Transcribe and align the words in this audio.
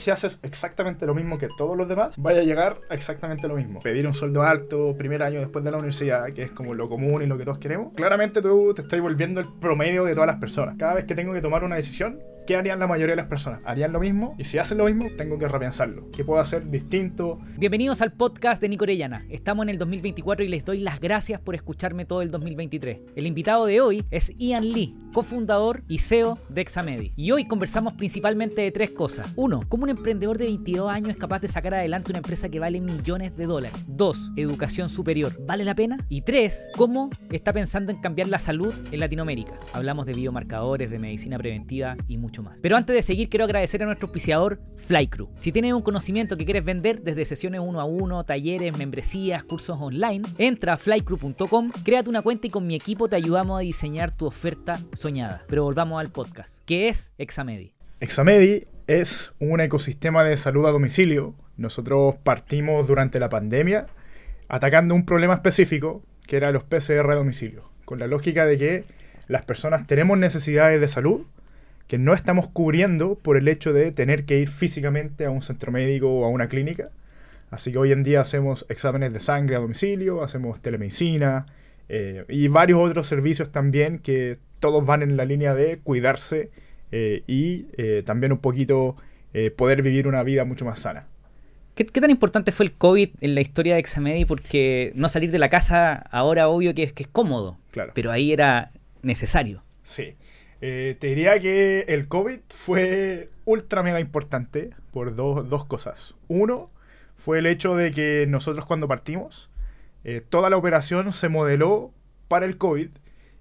Si 0.00 0.10
haces 0.10 0.38
exactamente 0.42 1.04
lo 1.04 1.14
mismo 1.14 1.36
que 1.36 1.48
todos 1.58 1.76
los 1.76 1.86
demás, 1.86 2.16
vaya 2.16 2.40
a 2.40 2.42
llegar 2.42 2.78
a 2.88 2.94
exactamente 2.94 3.46
lo 3.46 3.56
mismo. 3.56 3.80
Pedir 3.80 4.06
un 4.06 4.14
sueldo 4.14 4.42
alto, 4.42 4.96
primer 4.96 5.22
año 5.22 5.40
después 5.40 5.62
de 5.62 5.70
la 5.70 5.76
universidad, 5.76 6.32
que 6.32 6.42
es 6.42 6.52
como 6.52 6.72
lo 6.72 6.88
común 6.88 7.22
y 7.22 7.26
lo 7.26 7.36
que 7.36 7.44
todos 7.44 7.58
queremos. 7.58 7.92
Claramente 7.94 8.40
tú 8.40 8.72
te 8.74 8.80
estás 8.80 8.98
volviendo 8.98 9.40
el 9.40 9.48
promedio 9.60 10.06
de 10.06 10.14
todas 10.14 10.28
las 10.28 10.38
personas. 10.38 10.76
Cada 10.78 10.94
vez 10.94 11.04
que 11.04 11.14
tengo 11.14 11.34
que 11.34 11.42
tomar 11.42 11.64
una 11.64 11.76
decisión, 11.76 12.18
¿qué 12.46 12.56
harían 12.56 12.78
la 12.78 12.86
mayoría 12.86 13.14
de 13.14 13.22
las 13.22 13.28
personas? 13.28 13.60
¿Harían 13.64 13.92
lo 13.92 14.00
mismo? 14.00 14.34
Y 14.38 14.44
si 14.44 14.58
hacen 14.58 14.78
lo 14.78 14.84
mismo, 14.86 15.06
tengo 15.16 15.38
que 15.38 15.48
repensarlo. 15.48 16.10
¿Qué 16.10 16.24
puedo 16.24 16.40
hacer 16.40 16.70
distinto? 16.70 17.38
Bienvenidos 17.56 18.02
al 18.02 18.12
podcast 18.12 18.60
de 18.60 18.68
Nico 18.68 18.84
Orellana. 18.84 19.24
Estamos 19.28 19.64
en 19.64 19.70
el 19.70 19.78
2024 19.78 20.44
y 20.44 20.48
les 20.48 20.64
doy 20.64 20.80
las 20.80 21.00
gracias 21.00 21.40
por 21.40 21.54
escucharme 21.54 22.04
todo 22.04 22.22
el 22.22 22.30
2023. 22.30 23.00
El 23.14 23.26
invitado 23.26 23.66
de 23.66 23.80
hoy 23.80 24.04
es 24.10 24.32
Ian 24.38 24.68
Lee, 24.68 24.96
cofundador 25.12 25.82
y 25.88 25.98
CEO 25.98 26.38
de 26.48 26.60
Examedi. 26.60 27.12
Y 27.16 27.30
hoy 27.30 27.46
conversamos 27.46 27.94
principalmente 27.94 28.62
de 28.62 28.72
tres 28.72 28.90
cosas. 28.90 29.32
Uno, 29.36 29.62
cómo 29.68 29.84
un 29.84 29.90
emprendedor 29.90 30.38
de 30.38 30.46
22 30.46 30.90
años 30.90 31.10
es 31.10 31.16
capaz 31.16 31.40
de 31.40 31.48
sacar 31.48 31.74
adelante 31.74 32.10
una 32.10 32.18
empresa 32.18 32.48
que 32.48 32.60
vale 32.60 32.80
millones 32.80 33.36
de 33.36 33.46
dólares. 33.46 33.84
Dos, 33.86 34.32
educación 34.36 34.88
superior. 34.88 35.36
¿Vale 35.46 35.64
la 35.64 35.74
pena? 35.74 35.98
Y 36.08 36.22
tres, 36.22 36.68
cómo 36.76 37.10
está 37.30 37.52
pensando 37.52 37.92
en 37.92 38.00
cambiar 38.00 38.28
la 38.28 38.38
salud 38.38 38.74
en 38.90 39.00
Latinoamérica. 39.00 39.58
Hablamos 39.72 40.06
de 40.06 40.14
biomarcadores, 40.14 40.90
de 40.90 40.98
medicina 40.98 41.38
preventiva 41.38 41.96
y 42.08 42.18
mucho 42.18 42.39
Pero 42.62 42.76
antes 42.76 42.94
de 42.94 43.02
seguir, 43.02 43.28
quiero 43.28 43.44
agradecer 43.44 43.82
a 43.82 43.86
nuestro 43.86 44.06
auspiciador 44.06 44.60
Flycrew. 44.86 45.28
Si 45.36 45.52
tienes 45.52 45.74
un 45.74 45.82
conocimiento 45.82 46.36
que 46.36 46.44
quieres 46.44 46.64
vender 46.64 47.02
desde 47.02 47.24
sesiones 47.24 47.60
uno 47.62 47.80
a 47.80 47.84
uno, 47.84 48.24
talleres, 48.24 48.76
membresías, 48.76 49.44
cursos 49.44 49.78
online, 49.80 50.22
entra 50.38 50.74
a 50.74 50.76
flycrew.com, 50.76 51.72
créate 51.84 52.10
una 52.10 52.22
cuenta 52.22 52.46
y 52.46 52.50
con 52.50 52.66
mi 52.66 52.74
equipo 52.74 53.08
te 53.08 53.16
ayudamos 53.16 53.58
a 53.58 53.62
diseñar 53.62 54.12
tu 54.12 54.26
oferta 54.26 54.78
soñada. 54.92 55.44
Pero 55.48 55.64
volvamos 55.64 56.00
al 56.00 56.10
podcast. 56.10 56.62
¿Qué 56.66 56.88
es 56.88 57.12
Examedi? 57.18 57.74
Examedi 58.00 58.66
es 58.86 59.32
un 59.38 59.60
ecosistema 59.60 60.24
de 60.24 60.36
salud 60.36 60.66
a 60.66 60.70
domicilio. 60.70 61.34
Nosotros 61.56 62.16
partimos 62.22 62.86
durante 62.86 63.20
la 63.20 63.28
pandemia 63.28 63.86
atacando 64.48 64.94
un 64.94 65.06
problema 65.06 65.34
específico 65.34 66.02
que 66.26 66.36
era 66.36 66.50
los 66.50 66.64
PCR 66.64 67.10
a 67.10 67.14
domicilio, 67.14 67.70
con 67.84 67.98
la 67.98 68.06
lógica 68.06 68.46
de 68.46 68.58
que 68.58 68.84
las 69.28 69.44
personas 69.44 69.86
tenemos 69.86 70.18
necesidades 70.18 70.80
de 70.80 70.88
salud 70.88 71.26
que 71.90 71.98
no 71.98 72.14
estamos 72.14 72.48
cubriendo 72.48 73.16
por 73.16 73.36
el 73.36 73.48
hecho 73.48 73.72
de 73.72 73.90
tener 73.90 74.24
que 74.24 74.38
ir 74.38 74.48
físicamente 74.48 75.24
a 75.24 75.30
un 75.30 75.42
centro 75.42 75.72
médico 75.72 76.08
o 76.08 76.24
a 76.24 76.28
una 76.28 76.46
clínica. 76.46 76.90
Así 77.50 77.72
que 77.72 77.78
hoy 77.78 77.90
en 77.90 78.04
día 78.04 78.20
hacemos 78.20 78.64
exámenes 78.68 79.12
de 79.12 79.18
sangre 79.18 79.56
a 79.56 79.58
domicilio, 79.58 80.22
hacemos 80.22 80.60
telemedicina 80.60 81.46
eh, 81.88 82.26
y 82.28 82.46
varios 82.46 82.78
otros 82.78 83.08
servicios 83.08 83.50
también 83.50 83.98
que 83.98 84.38
todos 84.60 84.86
van 84.86 85.02
en 85.02 85.16
la 85.16 85.24
línea 85.24 85.52
de 85.52 85.80
cuidarse 85.80 86.52
eh, 86.92 87.24
y 87.26 87.66
eh, 87.76 88.04
también 88.06 88.30
un 88.30 88.38
poquito 88.38 88.94
poder 89.56 89.82
vivir 89.82 90.06
una 90.06 90.22
vida 90.22 90.44
mucho 90.44 90.64
más 90.64 90.78
sana. 90.78 91.08
¿Qué, 91.74 91.84
tan 91.86 92.10
importante 92.10 92.52
fue 92.52 92.66
el 92.66 92.72
COVID 92.72 93.10
en 93.20 93.34
la 93.34 93.40
historia 93.40 93.74
de 93.74 93.80
Examedi? 93.80 94.24
Porque 94.26 94.92
no 94.94 95.08
salir 95.08 95.32
de 95.32 95.40
la 95.40 95.50
casa 95.50 95.94
ahora 96.12 96.48
obvio 96.48 96.72
que 96.72 96.84
es, 96.84 96.92
que 96.92 97.02
es 97.02 97.08
cómodo, 97.08 97.58
claro. 97.72 97.90
pero 97.96 98.12
ahí 98.12 98.32
era 98.32 98.70
necesario. 99.02 99.64
Sí. 99.82 100.14
Eh, 100.60 100.96
te 101.00 101.06
diría 101.08 101.38
que 101.40 101.86
el 101.88 102.06
COVID 102.06 102.40
fue 102.48 103.30
ultra 103.44 103.82
mega 103.82 104.00
importante 104.00 104.70
por 104.92 105.14
dos, 105.14 105.64
cosas. 105.66 106.14
Uno 106.28 106.70
fue 107.16 107.38
el 107.38 107.46
hecho 107.46 107.76
de 107.76 107.92
que 107.92 108.26
nosotros 108.28 108.66
cuando 108.66 108.88
partimos, 108.88 109.50
eh, 110.04 110.20
toda 110.26 110.50
la 110.50 110.56
operación 110.56 111.12
se 111.12 111.28
modeló 111.28 111.92
para 112.28 112.46
el 112.46 112.58
COVID 112.58 112.90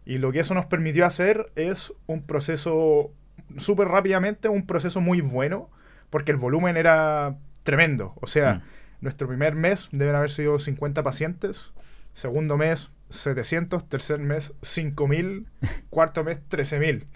y 0.06 0.18
lo 0.18 0.32
que 0.32 0.40
eso 0.40 0.54
nos 0.54 0.66
permitió 0.66 1.06
hacer 1.06 1.52
es 1.56 1.94
un 2.08 2.24
proceso 2.24 3.12
súper 3.58 3.90
rápidamente, 3.90 4.48
un 4.48 4.66
proceso 4.66 5.02
muy 5.02 5.22
bueno, 5.22 5.70
porque 6.10 6.32
el 6.32 6.38
volumen 6.38 6.78
era 6.78 7.38
tremendo. 7.64 8.14
O 8.22 8.28
sea, 8.28 8.56
mm. 8.56 8.62
nuestro 9.02 9.28
primer 9.28 9.56
mes 9.56 9.90
deben 9.92 10.16
haber 10.16 10.32
sido 10.32 10.58
50 10.58 11.04
pacientes, 11.04 11.74
segundo 12.14 12.58
mes 12.58 12.90
700, 13.10 13.88
tercer 13.88 14.20
mes 14.20 14.54
5000, 14.62 15.48
cuarto 15.90 16.24
mes 16.24 16.40
13000. 16.48 17.08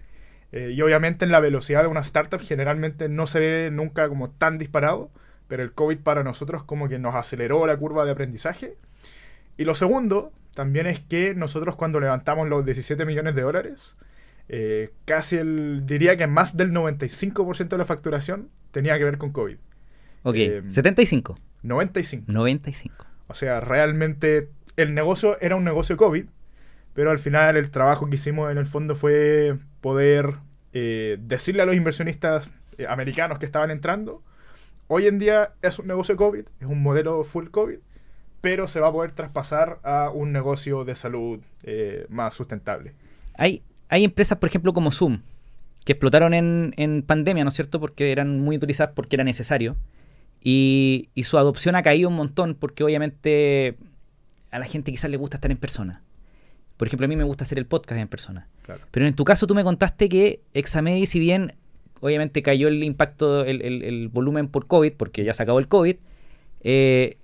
Eh, 0.52 0.72
y 0.76 0.82
obviamente 0.82 1.26
en 1.26 1.32
la 1.32 1.40
velocidad 1.40 1.82
de 1.82 1.88
una 1.88 2.02
startup 2.02 2.40
generalmente 2.40 3.10
no 3.10 3.26
se 3.26 3.40
ve 3.40 3.72
nunca 3.72 4.08
como 4.08 4.30
tan 4.30 4.58
disparado, 4.58 5.12
pero 5.48 5.64
el 5.64 5.74
COVID 5.74 6.00
para 6.00 6.24
nosotros 6.24 6.64
como 6.64 6.88
que 6.90 7.00
nos 7.00 7.16
aceleró 7.16 7.66
la 7.66 7.76
curva 7.76 8.06
de 8.06 8.12
aprendizaje. 8.12 8.78
Y 9.58 9.66
lo 9.66 9.74
segundo 9.74 10.32
también 10.54 10.86
es 10.86 11.00
que 11.00 11.34
nosotros 11.36 11.76
cuando 11.76 12.00
levantamos 12.00 12.48
los 12.50 12.66
17 12.66 13.06
millones 13.06 13.36
de 13.36 13.42
dólares, 13.42 13.96
eh, 14.50 14.92
casi 15.06 15.38
el, 15.38 15.86
diría 15.86 16.18
que 16.18 16.28
más 16.28 16.56
del 16.56 16.72
95% 16.72 17.70
de 17.70 17.78
la 17.78 17.86
facturación 17.86 18.50
tenía 18.72 18.98
que 18.98 19.04
ver 19.04 19.18
con 19.18 19.32
COVID. 19.32 19.58
Ok, 20.24 20.36
75. 20.68 21.38
95. 21.64 22.32
95. 22.32 23.06
O 23.28 23.34
sea, 23.34 23.60
realmente 23.60 24.50
el 24.78 24.94
negocio 24.94 25.38
era 25.42 25.56
un 25.56 25.64
negocio 25.64 25.98
COVID, 25.98 26.26
pero 26.94 27.12
al 27.12 27.20
final 27.20 27.58
el 27.58 27.72
trabajo 27.72 28.10
que 28.10 28.16
hicimos 28.16 28.52
en 28.52 28.58
el 28.58 28.68
fondo 28.68 28.96
fue 28.96 29.58
poder 29.82 30.36
eh, 30.74 31.18
decirle 31.20 31.62
a 31.62 31.66
los 31.66 31.76
inversionistas 31.76 32.50
eh, 32.78 32.86
americanos 32.88 33.40
que 33.40 33.46
estaban 33.46 33.72
entrando, 33.72 34.24
hoy 34.88 35.08
en 35.08 35.20
día 35.20 35.54
es 35.62 35.80
un 35.80 35.88
negocio 35.88 36.16
COVID, 36.16 36.46
es 36.60 36.68
un 36.68 36.82
modelo 36.82 37.24
full 37.24 37.48
COVID, 37.50 37.80
pero 38.42 38.68
se 38.68 38.80
va 38.80 38.90
a 38.90 38.92
poder 38.92 39.12
traspasar 39.12 39.80
a 39.84 40.10
un 40.10 40.32
negocio 40.32 40.84
de 40.84 40.96
salud 40.96 41.40
eh, 41.64 42.06
más 42.10 42.34
sustentable. 42.34 42.94
Hay, 43.38 43.64
hay 43.90 44.04
empresas, 44.04 44.38
por 44.38 44.50
ejemplo, 44.50 44.74
como 44.74 44.92
Zoom, 44.92 45.22
que 45.86 45.94
explotaron 45.94 46.34
en, 46.34 46.74
en 46.78 47.04
pandemia, 47.04 47.44
¿no 47.44 47.50
es 47.50 47.56
cierto? 47.56 47.80
Porque 47.80 48.12
eran 48.12 48.40
muy 48.42 48.58
utilizadas 48.58 48.94
porque 48.96 49.16
era 49.16 49.24
necesario. 49.24 49.76
Y, 50.42 51.10
y 51.16 51.24
su 51.24 51.38
adopción 51.38 51.76
ha 51.76 51.84
caído 51.84 52.10
un 52.10 52.16
montón 52.16 52.56
porque 52.56 52.84
obviamente 52.84 53.78
a 54.54 54.60
la 54.60 54.66
gente 54.66 54.92
quizás 54.92 55.10
le 55.10 55.18
gusta 55.18 55.38
estar 55.38 55.50
en 55.50 55.58
persona. 55.58 56.04
Por 56.78 56.88
ejemplo, 56.88 57.06
a 57.06 57.08
mí 57.08 57.16
me 57.16 57.24
gusta 57.24 57.44
hacer 57.44 57.58
el 57.58 57.66
podcast 57.66 58.00
en 58.00 58.08
persona. 58.08 58.48
Pero 58.92 59.08
en 59.08 59.16
tu 59.16 59.26
caso 59.26 59.48
tú 59.48 59.56
me 59.56 59.64
contaste 59.64 60.08
que 60.08 60.42
Examedi, 60.54 61.08
si 61.08 61.20
bien 61.20 61.56
obviamente 62.02 62.44
cayó 62.44 62.68
el 62.68 62.84
impacto, 62.84 63.46
el, 63.46 64.10
volumen 64.10 64.48
por 64.48 64.68
COVID, 64.68 64.94
porque 64.94 65.24
ya 65.24 65.34
se 65.34 65.42
acabó 65.42 65.58
el 65.58 65.68
COVID, 65.68 65.96
eh, 66.62 67.18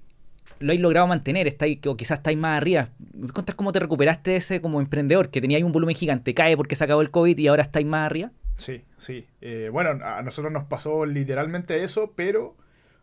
lo 0.59 0.71
habéis 0.71 0.81
logrado 0.81 1.05
mantener, 1.05 1.47
estáis, 1.47 1.79
o 1.85 1.95
quizás 1.95 2.19
estáis 2.19 2.37
más 2.37 2.57
arriba. 2.57 2.89
¿Me 3.13 3.29
contas 3.29 3.55
cómo 3.55 3.71
te 3.71 3.79
recuperaste 3.79 4.35
ese 4.35 4.59
como 4.59 4.81
emprendedor, 4.81 5.29
que 5.29 5.39
tenía 5.39 5.63
un 5.63 5.71
volumen 5.71 5.95
gigante, 5.95 6.33
cae 6.33 6.57
porque 6.57 6.75
se 6.75 6.83
acabó 6.83 7.01
el 7.01 7.11
COVID 7.11 7.37
y 7.37 7.47
ahora 7.47 7.61
estáis 7.61 7.85
más 7.85 8.07
arriba? 8.07 8.31
Sí, 8.57 8.81
sí. 8.97 9.27
Eh, 9.41 9.69
bueno, 9.71 10.03
a 10.03 10.21
nosotros 10.23 10.51
nos 10.51 10.63
pasó 10.63 11.05
literalmente 11.05 11.83
eso, 11.83 12.13
pero 12.15 12.55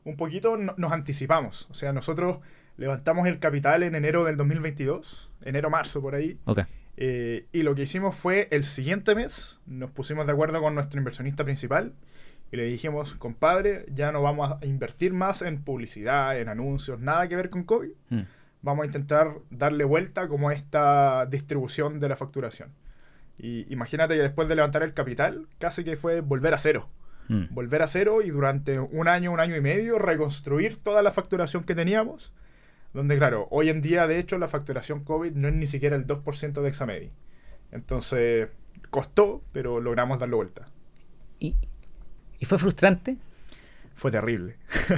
un 0.04 0.16
poquito 0.16 0.56
nos 0.56 0.92
anticipamos. 0.92 1.68
O 1.70 1.74
sea, 1.74 1.92
nosotros 1.92 2.38
levantamos 2.76 3.26
el 3.26 3.38
capital 3.38 3.82
en 3.82 3.94
enero 3.94 4.24
del 4.24 4.36
2022, 4.36 5.30
enero-marzo 5.42 6.00
por 6.00 6.14
ahí. 6.14 6.38
Eh, 6.96 7.46
y 7.52 7.62
lo 7.62 7.74
que 7.74 7.82
hicimos 7.82 8.14
fue 8.14 8.48
el 8.50 8.64
siguiente 8.64 9.14
mes, 9.14 9.58
nos 9.66 9.90
pusimos 9.90 10.26
de 10.26 10.32
acuerdo 10.32 10.60
con 10.60 10.74
nuestro 10.74 10.98
inversionista 10.98 11.44
principal 11.44 11.92
y 12.50 12.56
le 12.56 12.64
dijimos, 12.64 13.14
compadre, 13.14 13.86
ya 13.92 14.12
no 14.12 14.22
vamos 14.22 14.52
a 14.52 14.64
invertir 14.64 15.12
más 15.12 15.42
en 15.42 15.62
publicidad, 15.62 16.38
en 16.38 16.48
anuncios, 16.48 17.00
nada 17.00 17.28
que 17.28 17.36
ver 17.36 17.50
con 17.50 17.64
COVID. 17.64 17.90
Mm. 18.10 18.20
Vamos 18.62 18.82
a 18.84 18.86
intentar 18.86 19.34
darle 19.50 19.84
vuelta 19.84 20.28
como 20.28 20.50
esta 20.50 21.26
distribución 21.26 22.00
de 22.00 22.08
la 22.08 22.16
facturación. 22.16 22.70
Y 23.38 23.70
imagínate 23.72 24.14
que 24.14 24.22
después 24.22 24.48
de 24.48 24.56
levantar 24.56 24.82
el 24.82 24.94
capital, 24.94 25.46
casi 25.58 25.84
que 25.84 25.96
fue 25.96 26.20
volver 26.20 26.54
a 26.54 26.58
cero. 26.58 26.88
Mm. 27.28 27.46
Volver 27.50 27.82
a 27.82 27.88
cero 27.88 28.22
y 28.22 28.30
durante 28.30 28.78
un 28.78 29.08
año, 29.08 29.32
un 29.32 29.40
año 29.40 29.56
y 29.56 29.60
medio, 29.60 29.98
reconstruir 29.98 30.76
toda 30.82 31.02
la 31.02 31.10
facturación 31.10 31.64
que 31.64 31.74
teníamos 31.74 32.32
donde, 32.92 33.18
claro, 33.18 33.48
hoy 33.50 33.68
en 33.68 33.82
día, 33.82 34.06
de 34.06 34.18
hecho, 34.18 34.38
la 34.38 34.48
facturación 34.48 35.04
COVID 35.04 35.32
no 35.32 35.48
es 35.48 35.54
ni 35.54 35.66
siquiera 35.66 35.96
el 35.96 36.06
2% 36.06 36.62
de 36.62 36.68
Examedi. 36.68 37.10
Entonces, 37.72 38.48
costó, 38.90 39.42
pero 39.52 39.80
logramos 39.80 40.18
darle 40.18 40.36
vuelta. 40.36 40.68
¿Y, 41.38 41.54
fue 42.44 42.58
frustrante? 42.58 43.16
Fue 43.94 44.10
terrible. 44.10 44.56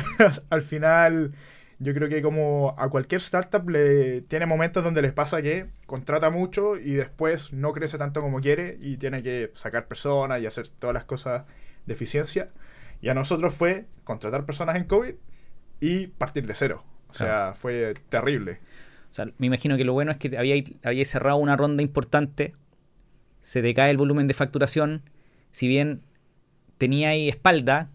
Al 0.50 0.62
final, 0.62 1.32
yo 1.79 1.94
creo 1.94 2.08
que 2.08 2.23
como 2.23 2.75
a 2.79 2.88
cualquier 2.88 3.20
startup 3.20 3.69
le 3.69 4.23
tiene 4.23 4.46
momentos 4.46 4.82
donde 4.82 5.02
les 5.02 5.12
pasa 5.12 5.43
que 5.43 5.67
contrata 5.87 6.31
mucho 6.31 6.76
y 6.76 6.94
después 6.94 7.52
no 7.52 7.73
crece 7.73 7.99
tanto 7.99 8.20
como 8.20 8.41
quiere 8.41 8.76
y 8.81 8.96
tiene 8.96 9.23
que 9.23 9.52
sacar 9.55 9.87
personas 9.87 10.41
y 10.41 10.46
hacer 10.46 10.69
todas 10.69 10.94
las 10.94 11.05
cosas 11.05 11.44
de 11.87 11.94
eficiencia. 11.94 12.50
Y 13.00 13.08
a 13.08 13.14
nosotros 13.14 13.55
fue 13.55 13.87
contratar 14.05 14.44
personas 14.44 14.76
en 14.76 14.84
COVID 14.84 15.14
y 15.81 16.08
partir 16.08 16.46
de 16.46 16.55
cero. 16.55 16.84
O 17.10 17.14
sea, 17.14 17.55
fue 17.55 17.94
terrible. 18.08 18.60
O 19.10 19.14
sea, 19.14 19.26
me 19.38 19.46
imagino 19.46 19.76
que 19.76 19.84
lo 19.84 19.93
bueno 19.93 20.10
es 20.10 20.19
que 20.19 20.37
había, 20.37 20.62
había 20.84 21.05
cerrado 21.05 21.38
una 21.38 21.56
ronda 21.56 21.82
importante, 21.82 22.55
se 23.40 23.62
decae 23.62 23.90
el 23.90 23.96
volumen 23.96 24.26
de 24.26 24.34
facturación, 24.34 25.02
si 25.50 25.66
bien 25.69 26.02
tenía 26.76 27.10
ahí 27.10 27.28
espalda, 27.28 27.88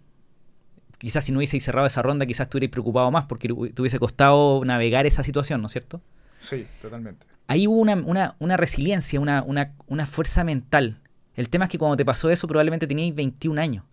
quizás 0.98 1.25
si 1.25 1.31
no 1.31 1.38
hubiese 1.38 1.60
cerrado 1.60 1.86
esa 1.86 2.01
ronda, 2.01 2.25
quizás 2.25 2.50
te 2.50 2.57
hubierais 2.57 2.71
preocupado 2.71 3.12
más 3.12 3.25
porque 3.25 3.48
te 3.48 3.81
hubiese 3.81 4.00
costado 4.00 4.65
navegar 4.65 5.06
esa 5.06 5.24
situación, 5.24 5.62
¿no 5.62 5.68
es 5.68 5.74
cierto? 5.74 6.01
Sí, 6.39 6.65
totalmente. 6.81 7.25
Ahí 7.48 7.68
hubo 7.68 7.80
una, 7.80 8.36
una, 8.39 8.57
resiliencia, 8.57 9.19
una, 9.19 9.44
una, 9.44 10.06
fuerza 10.06 10.44
mental. 10.44 11.01
El 11.36 11.50
tema 11.50 11.65
es 11.65 11.71
que 11.71 11.77
cuando 11.77 11.98
te 11.98 12.06
pasó 12.06 12.30
eso 12.30 12.48
probablemente 12.48 12.88
teníais 12.88 13.13
21 13.13 13.62
años. 13.62 13.83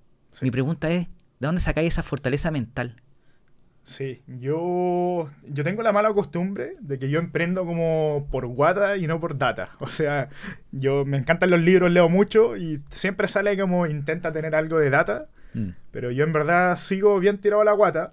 Mi 0.41 0.51
pregunta 0.51 0.89
es, 0.91 1.09
¿De 1.41 1.47
dónde 1.47 1.63
sacáis 1.63 1.95
esa 1.95 2.03
fortaleza 2.03 2.51
mental? 2.51 2.97
Sí, 3.83 4.23
yo, 4.27 5.29
yo 5.49 5.65
tengo 5.65 5.83
la 5.83 5.93
mala 5.93 6.13
costumbre 6.13 6.75
de 6.81 6.99
que 6.99 7.09
yo 7.11 7.19
emprendo 7.19 7.65
como 7.65 8.29
por 8.31 8.47
guata 8.47 8.97
y 8.97 9.07
no 9.07 9.19
por 9.21 9.39
data. 9.39 9.71
O 9.81 9.87
sea, 9.89 10.29
yo 10.71 11.05
me 11.05 11.17
encantan 11.17 11.51
los 11.51 11.61
libros, 11.61 11.91
leo 11.91 12.09
mucho 12.09 12.57
y 12.57 12.83
siempre 12.91 13.27
sale 13.29 13.59
como 13.59 13.87
intenta 13.87 14.33
tener 14.33 14.55
algo 14.55 14.79
de 14.79 14.91
data, 14.91 15.29
Mm. 15.53 15.71
pero 15.91 16.13
yo 16.13 16.23
en 16.23 16.33
verdad 16.33 16.77
sigo 16.77 17.19
bien 17.19 17.39
tirado 17.39 17.63
a 17.63 17.65
la 17.65 17.73
guata. 17.73 18.11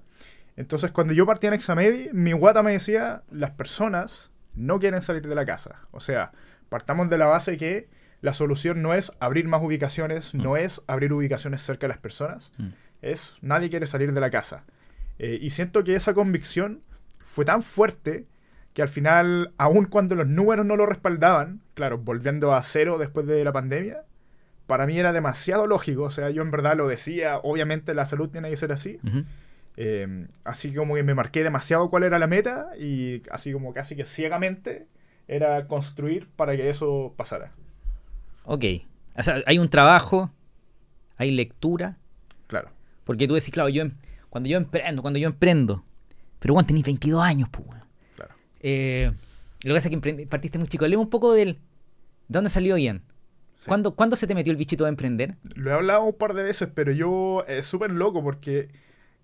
Entonces, 0.55 0.89
cuando 0.89 1.13
yo 1.13 1.27
partí 1.27 1.45
en 1.45 1.53
Examedi, 1.53 2.09
mi 2.11 2.31
guata 2.31 2.63
me 2.63 2.71
decía, 2.71 3.21
las 3.29 3.51
personas 3.51 4.31
no 4.55 4.79
quieren 4.79 5.03
salir 5.03 5.27
de 5.27 5.35
la 5.35 5.45
casa. 5.45 5.81
O 5.91 5.99
sea, 5.99 6.31
partamos 6.69 7.11
de 7.11 7.19
la 7.19 7.27
base 7.27 7.55
que 7.57 7.89
la 8.21 8.33
solución 8.33 8.81
no 8.81 8.95
es 8.95 9.11
abrir 9.19 9.47
más 9.47 9.61
ubicaciones, 9.61 10.33
Mm. 10.33 10.41
no 10.41 10.57
es 10.57 10.81
abrir 10.87 11.13
ubicaciones 11.13 11.61
cerca 11.61 11.81
de 11.85 11.89
las 11.89 11.99
personas, 11.99 12.51
Mm. 12.57 12.69
es 13.03 13.35
nadie 13.41 13.69
quiere 13.69 13.85
salir 13.85 14.13
de 14.13 14.19
la 14.21 14.31
casa. 14.31 14.63
Eh, 15.19 15.39
y 15.41 15.49
siento 15.49 15.83
que 15.83 15.95
esa 15.95 16.13
convicción 16.13 16.81
fue 17.19 17.45
tan 17.45 17.63
fuerte 17.63 18.25
que 18.73 18.81
al 18.83 18.89
final, 18.89 19.53
aun 19.57 19.85
cuando 19.85 20.15
los 20.15 20.27
números 20.27 20.65
no 20.65 20.75
lo 20.75 20.85
respaldaban, 20.85 21.61
claro, 21.73 21.97
volviendo 21.97 22.53
a 22.53 22.61
cero 22.61 22.97
después 22.99 23.25
de 23.25 23.43
la 23.43 23.51
pandemia, 23.51 24.03
para 24.67 24.85
mí 24.85 24.99
era 24.99 25.13
demasiado 25.13 25.65
lógico. 25.65 26.03
O 26.03 26.11
sea, 26.11 26.29
yo 26.29 26.41
en 26.43 26.51
verdad 26.51 26.75
lo 26.77 26.87
decía, 26.87 27.37
obviamente 27.39 27.93
la 27.95 28.05
salud 28.05 28.29
tiene 28.29 28.49
que 28.49 28.57
ser 28.57 28.71
así. 28.71 28.99
Ujú. 29.07 29.23
Eh, 29.77 30.27
así 30.43 30.73
como 30.73 30.95
que 30.95 31.03
me 31.03 31.13
marqué 31.15 31.43
demasiado 31.43 31.89
cuál 31.89 32.03
era 32.03 32.19
la 32.19 32.27
meta 32.27 32.69
y 32.79 33.21
así 33.31 33.51
como 33.53 33.73
casi 33.73 33.95
que 33.95 34.05
ciegamente 34.05 34.87
era 35.27 35.67
construir 35.67 36.27
para 36.35 36.55
que 36.55 36.69
eso 36.69 37.13
pasara. 37.17 37.51
Ok. 38.43 38.63
O 39.15 39.23
sea, 39.23 39.41
hay 39.45 39.57
un 39.59 39.69
trabajo, 39.69 40.31
hay 41.17 41.31
lectura, 41.31 41.97
Claro. 42.47 42.69
porque 43.03 43.27
tú 43.27 43.33
decís, 43.33 43.51
claro, 43.51 43.69
yo 43.69 43.81
em- 43.83 43.93
cuando 44.37 44.49
yo 44.49 44.57
emprendo, 44.57 45.01
cuando 45.01 45.19
yo 45.19 45.27
emprendo, 45.27 45.83
pero 46.37 46.53
bueno, 46.53 46.67
tenés 46.67 46.83
22 46.83 47.23
años, 47.23 47.49
pues. 47.49 47.67
Claro. 48.15 48.35
Eh, 48.59 49.11
lo 49.63 49.73
que 49.73 49.77
pasa 49.77 49.89
es 49.89 49.99
que 49.99 50.27
partiste 50.27 50.59
muy 50.59 50.67
chico. 50.67 50.85
Hablemos 50.85 51.05
un 51.05 51.09
poco 51.09 51.33
del... 51.33 51.55
¿De 51.55 51.59
dónde 52.27 52.51
salió 52.51 52.77
Ian? 52.77 53.01
Sí. 53.59 53.65
¿Cuándo, 53.67 53.95
¿Cuándo 53.95 54.15
se 54.15 54.27
te 54.27 54.35
metió 54.35 54.51
el 54.51 54.57
bichito 54.57 54.83
de 54.83 54.91
emprender? 54.91 55.37
Lo 55.55 55.71
he 55.71 55.73
hablado 55.73 56.03
un 56.03 56.13
par 56.13 56.35
de 56.35 56.43
veces, 56.43 56.69
pero 56.71 56.91
yo 56.91 57.45
es 57.47 57.65
súper 57.65 57.89
loco 57.89 58.21
porque 58.21 58.69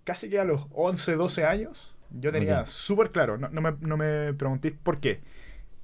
casi 0.03 0.31
que 0.31 0.39
a 0.39 0.45
los 0.45 0.65
11, 0.71 1.13
12 1.13 1.45
años 1.45 1.95
yo 2.09 2.31
tenía 2.31 2.65
súper 2.65 3.11
claro, 3.11 3.37
no, 3.37 3.49
no 3.49 3.61
me, 3.61 3.73
no 3.81 3.97
me 3.97 4.33
preguntéis 4.33 4.73
por 4.81 4.99
qué, 4.99 5.21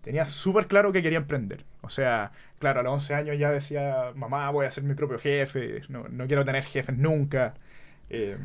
tenía 0.01 0.25
súper 0.25 0.67
claro 0.67 0.91
que 0.91 1.01
quería 1.01 1.19
emprender. 1.19 1.65
O 1.81 1.89
sea, 1.89 2.31
claro, 2.59 2.79
a 2.79 2.83
los 2.83 2.93
11 2.93 3.13
años 3.13 3.37
ya 3.37 3.51
decía, 3.51 4.11
mamá, 4.15 4.49
voy 4.49 4.65
a 4.65 4.71
ser 4.71 4.83
mi 4.83 4.95
propio 4.95 5.19
jefe, 5.19 5.81
no, 5.89 6.07
no 6.09 6.27
quiero 6.27 6.45
tener 6.45 6.63
jefes 6.63 6.97
nunca. 6.97 7.53
Eh, 8.09 8.37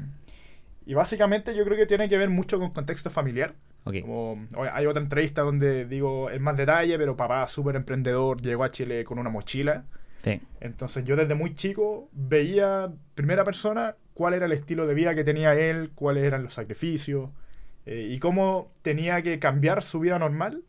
y 0.86 0.94
básicamente 0.94 1.54
yo 1.54 1.64
creo 1.64 1.76
que 1.76 1.86
tiene 1.86 2.08
que 2.08 2.18
ver 2.18 2.30
mucho 2.30 2.58
con 2.58 2.70
contexto 2.70 3.10
familiar. 3.10 3.54
Ok. 3.84 4.00
Como, 4.02 4.38
hay 4.72 4.86
otra 4.86 5.02
entrevista 5.02 5.42
donde 5.42 5.86
digo 5.86 6.30
en 6.30 6.42
más 6.42 6.56
detalle, 6.56 6.98
pero 6.98 7.16
papá 7.16 7.46
súper 7.46 7.76
emprendedor, 7.76 8.40
llegó 8.40 8.64
a 8.64 8.70
Chile 8.70 9.04
con 9.04 9.18
una 9.18 9.30
mochila. 9.30 9.84
Sí. 10.22 10.40
Entonces 10.60 11.04
yo 11.04 11.16
desde 11.16 11.34
muy 11.34 11.54
chico 11.54 12.08
veía 12.12 12.92
primera 13.14 13.44
persona 13.44 13.96
cuál 14.14 14.34
era 14.34 14.46
el 14.46 14.52
estilo 14.52 14.86
de 14.86 14.94
vida 14.94 15.14
que 15.14 15.24
tenía 15.24 15.54
él, 15.54 15.90
cuáles 15.94 16.24
eran 16.24 16.42
los 16.42 16.54
sacrificios 16.54 17.30
eh, 17.86 18.08
y 18.10 18.18
cómo 18.18 18.72
tenía 18.82 19.20
que 19.22 19.38
cambiar 19.38 19.82
su 19.82 20.00
vida 20.00 20.18
normal 20.18 20.62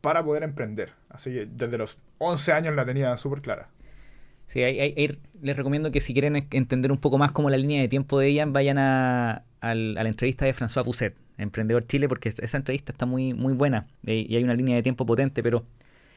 para 0.00 0.24
poder 0.24 0.42
emprender. 0.42 0.92
Así 1.08 1.32
que 1.32 1.46
desde 1.46 1.78
los 1.78 1.98
11 2.18 2.52
años 2.52 2.74
la 2.74 2.84
tenía 2.84 3.16
súper 3.16 3.40
clara. 3.40 3.68
Sí, 4.48 4.62
hay- 4.62 4.80
hay- 4.80 4.94
hay- 4.96 5.18
les 5.40 5.56
recomiendo 5.56 5.92
que 5.92 6.00
si 6.00 6.12
quieren 6.12 6.34
en- 6.34 6.48
entender 6.50 6.90
un 6.90 6.98
poco 6.98 7.16
más 7.18 7.30
como 7.32 7.48
la 7.50 7.56
línea 7.56 7.80
de 7.80 7.86
tiempo 7.88 8.18
de 8.18 8.32
Ian, 8.32 8.52
vayan 8.52 8.78
a, 8.78 9.44
al- 9.60 9.96
a 9.96 10.02
la 10.02 10.08
entrevista 10.08 10.44
de 10.46 10.52
François 10.54 10.82
Pousset, 10.84 11.14
Emprendedor 11.36 11.86
Chile, 11.86 12.08
porque 12.08 12.30
es- 12.30 12.38
esa 12.40 12.56
entrevista 12.56 12.90
está 12.90 13.06
muy, 13.06 13.34
muy 13.34 13.52
buena 13.54 13.86
y 14.04 14.34
hay 14.34 14.42
una 14.42 14.54
línea 14.54 14.74
de 14.74 14.82
tiempo 14.82 15.06
potente, 15.06 15.42
pero 15.42 15.64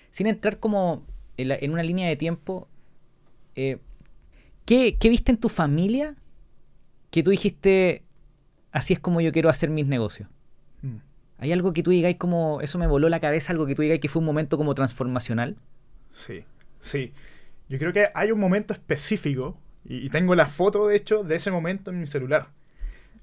sin 0.09 0.25
entrar 0.27 0.57
como 0.59 1.05
en, 1.37 1.49
la- 1.49 1.57
en 1.59 1.71
una 1.71 1.83
línea 1.83 2.07
de 2.07 2.15
tiempo, 2.15 2.67
eh, 3.55 3.77
¿qué, 4.65 4.95
qué 4.97 5.09
viste 5.09 5.31
en 5.31 5.37
tu 5.37 5.49
familia 5.49 6.15
que 7.11 7.23
tú 7.23 7.31
dijiste, 7.31 8.03
así 8.71 8.93
es 8.93 8.99
como 8.99 9.19
yo 9.21 9.31
quiero 9.33 9.49
hacer 9.49 9.69
mis 9.69 9.85
negocios? 9.87 10.29
Mm. 10.81 10.97
¿Hay 11.37 11.51
algo 11.51 11.73
que 11.73 11.83
tú 11.83 11.91
digáis 11.91 12.15
como, 12.17 12.61
eso 12.61 12.77
me 12.79 12.87
voló 12.87 13.09
la 13.09 13.19
cabeza, 13.19 13.51
algo 13.51 13.65
que 13.65 13.75
tú 13.75 13.81
digáis 13.81 13.99
que 13.99 14.07
fue 14.07 14.21
un 14.21 14.25
momento 14.25 14.57
como 14.57 14.73
transformacional? 14.73 15.57
Sí, 16.11 16.43
sí. 16.79 17.11
Yo 17.71 17.77
creo 17.77 17.93
que 17.93 18.09
hay 18.13 18.33
un 18.33 18.39
momento 18.41 18.73
específico, 18.73 19.57
y, 19.85 20.09
tengo 20.09 20.35
la 20.35 20.47
foto, 20.47 20.87
de 20.87 20.97
hecho, 20.97 21.23
de 21.23 21.35
ese 21.35 21.51
momento 21.51 21.89
en 21.89 22.01
mi 22.01 22.05
celular. 22.05 22.49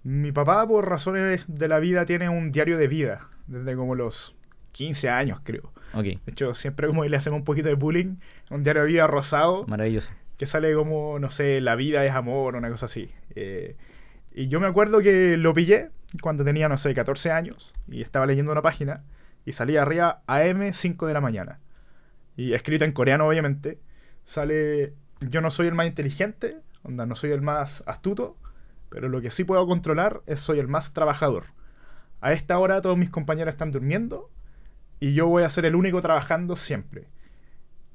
Mi 0.05 0.33
papá, 0.33 0.67
por 0.67 0.89
razones 0.89 1.45
de 1.49 1.69
la 1.69 1.79
vida, 1.81 2.07
tiene 2.07 2.31
un 2.31 2.51
diario 2.51 2.79
de 2.79 2.89
vida, 2.89 3.29
desde 3.47 3.77
como 3.77 3.95
los 3.95 4.35
15 4.73 5.11
años, 5.11 5.41
creo. 5.43 5.75
Ok, 5.93 6.05
De 6.05 6.21
hecho, 6.29 6.55
siempre 6.55 6.87
como 6.87 7.05
le 7.05 7.15
hacemos 7.15 7.41
un 7.41 7.45
poquito 7.45 7.69
de 7.69 7.75
bullying, 7.75 8.17
un 8.49 8.63
diario 8.63 8.85
de 8.85 8.89
vida 8.89 9.07
rosado, 9.07 9.67
maravilloso. 9.67 10.13
que 10.39 10.47
sale 10.47 10.73
como, 10.73 11.19
no 11.19 11.31
sé, 11.31 11.61
la 11.61 11.77
vida 11.77 12.07
es 12.07 12.13
amor, 12.13 12.57
una 12.57 12.71
cosa 12.71 12.87
así. 12.87 13.11
Eh, 13.35 13.77
y 14.33 14.49
yo 14.49 14.61
me 14.61 14.67
acuerdo 14.67 15.03
que 15.03 15.37
lo 15.37 15.53
pillé 15.53 15.91
cuando 16.23 16.43
tenía, 16.43 16.71
no 16.71 16.79
sé, 16.79 16.95
14 16.95 17.33
años, 17.33 17.75
y 17.87 18.01
estaba 18.01 18.25
leyendo 18.25 18.51
una 18.51 18.63
página, 18.63 19.05
y 19.45 19.53
salía 19.53 19.83
arriba 19.83 20.23
AM 20.27 20.73
5 20.73 21.07
de 21.07 21.13
la 21.13 21.21
mañana. 21.21 21.61
Y 22.35 22.55
escrito 22.55 22.87
en 22.87 22.93
coreano, 22.93 23.29
obviamente, 23.29 23.79
sale, 24.29 24.93
yo 25.21 25.41
no 25.41 25.51
soy 25.51 25.69
el 25.69 25.75
más 25.75 25.87
inteligente, 25.87 26.59
onda, 26.83 27.07
no 27.07 27.15
soy 27.17 27.31
el 27.31 27.41
más 27.41 27.83
astuto, 27.87 28.37
pero 28.91 29.09
lo 29.09 29.23
que 29.23 29.31
sí 29.31 29.45
puedo 29.45 29.67
controlar 29.67 30.21
es 30.27 30.41
soy 30.41 30.59
el 30.59 30.69
más 30.69 30.93
trabajador. 30.93 31.45
A 32.21 32.33
esta 32.35 32.59
hora 32.59 32.83
todos 32.83 32.99
mis 32.99 33.09
compañeros 33.09 33.55
están 33.55 33.71
durmiendo 33.71 34.31
y 35.01 35.15
yo 35.15 35.27
voy 35.29 35.45
a 35.45 35.49
ser 35.49 35.65
el 35.65 35.75
único 35.75 36.03
trabajando 36.03 36.57
siempre. 36.57 37.09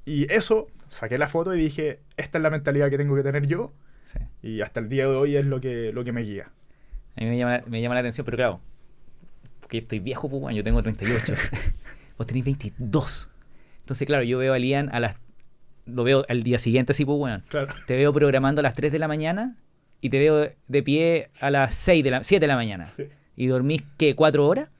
Y 0.04 0.30
eso, 0.32 0.66
saqué 0.88 1.18
la 1.18 1.28
foto 1.28 1.54
y 1.54 1.58
dije, 1.58 2.00
esta 2.16 2.38
es 2.38 2.42
la 2.42 2.50
mentalidad 2.50 2.90
que 2.90 2.98
tengo 2.98 3.14
que 3.14 3.22
tener 3.22 3.46
yo 3.46 3.72
Sí. 4.02 4.18
y 4.42 4.60
hasta 4.60 4.80
el 4.80 4.88
día 4.90 5.04
de 5.08 5.14
hoy 5.14 5.36
es 5.36 5.46
lo 5.46 5.60
que, 5.60 5.92
lo 5.92 6.02
que 6.02 6.12
me 6.12 6.22
guía. 6.22 6.50
A 7.16 7.20
mí 7.20 7.26
me 7.30 7.38
llama, 7.38 7.62
me 7.68 7.80
llama 7.80 7.94
la 7.94 8.00
atención, 8.00 8.24
pero 8.24 8.36
claro, 8.36 8.60
porque 9.60 9.78
estoy 9.78 10.00
viejo, 10.00 10.28
pues, 10.28 10.42
weón, 10.42 10.54
yo 10.56 10.64
tengo 10.64 10.82
38. 10.82 11.34
Vos 12.18 12.26
tenéis 12.26 12.44
22. 12.44 13.30
Entonces, 13.80 14.04
claro, 14.06 14.24
yo 14.24 14.38
veo 14.38 14.52
a 14.52 14.58
Lian 14.58 14.90
a 14.92 14.98
las... 14.98 15.16
Lo 15.86 16.04
veo 16.04 16.24
al 16.28 16.42
día 16.42 16.58
siguiente, 16.58 16.92
así, 16.92 17.04
pues, 17.04 17.18
weón. 17.18 17.44
Claro. 17.48 17.74
Te 17.86 17.96
veo 17.96 18.12
programando 18.12 18.60
a 18.60 18.62
las 18.62 18.74
3 18.74 18.90
de 18.90 18.98
la 18.98 19.08
mañana 19.08 19.56
y 20.00 20.10
te 20.10 20.18
veo 20.18 20.50
de 20.68 20.82
pie 20.82 21.30
a 21.40 21.50
las 21.50 21.74
6 21.74 22.04
de 22.04 22.10
la... 22.10 22.24
7 22.24 22.40
de 22.40 22.46
la 22.46 22.56
mañana. 22.56 22.86
Sí. 22.96 23.04
¿Y 23.36 23.46
dormís, 23.46 23.82
qué, 23.98 24.14
4 24.14 24.46
horas? 24.46 24.70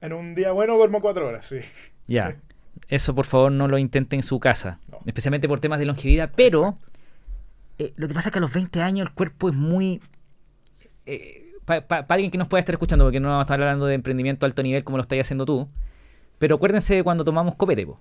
En 0.00 0.12
un 0.12 0.34
día 0.34 0.52
bueno 0.52 0.76
duermo 0.76 1.00
cuatro 1.00 1.26
horas, 1.26 1.46
sí. 1.46 1.58
Ya. 2.06 2.36
Eso, 2.88 3.14
por 3.14 3.26
favor, 3.26 3.50
no 3.50 3.68
lo 3.68 3.78
intente 3.78 4.16
en 4.16 4.22
su 4.22 4.38
casa. 4.38 4.78
No. 4.90 5.00
Especialmente 5.06 5.48
por 5.48 5.60
temas 5.60 5.78
de 5.78 5.86
longevidad. 5.86 6.30
Pero 6.34 6.76
eh, 7.78 7.92
lo 7.96 8.08
que 8.08 8.14
pasa 8.14 8.28
es 8.28 8.32
que 8.32 8.38
a 8.38 8.40
los 8.40 8.52
20 8.52 8.80
años 8.82 9.08
el 9.08 9.14
cuerpo 9.14 9.48
es 9.48 9.54
muy... 9.54 10.00
Para 11.64 12.06
alguien 12.08 12.30
que 12.30 12.38
nos 12.38 12.48
pueda 12.48 12.60
estar 12.60 12.74
escuchando, 12.74 13.04
porque 13.04 13.20
no 13.20 13.28
vamos 13.28 13.42
a 13.42 13.44
estar 13.44 13.60
hablando 13.60 13.86
de 13.86 13.94
emprendimiento 13.94 14.46
a 14.46 14.48
alto 14.48 14.62
nivel 14.62 14.84
como 14.84 14.96
lo 14.96 15.02
estáis 15.02 15.22
haciendo 15.22 15.44
tú. 15.44 15.68
Pero 16.38 16.56
acuérdense 16.56 16.94
de 16.94 17.04
cuando 17.04 17.24
tomamos 17.24 17.56
copete. 17.56 17.86
po. 17.86 18.00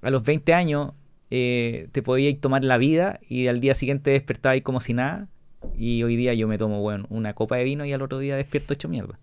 A 0.00 0.10
los 0.10 0.22
20 0.22 0.54
años 0.54 0.92
eh, 1.34 1.88
te 1.92 2.02
podíais 2.02 2.38
tomar 2.38 2.62
la 2.62 2.76
vida 2.76 3.18
y 3.26 3.46
al 3.46 3.58
día 3.58 3.74
siguiente 3.74 4.10
despertabais 4.10 4.62
como 4.62 4.82
si 4.82 4.92
nada. 4.92 5.28
Y 5.78 6.02
hoy 6.02 6.14
día 6.16 6.34
yo 6.34 6.46
me 6.46 6.58
tomo, 6.58 6.82
bueno, 6.82 7.06
una 7.08 7.32
copa 7.32 7.56
de 7.56 7.64
vino 7.64 7.86
y 7.86 7.92
al 7.94 8.02
otro 8.02 8.18
día 8.18 8.36
despierto 8.36 8.74
hecho 8.74 8.86
mierda. 8.86 9.18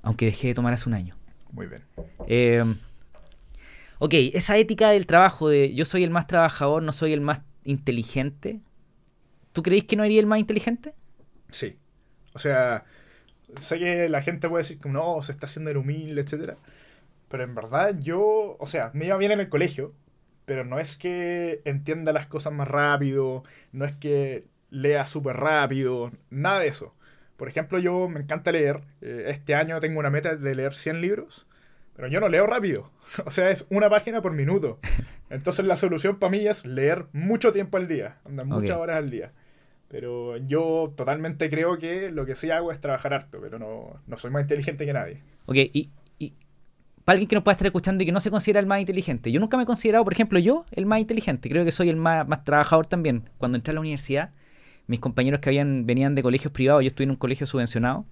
Aunque 0.00 0.24
dejé 0.24 0.48
de 0.48 0.54
tomar 0.54 0.72
hace 0.72 0.88
un 0.88 0.94
año. 0.94 1.14
Muy 1.52 1.66
bien. 1.66 1.82
Eh, 2.26 2.64
ok, 3.98 4.14
esa 4.32 4.56
ética 4.56 4.92
del 4.92 5.04
trabajo 5.04 5.50
de 5.50 5.74
yo 5.74 5.84
soy 5.84 6.04
el 6.04 6.10
más 6.10 6.26
trabajador, 6.26 6.82
no 6.82 6.94
soy 6.94 7.12
el 7.12 7.20
más 7.20 7.42
inteligente. 7.64 8.60
¿Tú 9.52 9.62
creéis 9.62 9.84
que 9.84 9.96
no 9.96 10.04
eres 10.04 10.18
el 10.18 10.26
más 10.26 10.38
inteligente? 10.38 10.94
Sí. 11.50 11.76
O 12.32 12.38
sea, 12.38 12.86
sé 13.58 13.78
que 13.78 14.08
la 14.08 14.22
gente 14.22 14.48
puede 14.48 14.62
decir 14.62 14.78
que 14.78 14.88
no, 14.88 15.22
se 15.22 15.32
está 15.32 15.44
haciendo 15.44 15.70
el 15.70 15.76
humilde, 15.76 16.22
etcétera. 16.22 16.56
Pero 17.28 17.44
en 17.44 17.54
verdad 17.54 17.94
yo, 18.00 18.56
o 18.58 18.66
sea, 18.66 18.90
me 18.94 19.04
iba 19.04 19.18
bien 19.18 19.32
en 19.32 19.40
el 19.40 19.50
colegio, 19.50 19.92
pero 20.44 20.64
no 20.64 20.78
es 20.78 20.96
que 20.96 21.60
entienda 21.64 22.12
las 22.12 22.26
cosas 22.26 22.52
más 22.52 22.68
rápido, 22.68 23.44
no 23.72 23.84
es 23.84 23.92
que 23.94 24.44
lea 24.70 25.06
súper 25.06 25.36
rápido, 25.36 26.10
nada 26.30 26.60
de 26.60 26.68
eso. 26.68 26.94
Por 27.36 27.48
ejemplo, 27.48 27.78
yo 27.78 28.08
me 28.08 28.20
encanta 28.20 28.52
leer. 28.52 28.80
eh, 29.00 29.24
Este 29.28 29.54
año 29.54 29.80
tengo 29.80 29.98
una 29.98 30.10
meta 30.10 30.36
de 30.36 30.54
leer 30.54 30.74
100 30.74 31.00
libros, 31.00 31.46
pero 31.96 32.08
yo 32.08 32.20
no 32.20 32.28
leo 32.28 32.46
rápido. 32.46 32.90
O 33.26 33.30
sea, 33.30 33.50
es 33.50 33.66
una 33.70 33.90
página 33.90 34.22
por 34.22 34.32
minuto. 34.32 34.78
Entonces 35.30 35.64
la 35.66 35.76
solución 35.76 36.18
para 36.18 36.30
mí 36.30 36.46
es 36.46 36.64
leer 36.64 37.06
mucho 37.12 37.52
tiempo 37.52 37.76
al 37.76 37.88
día, 37.88 38.18
muchas 38.46 38.76
horas 38.78 38.98
al 38.98 39.10
día. 39.10 39.32
Pero 39.88 40.36
yo 40.38 40.92
totalmente 40.96 41.50
creo 41.50 41.78
que 41.78 42.10
lo 42.10 42.26
que 42.26 42.34
sí 42.34 42.50
hago 42.50 42.72
es 42.72 42.80
trabajar 42.80 43.14
harto, 43.14 43.38
pero 43.40 43.58
no, 43.58 44.00
no 44.06 44.16
soy 44.16 44.30
más 44.30 44.42
inteligente 44.42 44.86
que 44.86 44.92
nadie. 44.92 45.20
Ok, 45.46 45.56
y 45.56 45.90
para 47.04 47.14
alguien 47.14 47.28
que 47.28 47.34
nos 47.34 47.44
pueda 47.44 47.52
estar 47.52 47.66
escuchando 47.66 48.02
y 48.02 48.06
que 48.06 48.12
no 48.12 48.20
se 48.20 48.30
considera 48.30 48.60
el 48.60 48.66
más 48.66 48.80
inteligente, 48.80 49.30
yo 49.30 49.40
nunca 49.40 49.56
me 49.56 49.64
he 49.64 49.66
considerado, 49.66 50.04
por 50.04 50.12
ejemplo, 50.12 50.38
yo 50.38 50.64
el 50.72 50.86
más 50.86 51.00
inteligente. 51.00 51.48
Creo 51.48 51.64
que 51.64 51.70
soy 51.70 51.88
el 51.88 51.96
más, 51.96 52.26
más 52.26 52.44
trabajador 52.44 52.86
también. 52.86 53.28
Cuando 53.38 53.56
entré 53.56 53.72
a 53.72 53.74
la 53.74 53.80
universidad, 53.80 54.30
mis 54.86 55.00
compañeros 55.00 55.40
que 55.40 55.50
habían 55.50 55.86
venían 55.86 56.14
de 56.14 56.22
colegios 56.22 56.52
privados, 56.52 56.82
yo 56.82 56.88
estuve 56.88 57.04
en 57.04 57.10
un 57.10 57.16
colegio 57.16 57.46
subvencionado, 57.46 58.06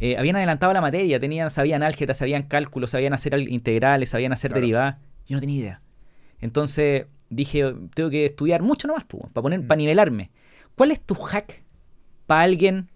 eh, 0.00 0.16
habían 0.16 0.36
adelantado 0.36 0.72
la 0.72 0.80
materia, 0.80 1.18
tenían, 1.18 1.50
sabían 1.50 1.82
álgebra, 1.82 2.14
sabían 2.14 2.44
cálculos, 2.44 2.90
sabían 2.90 3.12
hacer 3.14 3.38
integrales, 3.48 4.10
sabían 4.10 4.32
hacer 4.32 4.54
derivadas. 4.54 4.96
Yo 5.26 5.36
no 5.36 5.40
tenía 5.40 5.56
idea. 5.56 5.82
Entonces 6.40 7.06
dije, 7.30 7.74
tengo 7.94 8.10
que 8.10 8.24
estudiar 8.26 8.62
mucho 8.62 8.86
nomás, 8.88 9.04
para 9.04 9.42
poner, 9.42 9.66
para 9.66 9.76
mm. 9.76 9.80
nivelarme. 9.80 10.30
¿Cuál 10.76 10.92
es 10.92 11.00
tu 11.00 11.14
hack 11.14 11.62
para 12.26 12.42
alguien 12.42 12.88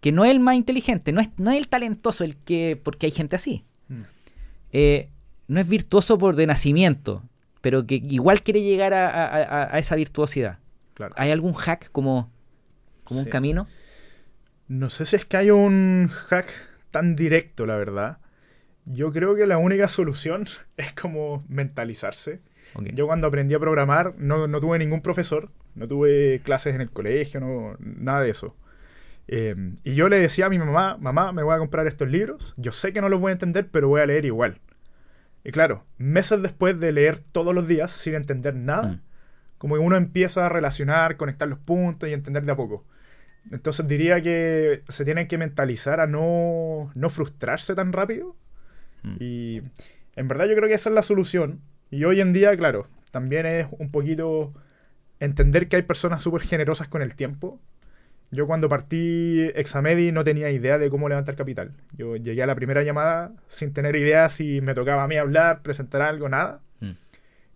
que 0.00 0.12
no 0.12 0.24
es 0.24 0.30
el 0.30 0.40
más 0.40 0.56
inteligente, 0.56 1.12
no 1.12 1.20
es, 1.20 1.28
no 1.38 1.50
es 1.50 1.58
el 1.58 1.68
talentoso, 1.68 2.24
el 2.24 2.36
que, 2.36 2.80
porque 2.82 3.06
hay 3.06 3.12
gente 3.12 3.36
así. 3.36 3.64
Eh, 4.72 5.10
no 5.48 5.60
es 5.60 5.68
virtuoso 5.68 6.18
por 6.18 6.36
de 6.36 6.46
nacimiento, 6.46 7.22
pero 7.60 7.86
que 7.86 7.96
igual 7.96 8.42
quiere 8.42 8.62
llegar 8.62 8.94
a, 8.94 9.78
esa 9.78 9.96
virtuosidad. 9.96 10.58
¿Hay 11.16 11.30
algún 11.30 11.54
hack 11.54 11.90
como, 11.92 12.30
como 13.04 13.20
un 13.20 13.26
camino? 13.26 13.66
No 14.68 14.88
sé 14.88 15.04
si 15.04 15.16
es 15.16 15.24
que 15.24 15.36
hay 15.36 15.50
un 15.50 16.08
hack 16.28 16.48
tan 16.90 17.16
directo, 17.16 17.66
la 17.66 17.76
verdad. 17.76 18.18
Yo 18.84 19.12
creo 19.12 19.34
que 19.34 19.46
la 19.46 19.58
única 19.58 19.88
solución 19.88 20.46
es 20.76 20.92
como 20.92 21.44
mentalizarse. 21.48 22.40
Yo 22.94 23.08
cuando 23.08 23.26
aprendí 23.26 23.54
a 23.54 23.58
programar 23.58 24.14
no, 24.16 24.46
no, 24.46 24.60
tuve 24.60 24.78
ningún 24.78 25.02
profesor, 25.02 25.50
no 25.74 25.88
tuve 25.88 26.40
clases 26.44 26.76
en 26.76 26.80
el 26.80 26.90
colegio, 26.90 27.40
no, 27.40 27.76
nada 27.80 28.22
de 28.22 28.30
eso. 28.30 28.54
Eh, 29.32 29.54
y 29.84 29.94
yo 29.94 30.08
le 30.08 30.18
decía 30.18 30.46
a 30.46 30.50
mi 30.50 30.58
mamá, 30.58 30.96
mamá, 30.98 31.30
me 31.30 31.44
voy 31.44 31.54
a 31.54 31.58
comprar 31.58 31.86
estos 31.86 32.08
libros, 32.08 32.52
yo 32.56 32.72
sé 32.72 32.92
que 32.92 33.00
no 33.00 33.08
los 33.08 33.20
voy 33.20 33.30
a 33.30 33.34
entender, 33.34 33.68
pero 33.70 33.86
voy 33.86 34.00
a 34.00 34.06
leer 34.06 34.24
igual. 34.24 34.60
Y 35.44 35.52
claro, 35.52 35.86
meses 35.98 36.42
después 36.42 36.80
de 36.80 36.90
leer 36.90 37.20
todos 37.20 37.54
los 37.54 37.68
días 37.68 37.92
sin 37.92 38.16
entender 38.16 38.56
nada, 38.56 38.88
mm. 38.88 39.00
como 39.56 39.76
que 39.76 39.82
uno 39.82 39.94
empieza 39.94 40.46
a 40.46 40.48
relacionar, 40.48 41.16
conectar 41.16 41.48
los 41.48 41.60
puntos 41.60 42.08
y 42.08 42.12
entender 42.12 42.44
de 42.44 42.50
a 42.50 42.56
poco. 42.56 42.84
Entonces 43.52 43.86
diría 43.86 44.20
que 44.20 44.82
se 44.88 45.04
tienen 45.04 45.28
que 45.28 45.38
mentalizar 45.38 46.00
a 46.00 46.08
no, 46.08 46.90
no 46.96 47.08
frustrarse 47.08 47.76
tan 47.76 47.92
rápido. 47.92 48.34
Mm. 49.04 49.16
Y 49.20 49.62
en 50.16 50.26
verdad 50.26 50.46
yo 50.46 50.56
creo 50.56 50.68
que 50.68 50.74
esa 50.74 50.88
es 50.88 50.94
la 50.96 51.04
solución. 51.04 51.60
Y 51.88 52.02
hoy 52.02 52.20
en 52.20 52.32
día, 52.32 52.56
claro, 52.56 52.88
también 53.12 53.46
es 53.46 53.68
un 53.78 53.92
poquito 53.92 54.54
entender 55.20 55.68
que 55.68 55.76
hay 55.76 55.82
personas 55.82 56.20
súper 56.20 56.42
generosas 56.42 56.88
con 56.88 57.00
el 57.00 57.14
tiempo 57.14 57.60
yo 58.32 58.46
cuando 58.46 58.68
partí 58.68 59.50
Examedi 59.54 60.12
no 60.12 60.22
tenía 60.22 60.50
idea 60.50 60.78
de 60.78 60.88
cómo 60.88 61.08
levantar 61.08 61.34
capital. 61.34 61.72
Yo 61.96 62.16
llegué 62.16 62.42
a 62.42 62.46
la 62.46 62.54
primera 62.54 62.82
llamada 62.82 63.32
sin 63.48 63.72
tener 63.72 63.96
idea 63.96 64.28
si 64.28 64.60
me 64.60 64.74
tocaba 64.74 65.02
a 65.02 65.08
mí 65.08 65.16
hablar, 65.16 65.62
presentar 65.62 66.02
algo, 66.02 66.28
nada. 66.28 66.62
Mm. 66.78 66.92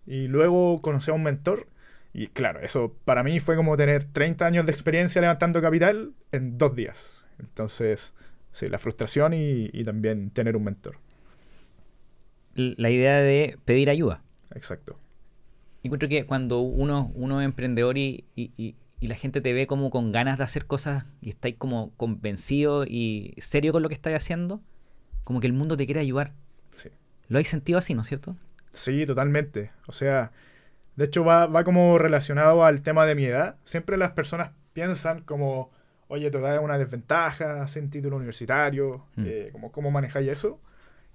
Y 0.05 0.27
luego 0.27 0.81
conocí 0.81 1.11
a 1.11 1.13
un 1.13 1.23
mentor. 1.23 1.67
Y 2.13 2.27
claro, 2.27 2.59
eso 2.59 2.93
para 3.05 3.23
mí 3.23 3.39
fue 3.39 3.55
como 3.55 3.77
tener 3.77 4.03
30 4.03 4.45
años 4.45 4.65
de 4.65 4.71
experiencia 4.71 5.21
levantando 5.21 5.61
capital 5.61 6.13
en 6.33 6.57
dos 6.57 6.75
días. 6.75 7.23
Entonces, 7.39 8.13
sí, 8.51 8.67
la 8.67 8.77
frustración 8.77 9.33
y, 9.33 9.83
también 9.85 10.29
tener 10.29 10.57
un 10.57 10.65
mentor. 10.65 10.97
La 12.53 12.89
idea 12.89 13.19
de 13.19 13.57
pedir 13.63 13.89
ayuda. 13.89 14.23
Exacto. 14.53 14.99
Encuentro 15.83 16.09
que 16.09 16.25
cuando 16.25 16.59
uno, 16.59 17.11
uno 17.15 17.41
es 17.41 17.45
emprendedor 17.45 17.97
y 17.97 18.25
y 18.35 18.75
la 19.01 19.15
gente 19.15 19.41
te 19.41 19.53
ve 19.53 19.67
como 19.67 19.89
con 19.89 20.11
ganas 20.11 20.37
de 20.37 20.43
hacer 20.43 20.65
cosas 20.65 21.05
y 21.21 21.29
estáis 21.29 21.55
como 21.57 21.91
convencido 21.97 22.85
y 22.85 23.35
serio 23.37 23.71
con 23.71 23.83
lo 23.83 23.89
que 23.89 23.95
estáis 23.95 24.15
haciendo, 24.15 24.61
como 25.23 25.39
que 25.39 25.47
el 25.47 25.53
mundo 25.53 25.77
te 25.77 25.85
quiere 25.85 26.01
ayudar. 26.01 26.33
Sí. 26.71 26.89
¿Lo 27.27 27.37
habéis 27.37 27.49
sentido 27.49 27.77
así, 27.77 27.93
no 27.93 28.01
es 28.01 28.07
cierto? 28.07 28.35
Sí, 28.71 29.05
totalmente. 29.05 29.71
O 29.87 29.91
sea, 29.91 30.31
de 30.95 31.05
hecho 31.05 31.23
va, 31.23 31.47
va 31.47 31.63
como 31.63 31.97
relacionado 31.97 32.63
al 32.63 32.81
tema 32.81 33.05
de 33.05 33.15
mi 33.15 33.25
edad. 33.25 33.57
Siempre 33.63 33.97
las 33.97 34.13
personas 34.13 34.51
piensan 34.73 35.21
como, 35.21 35.71
oye, 36.07 36.29
te 36.31 36.39
da 36.39 36.59
una 36.59 36.77
desventaja 36.77 37.67
sin 37.67 37.89
título 37.89 38.17
universitario, 38.17 39.05
mm. 39.15 39.23
eh, 39.25 39.49
como 39.51 39.71
cómo 39.71 39.91
manejáis 39.91 40.29
eso. 40.29 40.59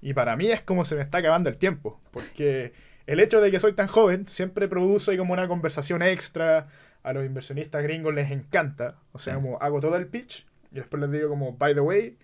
Y 0.01 0.15
para 0.15 0.37
mí 0.37 0.47
es 0.51 0.63
como 0.63 0.85
se 0.85 0.97
me 0.97 1.03
está 1.03 1.19
acabando 1.19 1.51
el 1.51 1.59
tiempo, 1.59 2.01
porque 2.11 2.73
el 3.07 3.21
hecho 3.21 3.41
de 3.41 3.51
que 3.51 3.61
soy 3.61 3.75
tan 3.75 3.87
joven 3.87 4.27
siempre 4.29 4.67
produce 4.69 5.17
como 5.19 5.35
una 5.35 5.47
conversación 5.47 6.01
extra, 6.01 6.69
a 7.03 7.13
los 7.13 7.25
inversionistas 7.25 7.83
gringos 7.83 8.15
les 8.15 8.31
encanta. 8.31 8.99
O 9.13 9.19
sea, 9.19 9.35
como 9.35 9.59
hago 9.61 9.81
todo 9.81 9.97
el 9.97 10.07
pitch 10.07 10.47
y 10.71 10.77
después 10.77 11.01
les 11.01 11.11
digo 11.11 11.29
como, 11.29 11.57
by 11.57 11.75
the 11.75 11.81
way, 11.81 12.19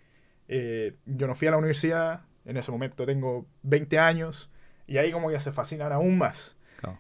eh, 0.49 0.97
yo 1.07 1.27
no 1.27 1.35
fui 1.35 1.49
a 1.49 1.53
la 1.53 1.57
universidad, 1.57 2.23
en 2.45 2.57
ese 2.57 2.71
momento 2.71 3.07
tengo 3.07 3.47
20 3.63 3.99
años 3.99 4.51
y 4.87 4.99
ahí 4.99 5.11
como 5.11 5.31
que 5.31 5.41
se 5.41 5.53
fascinan 5.53 5.93
aún 5.93 6.19
más. 6.19 6.57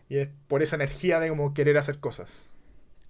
Y 0.09 0.17
es 0.17 0.29
por 0.49 0.63
esa 0.63 0.75
energía 0.75 1.21
de 1.21 1.29
como 1.29 1.55
querer 1.55 1.79
hacer 1.79 1.99
cosas. 1.99 2.49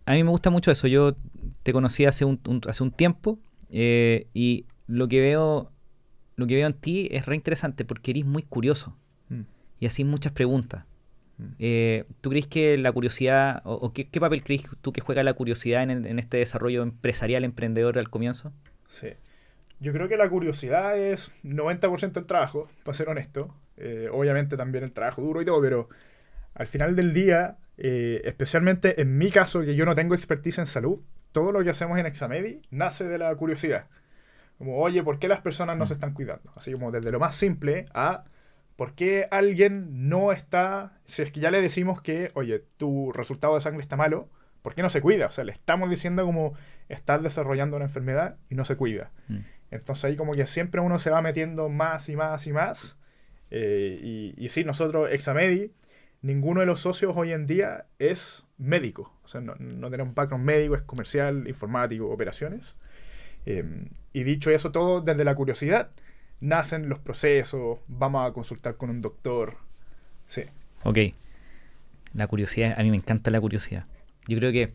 A 0.05 0.13
mí 0.13 0.23
me 0.23 0.31
gusta 0.31 0.51
mucho 0.51 0.71
eso. 0.71 0.87
Yo 0.89 1.17
te 1.63 1.73
conocí 1.73 2.05
hace 2.05 2.27
un, 2.27 2.39
hace 2.69 2.83
un 2.83 2.91
tiempo 2.91 3.39
eh, 3.71 4.27
y 4.35 4.67
lo 4.87 5.09
que 5.09 5.21
veo 5.21 5.73
lo 6.37 6.47
que 6.47 6.55
veo 6.55 6.67
en 6.67 6.75
ti 6.75 7.09
es 7.11 7.27
re 7.27 7.35
interesante 7.35 7.85
porque 7.85 8.11
eres 8.11 8.27
muy 8.27 8.43
curioso 8.43 8.95
mm. 9.31 9.41
y 9.81 9.87
así 9.87 10.05
muchas 10.05 10.33
preguntas. 10.33 10.85
Eh, 11.59 12.05
¿Tú 12.21 12.31
crees 12.31 12.47
que 12.47 12.79
la 12.79 12.93
curiosidad, 12.93 13.61
o, 13.65 13.93
qué, 13.93 14.07
papel 14.21 14.43
crees 14.43 14.63
tú 14.81 14.93
que 14.93 15.01
juega 15.01 15.23
la 15.23 15.35
curiosidad 15.35 15.83
en, 15.83 16.19
este 16.19 16.39
desarrollo 16.39 16.83
empresarial, 16.83 17.45
emprendedor 17.45 17.99
al 17.99 18.11
comienzo? 18.11 18.53
Sí. 18.89 19.09
Yo 19.79 19.93
creo 19.93 20.09
que 20.09 20.17
la 20.17 20.29
curiosidad 20.29 20.99
es 20.99 21.31
90% 21.45 22.13
del 22.13 22.27
trabajo, 22.27 22.69
para 22.83 22.95
ser 22.95 23.09
honesto. 23.09 23.55
Eh, 23.77 24.09
obviamente 24.11 24.57
también 24.57 24.85
el 24.85 24.93
trabajo 24.93 25.21
duro 25.21 25.43
y 25.43 25.45
todo, 25.45 25.61
pero 25.61 25.89
al 26.55 26.67
final 26.67 26.97
del 26.97 27.13
día, 27.13 27.59
eh, 27.77 28.23
especialmente 28.25 29.01
en 29.03 29.19
mi 29.19 29.31
caso, 29.31 29.61
que 29.61 29.75
yo 29.75 29.85
no 29.85 29.95
tengo 29.95 30.15
expertise 30.15 30.59
en 30.59 30.67
salud, 30.67 31.01
todo 31.33 31.53
lo 31.53 31.63
que 31.63 31.69
hacemos 31.69 31.99
en 31.99 32.07
Examedi 32.07 32.63
nace 32.71 33.05
de 33.05 33.19
la 33.19 33.35
curiosidad. 33.37 33.89
Como, 34.57 34.79
oye, 34.79 35.03
¿por 35.03 35.19
qué 35.19 35.29
las 35.29 35.43
personas 35.43 35.77
no 35.77 35.85
se 35.85 35.93
están 35.93 36.15
cuidando? 36.15 36.51
Así 36.57 36.73
como 36.73 36.91
desde 36.91 37.13
lo 37.13 37.21
más 37.21 37.37
simple 37.37 37.85
a 37.93 38.25
¿Por 38.77 38.95
qué 38.95 39.27
alguien 39.31 40.09
no 40.09 40.33
está, 40.33 40.99
si 41.07 41.23
es 41.23 41.33
que 41.33 41.41
ya 41.41 41.51
le 41.51 41.63
decimos 41.63 42.03
que, 42.03 42.31
oye, 42.35 42.63
tu 42.77 43.11
resultado 43.13 43.55
de 43.55 43.63
sangre 43.63 43.81
está 43.81 43.97
malo, 43.97 44.29
¿por 44.61 44.75
qué 44.75 44.83
no 44.83 44.91
se 44.91 45.01
cuida? 45.01 45.27
O 45.27 45.33
sea, 45.33 45.45
le 45.45 45.53
estamos 45.53 45.89
diciendo 45.89 46.25
como 46.27 46.53
estás 46.89 47.23
desarrollando 47.23 47.77
una 47.77 47.87
enfermedad 47.87 48.37
y 48.51 48.55
no 48.55 48.67
se 48.67 48.77
cuida. 48.77 49.13
Mm. 49.29 49.39
Entonces 49.71 50.05
ahí 50.05 50.17
como 50.17 50.33
que 50.33 50.47
siempre 50.47 50.81
uno 50.81 50.99
se 50.99 51.11
va 51.11 51.23
metiendo 51.23 51.71
más 51.71 52.09
y 52.11 52.17
más 52.17 52.47
y 52.47 52.53
más. 52.53 52.97
Eh, 53.51 53.99
y, 54.03 54.35
y 54.37 54.49
sí, 54.51 54.65
nosotros, 54.65 55.11
Examedi, 55.11 55.73
ninguno 56.21 56.61
de 56.61 56.67
los 56.67 56.81
socios 56.81 57.15
hoy 57.17 57.33
en 57.33 57.47
día 57.47 57.87
es 57.99 58.47
médico. 58.59 59.15
O 59.25 59.29
sea, 59.29 59.41
no, 59.41 59.55
no 59.59 59.91
tenemos 59.91 60.11
un 60.11 60.15
background 60.15 60.45
médico, 60.45 60.75
es 60.75 60.83
comercial, 60.83 61.49
informático, 61.49 62.11
operaciones. 62.11 62.77
Eh, 63.47 63.89
y 64.13 64.25
dicho 64.25 64.51
eso 64.51 64.73
todo 64.73 65.01
desde 65.01 65.25
la 65.25 65.35
curiosidad 65.35 65.91
nacen 66.41 66.89
los 66.89 66.99
procesos, 66.99 67.79
vamos 67.89 68.29
a 68.29 68.33
consultar 68.33 68.77
con 68.77 68.91
un 68.91 69.01
doctor. 69.01 69.57
Sí. 70.27 70.43
Ok. 70.85 70.99
La 72.15 72.27
curiosidad, 72.27 72.75
a 72.79 72.83
mí 72.83 72.91
me 72.91 72.97
encanta 72.97 73.31
la 73.31 73.41
curiosidad. 73.41 73.87
Yo 74.27 74.39
creo 74.39 74.53
que, 74.53 74.73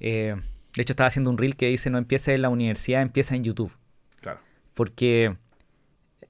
eh, 0.00 0.36
de 0.74 0.82
hecho 0.82 0.92
estaba 0.92 1.08
haciendo 1.08 1.30
un 1.30 1.38
reel 1.38 1.56
que 1.56 1.66
dice 1.66 1.90
no 1.90 1.98
empieza 1.98 2.32
en 2.32 2.42
la 2.42 2.48
universidad, 2.48 3.02
empieza 3.02 3.34
en 3.34 3.44
YouTube. 3.44 3.72
Claro. 4.20 4.40
Porque, 4.74 5.34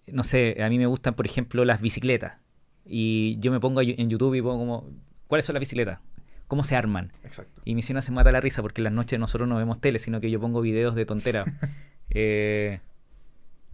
no 0.07 0.25
sé, 0.25 0.63
a 0.63 0.69
mí 0.69 0.79
me 0.79 0.87
gustan, 0.87 1.15
por 1.15 1.27
ejemplo, 1.27 1.65
las 1.65 1.81
bicicletas. 1.81 2.39
Y 2.85 3.39
yo 3.41 3.53
me 3.53 3.61
pongo 3.61 3.83
en 3.83 4.09
YouTube 4.09 4.35
y 4.35 4.43
pongo 4.43 4.59
como, 4.59 4.91
¿cuáles 5.29 5.45
son 5.45 5.55
las 5.55 5.61
bicicletas? 5.61 6.01
¿Cómo 6.49 6.65
se 6.65 6.75
arman? 6.75 7.13
Exacto. 7.23 7.63
Y 7.65 7.75
mi 7.75 7.81
hicieron 7.81 8.03
se 8.03 8.11
mata 8.11 8.33
la 8.33 8.41
risa 8.41 8.61
porque 8.61 8.81
en 8.81 8.85
las 8.85 8.93
noches 8.93 9.21
nosotros 9.21 9.49
no 9.49 9.57
vemos 9.57 9.81
tele, 9.81 10.01
sino 10.01 10.21
que 10.21 10.33
yo 10.33 10.41
pongo 10.41 10.61
videos 10.61 10.97
de 10.97 11.07
tontera. 11.07 11.45
eh, 12.11 12.81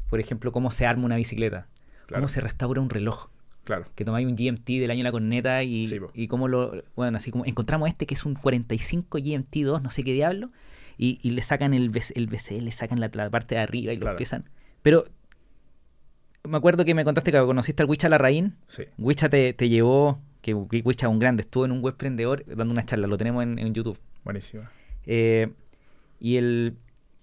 por 0.09 0.21
ejemplo, 0.21 0.53
cómo 0.53 0.71
se 0.71 0.87
arma 0.87 1.05
una 1.05 1.17
bicicleta, 1.17 1.67
cómo 2.13 2.29
se 2.29 2.41
restaura 2.41 2.81
un 2.81 2.91
reloj. 2.91 3.29
Claro. 3.65 3.87
Que 3.97 4.05
tomáis 4.05 4.27
un 4.29 4.37
GMT 4.37 4.65
del 4.65 4.93
año 4.93 5.01
de 5.01 5.05
la 5.05 5.11
corneta 5.11 5.65
y, 5.65 5.93
y 6.15 6.29
cómo 6.29 6.47
lo. 6.47 6.85
Bueno, 6.95 7.17
así 7.17 7.33
como 7.33 7.45
encontramos 7.47 7.89
este 7.89 8.07
que 8.07 8.15
es 8.15 8.25
un 8.25 8.35
45 8.35 9.19
GMT 9.19 9.57
2, 9.65 9.83
no 9.83 9.91
sé 9.91 10.05
qué 10.05 10.13
diablo, 10.13 10.51
y, 10.97 11.19
y 11.23 11.31
le 11.33 11.43
sacan 11.43 11.75
el, 11.75 11.91
el 12.15 12.27
BC, 12.29 12.63
le 12.63 12.71
sacan 12.71 13.01
la, 13.01 13.11
parte 13.11 13.57
de 13.57 13.61
arriba 13.61 13.93
y 13.93 13.97
lo 13.97 14.09
empiezan. 14.09 14.49
Pero 14.83 15.07
me 16.45 16.57
acuerdo 16.57 16.85
que 16.85 16.95
me 16.95 17.05
contaste 17.05 17.33
que 17.33 17.39
conociste 17.39 17.83
al 17.83 17.89
Wicha 17.89 18.09
Larraín. 18.09 18.55
Sí. 18.69 18.85
Wicha 18.99 19.29
te, 19.29 19.53
te 19.53 19.69
llevó, 19.69 20.21
que 20.43 20.55
Wicha 20.55 21.09
un 21.09 21.19
grande, 21.19 21.43
estuvo 21.43 21.65
en 21.65 21.73
un 21.73 21.81
web 21.81 21.97
prendedor 21.97 22.45
dando 22.47 22.73
una 22.73 22.85
charla, 22.85 23.09
lo 23.09 23.17
tenemos 23.17 23.43
en, 23.43 23.75
YouTube. 23.75 23.99
Buenísimo. 24.23 24.63
Eh, 25.07 25.53
y 26.21 26.37
el, 26.37 26.77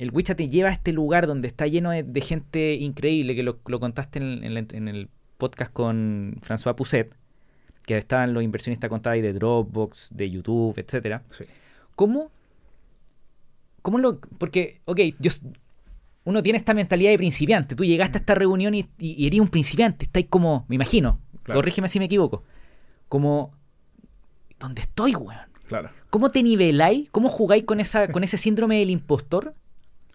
el 0.03 0.11
Wicha 0.11 0.35
te 0.35 0.49
lleva 0.49 0.69
a 0.69 0.73
este 0.73 0.91
lugar 0.91 1.27
donde 1.27 1.47
está 1.47 1.65
lleno 1.65 1.91
de, 1.91 2.21
gente 2.21 2.73
increíble, 2.73 3.35
que 3.35 3.43
lo, 3.43 3.61
contaste 3.79 4.19
en, 4.19 4.87
el 4.87 5.09
podcast 5.37 5.71
con 5.71 6.35
François 6.41 6.75
Pousset, 6.75 7.15
que 7.85 7.97
estaban 7.97 8.33
los 8.33 8.43
inversionistas 8.43 8.89
contados 8.89 9.21
de 9.21 9.33
Dropbox, 9.33 10.09
de 10.11 10.29
YouTube, 10.29 10.77
etcétera. 10.77 11.23
Sí. 11.29 11.45
¿Cómo? 11.95 12.31
¿Cómo 13.81 13.97
lo...? 13.97 14.19
Porque, 14.19 14.81
ok, 14.85 14.99
yo, 15.19 15.31
uno 16.25 16.43
tiene 16.43 16.57
esta 16.57 16.73
mentalidad 16.73 17.11
de 17.11 17.17
principiante. 17.17 17.75
Tú 17.75 17.85
llegaste 17.85 18.17
a 18.17 18.19
esta 18.19 18.35
reunión 18.35 18.75
y, 18.75 18.89
y, 18.99 19.25
eres 19.25 19.39
un 19.39 19.47
principiante. 19.47 20.05
Estáis 20.05 20.27
como, 20.29 20.65
me 20.67 20.75
imagino, 20.75 21.19
corrígeme 21.45 21.87
si 21.87 21.99
me 21.99 22.05
equivoco, 22.05 22.43
como, 23.07 23.53
¿dónde 24.59 24.81
estoy, 24.81 25.15
weón? 25.15 25.39
Claro. 25.67 25.91
¿Cómo 26.09 26.29
te 26.29 26.43
niveláis? 26.43 27.09
¿Cómo 27.09 27.29
jugáis 27.29 27.63
con, 27.63 27.79
esa, 27.79 28.09
con 28.09 28.25
ese 28.25 28.37
síndrome 28.37 28.79
del 28.79 28.89
impostor? 28.89 29.55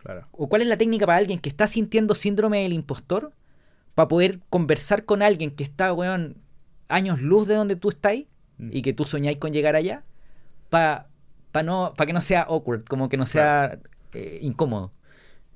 Claro. 0.09 0.29
¿O 0.33 0.49
cuál 0.49 0.63
es 0.63 0.69
la 0.69 0.79
técnica 0.79 1.05
para 1.05 1.19
alguien 1.19 1.39
que 1.39 1.51
está 1.51 1.67
sintiendo 1.67 2.15
síndrome 2.15 2.63
del 2.63 2.73
impostor? 2.73 3.33
Para 3.95 4.09
poder 4.09 4.41
conversar 4.49 5.05
con 5.05 5.23
alguien 5.23 5.51
que 5.51 5.65
está, 5.65 5.93
weón, 5.93 6.39
años 6.89 7.21
luz 7.21 7.47
de 7.47 7.57
donde 7.57 7.77
tú 7.77 7.91
estás 7.91 8.15
Mm. 8.59 8.71
y 8.73 8.83
que 8.83 8.93
tú 8.93 9.05
soñáis 9.05 9.39
con 9.39 9.53
llegar 9.53 9.77
allá, 9.77 10.03
para 10.69 11.07
no, 11.65 11.95
pa 11.97 12.07
que 12.07 12.13
no 12.13 12.21
sea 12.21 12.43
awkward, 12.43 12.85
como 12.85 13.09
que 13.09 13.17
no 13.17 13.27
sea 13.27 13.79
eh, 14.13 14.39
incómodo. 14.43 14.93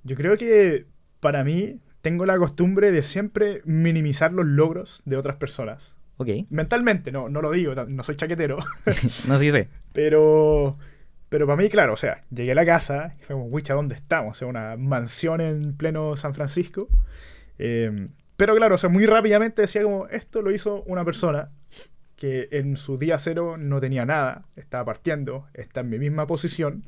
Yo 0.04 0.16
creo 0.16 0.36
que 0.36 0.86
para 1.20 1.44
mí 1.44 1.80
tengo 2.00 2.26
la 2.26 2.38
costumbre 2.38 2.90
de 2.90 3.02
siempre 3.02 3.60
minimizar 3.64 4.32
los 4.32 4.46
logros 4.46 5.02
de 5.04 5.16
otras 5.16 5.36
personas. 5.36 5.94
Ok. 6.16 6.28
Mentalmente, 6.50 7.12
no, 7.12 7.28
no 7.28 7.42
lo 7.42 7.50
digo, 7.50 7.74
no 7.74 8.02
soy 8.02 8.16
chaquetero. 8.16 8.58
no 9.26 9.36
sé 9.36 9.44
si 9.44 9.52
sé. 9.52 9.68
Pero, 9.92 10.78
pero 11.32 11.46
para 11.46 11.56
mí, 11.56 11.70
claro, 11.70 11.94
o 11.94 11.96
sea, 11.96 12.22
llegué 12.28 12.52
a 12.52 12.54
la 12.54 12.66
casa 12.66 13.10
y 13.18 13.24
fue 13.24 13.34
como, 13.34 13.46
wicha, 13.46 13.72
¿dónde 13.72 13.94
estamos? 13.94 14.36
O 14.36 14.38
sea, 14.38 14.48
una 14.48 14.76
mansión 14.76 15.40
en 15.40 15.74
pleno 15.78 16.14
San 16.14 16.34
Francisco. 16.34 16.88
Eh, 17.58 18.08
pero 18.36 18.54
claro, 18.54 18.74
o 18.74 18.78
sea, 18.78 18.90
muy 18.90 19.06
rápidamente 19.06 19.62
decía 19.62 19.82
como, 19.82 20.08
esto 20.08 20.42
lo 20.42 20.50
hizo 20.50 20.82
una 20.82 21.06
persona 21.06 21.48
que 22.16 22.50
en 22.52 22.76
su 22.76 22.98
día 22.98 23.18
cero 23.18 23.54
no 23.58 23.80
tenía 23.80 24.04
nada, 24.04 24.44
estaba 24.56 24.84
partiendo, 24.84 25.46
está 25.54 25.80
en 25.80 25.88
mi 25.88 25.98
misma 25.98 26.26
posición. 26.26 26.84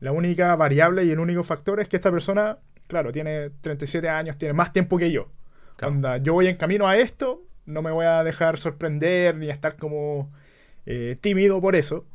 La 0.00 0.10
única 0.10 0.56
variable 0.56 1.04
y 1.04 1.12
el 1.12 1.20
único 1.20 1.44
factor 1.44 1.78
es 1.78 1.88
que 1.88 1.94
esta 1.94 2.10
persona, 2.10 2.58
claro, 2.88 3.12
tiene 3.12 3.50
37 3.60 4.08
años, 4.08 4.38
tiene 4.38 4.54
más 4.54 4.72
tiempo 4.72 4.98
que 4.98 5.12
yo. 5.12 5.30
Claro. 5.76 5.94
Onda, 5.94 6.16
yo 6.16 6.32
voy 6.32 6.48
en 6.48 6.56
camino 6.56 6.88
a 6.88 6.96
esto, 6.96 7.44
no 7.64 7.80
me 7.80 7.92
voy 7.92 8.06
a 8.06 8.24
dejar 8.24 8.58
sorprender 8.58 9.36
ni 9.36 9.50
a 9.50 9.54
estar 9.54 9.76
como 9.76 10.32
eh, 10.84 11.16
tímido 11.20 11.60
por 11.60 11.76
eso. 11.76 12.06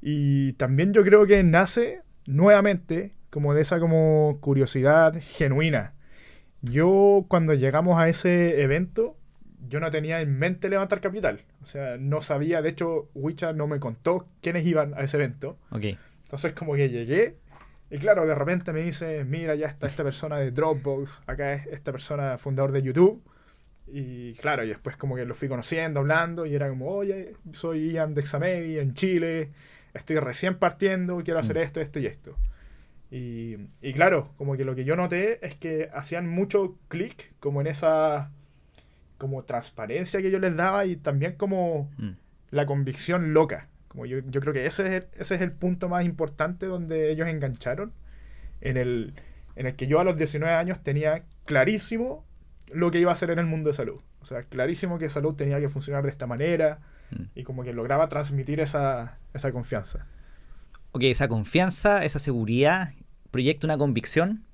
Y 0.00 0.54
también 0.54 0.92
yo 0.92 1.04
creo 1.04 1.26
que 1.26 1.42
nace 1.42 2.02
nuevamente 2.26 3.12
como 3.30 3.54
de 3.54 3.62
esa 3.62 3.78
como 3.80 4.38
curiosidad 4.40 5.14
genuina. 5.20 5.94
Yo 6.62 7.24
cuando 7.28 7.54
llegamos 7.54 7.98
a 7.98 8.08
ese 8.08 8.62
evento, 8.62 9.16
yo 9.68 9.80
no 9.80 9.90
tenía 9.90 10.20
en 10.20 10.38
mente 10.38 10.68
levantar 10.68 11.00
capital. 11.00 11.42
O 11.62 11.66
sea, 11.66 11.96
no 11.98 12.22
sabía, 12.22 12.62
de 12.62 12.70
hecho, 12.70 13.08
Wicha 13.14 13.52
no 13.52 13.66
me 13.66 13.80
contó 13.80 14.26
quiénes 14.42 14.66
iban 14.66 14.94
a 14.94 15.02
ese 15.02 15.16
evento. 15.16 15.58
Ok. 15.70 15.84
Entonces 16.24 16.52
como 16.52 16.74
que 16.74 16.88
llegué 16.90 17.36
y 17.90 17.98
claro, 17.98 18.24
de 18.24 18.36
repente 18.36 18.72
me 18.72 18.82
dice, 18.82 19.24
mira, 19.24 19.56
ya 19.56 19.66
está 19.66 19.88
esta 19.88 20.04
persona 20.04 20.38
de 20.38 20.52
Dropbox, 20.52 21.22
acá 21.26 21.54
es 21.54 21.66
esta 21.66 21.90
persona 21.90 22.38
fundador 22.38 22.70
de 22.70 22.82
YouTube. 22.82 23.20
Y 23.88 24.34
claro, 24.34 24.62
y 24.62 24.68
después 24.68 24.96
como 24.96 25.16
que 25.16 25.24
lo 25.24 25.34
fui 25.34 25.48
conociendo, 25.48 25.98
hablando, 25.98 26.46
y 26.46 26.54
era 26.54 26.68
como, 26.68 26.88
oye, 26.88 27.34
soy 27.52 27.90
Ian 27.90 28.14
de 28.14 28.20
Examedi 28.20 28.78
en 28.78 28.94
Chile, 28.94 29.50
estoy 29.94 30.16
recién 30.16 30.56
partiendo, 30.58 31.18
quiero 31.24 31.40
hacer 31.40 31.56
Mm. 31.56 31.60
esto, 31.60 31.80
esto 31.80 31.98
y 31.98 32.06
esto. 32.06 32.36
Y, 33.10 33.56
y 33.82 33.92
claro, 33.92 34.32
como 34.36 34.56
que 34.56 34.64
lo 34.64 34.74
que 34.74 34.84
yo 34.84 34.94
noté 34.96 35.44
es 35.44 35.54
que 35.56 35.88
hacían 35.92 36.28
mucho 36.28 36.76
clic 36.88 37.32
como 37.40 37.60
en 37.60 37.66
esa 37.66 38.30
como 39.18 39.42
transparencia 39.44 40.22
que 40.22 40.30
yo 40.30 40.38
les 40.38 40.56
daba 40.56 40.86
y 40.86 40.96
también 40.96 41.34
como 41.34 41.90
Mm. 41.98 42.10
la 42.50 42.66
convicción 42.66 43.34
loca. 43.34 43.68
Como 43.88 44.06
yo, 44.06 44.18
yo 44.28 44.40
creo 44.40 44.52
que 44.54 44.64
ese 44.66 44.84
es, 44.86 44.90
el, 45.02 45.08
ese 45.20 45.34
es 45.34 45.40
el 45.40 45.50
punto 45.52 45.88
más 45.88 46.04
importante 46.04 46.66
donde 46.66 47.10
ellos 47.10 47.26
engancharon, 47.28 47.92
en 48.60 48.76
el, 48.76 49.14
en 49.56 49.66
el 49.66 49.74
que 49.74 49.88
yo 49.88 49.98
a 50.00 50.04
los 50.04 50.16
19 50.16 50.54
años 50.54 50.80
tenía 50.82 51.24
clarísimo 51.44 52.24
lo 52.72 52.90
que 52.92 53.00
iba 53.00 53.10
a 53.10 53.14
hacer 53.14 53.30
en 53.30 53.40
el 53.40 53.46
mundo 53.46 53.70
de 53.70 53.74
salud. 53.74 54.00
O 54.20 54.24
sea, 54.24 54.42
clarísimo 54.44 54.98
que 54.98 55.10
salud 55.10 55.34
tenía 55.34 55.58
que 55.60 55.68
funcionar 55.68 56.04
de 56.04 56.10
esta 56.10 56.26
manera 56.28 56.78
Mm. 57.10 57.22
y 57.34 57.42
como 57.44 57.62
que 57.64 57.72
lograba 57.72 58.08
transmitir 58.08 58.60
esa, 58.60 59.18
esa 59.34 59.50
confianza. 59.52 60.06
Ok, 60.92 61.02
esa 61.04 61.28
confianza, 61.28 62.04
esa 62.04 62.18
seguridad, 62.18 62.92
proyecta 63.30 63.66
una 63.66 63.78
convicción 63.78 64.44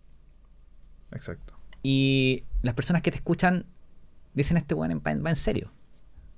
Exacto. 1.12 1.54
y 1.82 2.44
las 2.62 2.74
personas 2.74 3.02
que 3.02 3.10
te 3.10 3.16
escuchan 3.18 3.66
dicen 4.34 4.56
este 4.56 4.74
weón 4.74 5.00
va, 5.04 5.30
en 5.30 5.36
serio. 5.36 5.72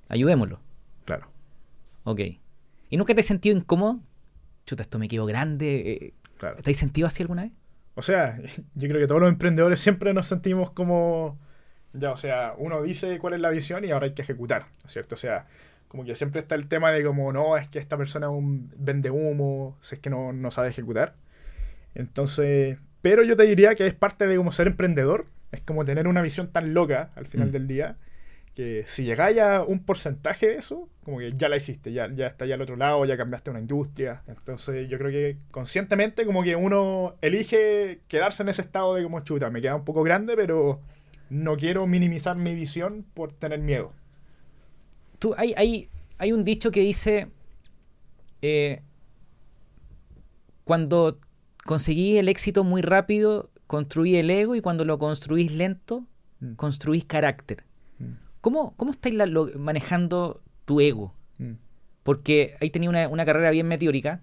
Ayudémoslo. 0.09 0.61
Claro. 1.05 1.31
Ok. 2.05 2.21
¿Y 2.91 2.97
nunca 2.97 3.15
te 3.15 3.21
has 3.21 3.27
sentido 3.27 3.57
incómodo? 3.57 4.01
Chuta, 4.67 4.83
esto 4.83 4.99
me 4.99 5.09
quedó 5.09 5.27
grande. 5.27 5.93
eh, 5.93 6.15
Claro. 6.39 6.57
¿Te 6.63 6.71
has 6.71 6.77
sentido 6.77 7.09
así 7.09 7.23
alguna 7.23 7.43
vez? 7.43 7.53
O 7.97 8.03
sea, 8.03 8.39
yo 8.75 8.89
creo 8.89 9.01
que 9.01 9.07
todos 9.09 9.21
los 9.21 9.29
emprendedores 9.29 9.81
siempre 9.81 10.15
nos 10.15 10.29
sentimos 10.29 10.71
como, 10.71 11.37
ya, 11.93 12.13
o 12.13 12.17
sea, 12.17 12.55
uno 12.57 12.81
dice 12.83 13.19
cuál 13.19 13.35
es 13.35 13.41
la 13.41 13.51
visión 13.51 13.85
y 13.85 13.91
ahora 13.91 14.07
hay 14.07 14.15
que 14.15 14.23
ejecutar, 14.23 14.63
¿no 14.63 14.87
es 14.87 14.93
cierto? 14.93 15.17
O 15.17 15.19
sea, 15.19 15.47
como 15.89 16.05
que 16.05 16.15
siempre 16.15 16.41
está 16.41 16.55
el 16.55 16.69
tema 16.69 16.91
de 16.93 17.03
como, 17.03 17.33
no, 17.33 17.57
es 17.57 17.67
que 17.69 17.79
esta 17.79 17.97
persona 17.97 18.27
es 18.27 18.33
un 18.33 18.71
vende 18.77 19.11
humo, 19.11 19.77
si 19.81 19.97
es 19.97 20.01
que 20.01 20.11
no, 20.11 20.33
no 20.33 20.51
sabe 20.51 20.69
ejecutar. 20.69 21.13
Entonces, 21.95 22.79
pero 23.03 23.23
yo 23.23 23.37
te 23.37 23.45
diría 23.45 23.75
que 23.75 23.87
es 23.87 23.95
parte 23.95 24.27
de 24.27 24.37
como 24.37 24.53
ser 24.53 24.67
emprendedor, 24.67 25.27
es 25.53 25.63
como 25.63 25.85
tener 25.85 26.07
una 26.09 26.23
visión 26.23 26.49
tan 26.53 26.75
loca 26.75 27.11
al 27.17 27.27
final 27.27 27.49
Mm. 27.49 27.53
del 27.53 27.69
día, 27.69 27.97
que 28.55 28.85
si 28.87 29.05
llegáis 29.05 29.39
a 29.39 29.63
un 29.63 29.85
porcentaje 29.85 30.49
de 30.49 30.57
eso, 30.57 30.89
como 31.05 31.19
que 31.19 31.33
ya 31.33 31.49
la 31.49 31.57
hiciste, 31.57 31.93
ya, 31.93 32.09
ya 32.13 32.27
está 32.27 32.45
ya 32.45 32.57
al 32.57 32.61
otro 32.63 32.77
lado, 32.77 33.05
ya 33.05 33.17
cambiaste 33.17 33.51
una 33.51 33.61
industria. 33.61 34.23
Entonces 34.27 34.89
yo 34.89 34.99
creo 34.99 35.11
que 35.11 35.37
conscientemente 35.51 36.27
como 36.27 36.43
que 36.43 36.57
uno 36.57 37.15
elige 37.23 38.01
quedarse 38.09 38.43
en 38.43 38.49
ese 38.51 38.63
estado 38.63 38.95
de 38.97 39.05
como 39.05 39.21
chuta, 39.21 39.49
me 39.49 39.61
queda 39.63 39.77
un 39.77 39.85
poco 39.85 40.03
grande, 40.03 40.35
pero 40.37 40.81
no 41.31 41.57
quiero 41.57 41.87
minimizar 41.87 42.37
mi 42.37 42.55
visión 42.55 43.05
por 43.15 43.33
tener 43.33 43.61
miedo. 43.61 43.93
Tú, 45.19 45.35
hay, 45.37 45.55
hay, 45.57 45.89
hay 46.19 46.33
un 46.33 46.45
dicho 46.45 46.71
que 46.71 46.81
dice, 46.81 47.29
eh, 48.43 48.83
cuando 50.65 51.19
conseguí 51.65 52.19
el 52.19 52.29
éxito 52.29 52.65
muy 52.65 52.83
rápido, 52.83 53.51
construí 53.67 54.17
el 54.17 54.31
ego 54.31 54.55
y 54.55 54.61
cuando 54.61 54.85
lo 54.85 54.99
construís 54.99 55.53
lento, 55.53 56.05
Mm. 56.41 56.53
construís 56.55 57.05
carácter. 57.05 57.65
Mm. 57.99 58.13
¿Cómo, 58.41 58.75
cómo 58.77 58.93
estáis 58.93 59.15
la- 59.17 59.27
lo- 59.27 59.51
manejando 59.59 60.41
tu 60.67 60.81
ego? 60.81 61.15
Mm. 61.39 61.55
Porque 62.05 62.57
ahí 62.61 62.71
tenía 62.71 62.89
una, 62.91 63.09
una 63.09 63.25
carrera 63.25 63.51
bien 63.51 63.67
meteórica, 63.67 64.23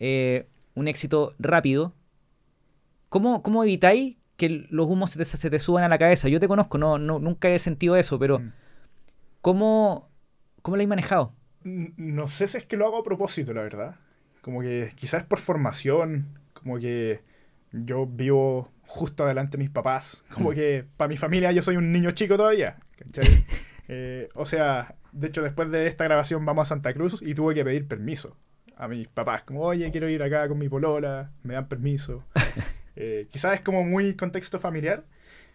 eh, 0.00 0.48
un 0.74 0.88
éxito 0.88 1.34
rápido. 1.38 1.94
¿Cómo, 3.08 3.42
cómo 3.42 3.62
evitáis 3.62 4.16
que 4.36 4.66
los 4.70 4.86
humos 4.88 5.12
se 5.12 5.18
te, 5.18 5.24
se 5.24 5.50
te 5.50 5.58
suban 5.60 5.84
a 5.84 5.88
la 5.88 5.98
cabeza? 5.98 6.28
Yo 6.28 6.40
te 6.40 6.48
conozco, 6.48 6.78
no, 6.78 6.98
no, 6.98 7.18
nunca 7.20 7.48
he 7.48 7.58
sentido 7.58 7.96
eso, 7.96 8.18
pero. 8.18 8.42
¿Cómo, 9.40 10.08
cómo 10.62 10.76
lo 10.76 10.80
habéis 10.80 10.88
manejado? 10.88 11.34
No 11.62 12.26
sé 12.26 12.46
si 12.46 12.56
es 12.58 12.64
que 12.66 12.76
lo 12.76 12.86
hago 12.86 12.98
a 12.98 13.02
propósito, 13.04 13.52
la 13.52 13.62
verdad. 13.62 13.96
Como 14.40 14.62
que 14.62 14.92
quizás 14.96 15.22
por 15.24 15.38
formación, 15.38 16.38
como 16.54 16.78
que 16.78 17.22
yo 17.72 18.06
vivo 18.06 18.70
justo 18.86 19.24
adelante 19.24 19.52
de 19.52 19.64
mis 19.64 19.70
papás. 19.70 20.22
Como 20.32 20.50
Mm. 20.50 20.54
que 20.54 20.84
para 20.96 21.08
mi 21.08 21.16
familia 21.16 21.52
yo 21.52 21.62
soy 21.62 21.76
un 21.76 21.92
niño 21.92 22.10
chico 22.12 22.36
todavía. 22.36 22.76
¿cachai? 22.98 23.44
Eh, 23.92 24.28
o 24.36 24.46
sea, 24.46 24.94
de 25.10 25.26
hecho 25.26 25.42
después 25.42 25.68
de 25.72 25.88
esta 25.88 26.04
grabación 26.04 26.44
vamos 26.46 26.62
a 26.62 26.68
Santa 26.68 26.92
Cruz 26.92 27.20
y 27.22 27.34
tuve 27.34 27.56
que 27.56 27.64
pedir 27.64 27.88
permiso 27.88 28.36
a 28.76 28.86
mis 28.86 29.08
papás. 29.08 29.42
Como, 29.42 29.62
oye, 29.62 29.90
quiero 29.90 30.08
ir 30.08 30.22
acá 30.22 30.46
con 30.46 30.58
mi 30.58 30.68
polola, 30.68 31.32
me 31.42 31.54
dan 31.54 31.66
permiso. 31.68 32.22
Eh, 32.96 33.26
quizás 33.30 33.54
es 33.54 33.60
como 33.62 33.82
muy 33.82 34.14
contexto 34.14 34.58
familiar, 34.60 35.04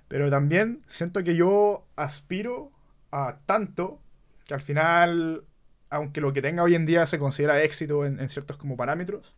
pero 0.07 0.29
también 0.31 0.81
siento 0.87 1.23
que 1.23 1.35
yo 1.35 1.85
aspiro 1.95 2.71
a 3.11 3.39
tanto 3.45 3.99
que 4.47 4.53
al 4.53 4.61
final, 4.61 5.43
aunque 5.89 6.21
lo 6.21 6.33
que 6.33 6.41
tenga 6.41 6.63
hoy 6.63 6.75
en 6.75 6.85
día 6.85 7.05
se 7.05 7.19
considera 7.19 7.63
éxito 7.63 8.05
en, 8.05 8.19
en 8.19 8.29
ciertos 8.29 8.57
como 8.57 8.77
parámetros, 8.77 9.35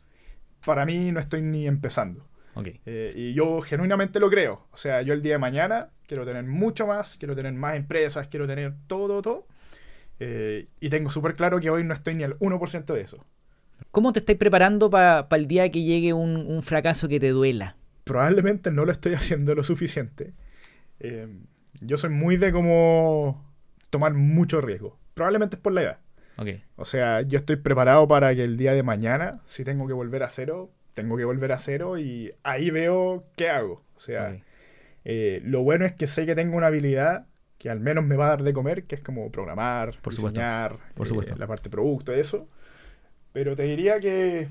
para 0.66 0.86
mí 0.86 1.12
no 1.12 1.20
estoy 1.20 1.42
ni 1.42 1.68
empezando. 1.68 2.26
Eh, 2.86 3.14
y 3.16 3.34
yo 3.34 3.62
genuinamente 3.62 4.20
lo 4.20 4.30
creo. 4.30 4.66
O 4.72 4.78
sea, 4.78 5.02
yo 5.02 5.14
el 5.14 5.22
día 5.22 5.34
de 5.34 5.40
mañana 5.40 5.90
quiero 6.08 6.26
tener 6.26 6.44
mucho 6.44 6.88
más, 6.88 7.18
quiero 7.18 7.36
tener 7.36 7.54
más 7.54 7.76
empresas, 7.76 8.28
quiero 8.28 8.48
tener 8.48 8.74
todo, 8.88 9.08
todo, 9.08 9.22
todo. 9.22 9.48
Eh, 10.20 10.68
y 10.80 10.90
tengo 10.90 11.12
súper 11.12 11.36
claro 11.36 11.60
que 11.60 11.70
hoy 11.70 11.84
no 11.84 11.94
estoy 11.94 12.16
ni 12.16 12.24
al 12.24 12.38
1% 12.40 12.86
de 12.86 13.02
eso. 13.02 13.24
¿Cómo 13.92 14.12
te 14.12 14.20
estáis 14.20 14.40
preparando 14.40 14.90
para 14.90 15.28
el 15.32 15.48
día 15.48 15.70
que 15.70 15.84
llegue 15.84 16.14
un, 16.14 16.36
un 16.38 16.64
fracaso 16.64 17.08
que 17.08 17.20
te 17.20 17.30
duela? 17.30 17.78
Probablemente 18.04 18.72
no 18.72 18.86
lo 18.86 18.92
estoy 18.92 19.14
haciendo 19.16 19.54
lo 19.54 19.64
suficiente. 19.64 20.34
Eh, 21.00 21.28
yo 21.82 21.98
soy 21.98 22.10
muy 22.10 22.38
de 22.38 22.52
como 22.52 23.46
tomar 23.90 24.14
mucho 24.14 24.62
riesgo. 24.62 24.98
Probablemente 25.14 25.56
es 25.56 25.62
por 25.62 25.74
la 25.74 25.82
edad. 25.82 25.98
Ok. 26.38 26.50
O 26.76 26.86
sea, 26.86 27.22
yo 27.22 27.40
estoy 27.40 27.56
preparado 27.56 28.08
para 28.08 28.34
que 28.36 28.44
el 28.44 28.58
día 28.58 28.74
de 28.74 28.84
mañana, 28.84 29.42
si 29.46 29.64
tengo 29.64 29.88
que 29.88 29.94
volver 29.94 30.24
a 30.24 30.30
cero, 30.30 30.72
tengo 30.94 31.18
que 31.18 31.26
volver 31.26 31.52
a 31.52 31.58
cero 31.58 31.98
y 31.98 32.32
ahí 32.44 32.70
veo 32.70 33.26
qué 33.36 33.50
hago. 33.50 33.84
O 33.96 34.00
sea, 34.00 34.38
eh, 35.06 35.42
lo 35.44 35.64
bueno 35.64 35.86
es 35.86 35.94
que 35.94 36.06
sé 36.08 36.26
que 36.26 36.36
tengo 36.36 36.58
una 36.58 36.68
habilidad 36.68 37.26
que 37.58 37.70
al 37.72 37.80
menos 37.80 38.04
me 38.06 38.16
va 38.18 38.28
a 38.28 38.30
dar 38.30 38.44
de 38.44 38.54
comer, 38.54 38.84
que 38.84 38.96
es 38.96 39.02
como 39.02 39.32
programar, 39.32 39.96
Por 40.02 40.14
supuesto. 40.14 40.40
diseñar, 40.40 40.74
Por 40.94 41.08
eh, 41.08 41.10
supuesto. 41.10 41.36
la 41.38 41.48
parte 41.48 41.64
de 41.64 41.70
producto, 41.72 42.14
eso. 42.14 42.48
Pero 43.34 43.56
te 43.56 43.64
diría 43.64 44.00
que, 44.00 44.48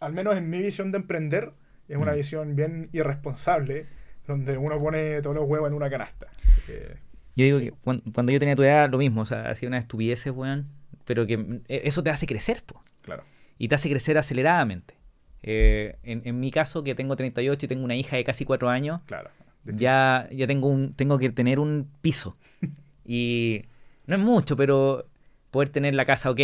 al 0.00 0.12
menos 0.12 0.36
en 0.36 0.50
mi 0.50 0.58
visión 0.60 0.92
de 0.92 0.98
emprender, 0.98 1.52
es 1.88 1.96
una 1.96 2.12
Mm. 2.12 2.16
visión 2.16 2.56
bien 2.56 2.88
irresponsable, 2.92 3.86
donde 4.26 4.58
uno 4.58 4.76
pone 4.76 5.22
todos 5.22 5.34
los 5.36 5.46
huevos 5.48 5.68
en 5.68 5.74
una 5.74 5.88
canasta. 5.88 6.26
Eh, 6.68 6.96
Yo 7.36 7.44
digo 7.44 7.58
Sí. 7.58 7.64
que 7.66 7.70
cuan- 7.72 8.00
cuando, 8.12 8.32
yo 8.32 8.38
tenía 8.38 8.54
tu 8.56 8.62
edad, 8.62 8.90
lo 8.90 8.98
mismo, 8.98 9.22
o 9.22 9.24
sea, 9.24 9.50
hacía 9.50 9.68
una 9.68 9.78
estupidez, 9.78 10.26
weón, 10.26 10.68
pero 11.04 11.26
que 11.26 11.36
mm, 11.38 11.60
e- 11.68 11.82
eso 11.84 12.02
te 12.02 12.10
hace 12.10 12.26
crecer, 12.26 12.62
po. 12.64 12.82
claro. 13.02 13.24
y 13.58 13.68
te 13.68 13.74
hace 13.76 13.88
crecer 13.88 14.18
aceleradamente. 14.18 14.94
Eh, 15.42 15.96
en, 16.02 16.22
en 16.24 16.40
mi 16.40 16.50
caso, 16.50 16.82
que 16.82 16.94
tengo 16.96 17.14
38 17.16 17.66
y 17.66 17.68
tengo 17.68 17.84
una 17.84 17.94
hija 17.94 18.16
de 18.16 18.24
casi 18.24 18.44
4 18.44 18.68
años, 18.70 19.00
Claro. 19.06 19.30
ya, 19.64 20.28
ya 20.32 20.46
tengo, 20.48 20.68
un, 20.68 20.94
tengo 20.94 21.18
que 21.18 21.30
tener 21.30 21.58
un 21.60 21.88
piso. 22.00 22.36
Y 23.04 23.62
no 24.06 24.16
es 24.16 24.20
mucho, 24.22 24.56
pero 24.56 25.06
poder 25.50 25.68
tener 25.68 25.94
la 25.94 26.04
casa 26.04 26.30
ok, 26.30 26.40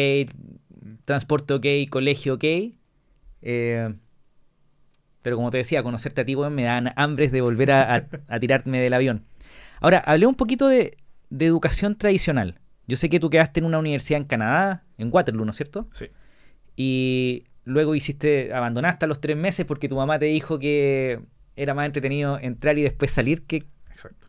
transporte 1.04 1.54
ok, 1.54 1.66
colegio 1.90 2.34
ok. 2.34 2.44
eh, 3.42 3.94
pero 5.22 5.36
como 5.36 5.50
te 5.50 5.58
decía, 5.58 5.82
conocerte 5.82 6.20
a 6.20 6.24
ti, 6.24 6.34
weón, 6.34 6.54
me 6.54 6.64
dan 6.64 6.92
hambres 6.96 7.32
de 7.32 7.40
volver 7.40 7.70
a, 7.72 7.94
a- 7.96 8.06
a 8.28 8.40
tirarme 8.40 8.80
del 8.80 8.94
avión. 8.94 9.24
Ahora, 9.80 9.98
hablé 9.98 10.26
un 10.26 10.34
poquito 10.34 10.68
de, 10.68 10.96
de 11.30 11.46
educación 11.46 11.96
tradicional. 11.96 12.60
Yo 12.86 12.96
sé 12.96 13.08
que 13.08 13.20
tú 13.20 13.30
quedaste 13.30 13.60
en 13.60 13.66
una 13.66 13.78
universidad 13.78 14.20
en 14.20 14.26
Canadá, 14.26 14.84
en 14.96 15.10
Waterloo, 15.12 15.44
¿no 15.44 15.50
es 15.50 15.56
cierto? 15.56 15.88
Sí. 15.92 16.06
Y 16.74 17.44
luego 17.64 17.94
hiciste, 17.94 18.52
abandonaste 18.54 19.04
a 19.04 19.08
los 19.08 19.20
tres 19.20 19.36
meses 19.36 19.66
porque 19.66 19.88
tu 19.88 19.96
mamá 19.96 20.18
te 20.18 20.26
dijo 20.26 20.58
que 20.58 21.20
era 21.54 21.74
más 21.74 21.86
entretenido 21.86 22.38
entrar 22.38 22.78
y 22.78 22.82
después 22.82 23.10
salir. 23.10 23.42
que 23.42 23.64
Exacto. 23.90 24.28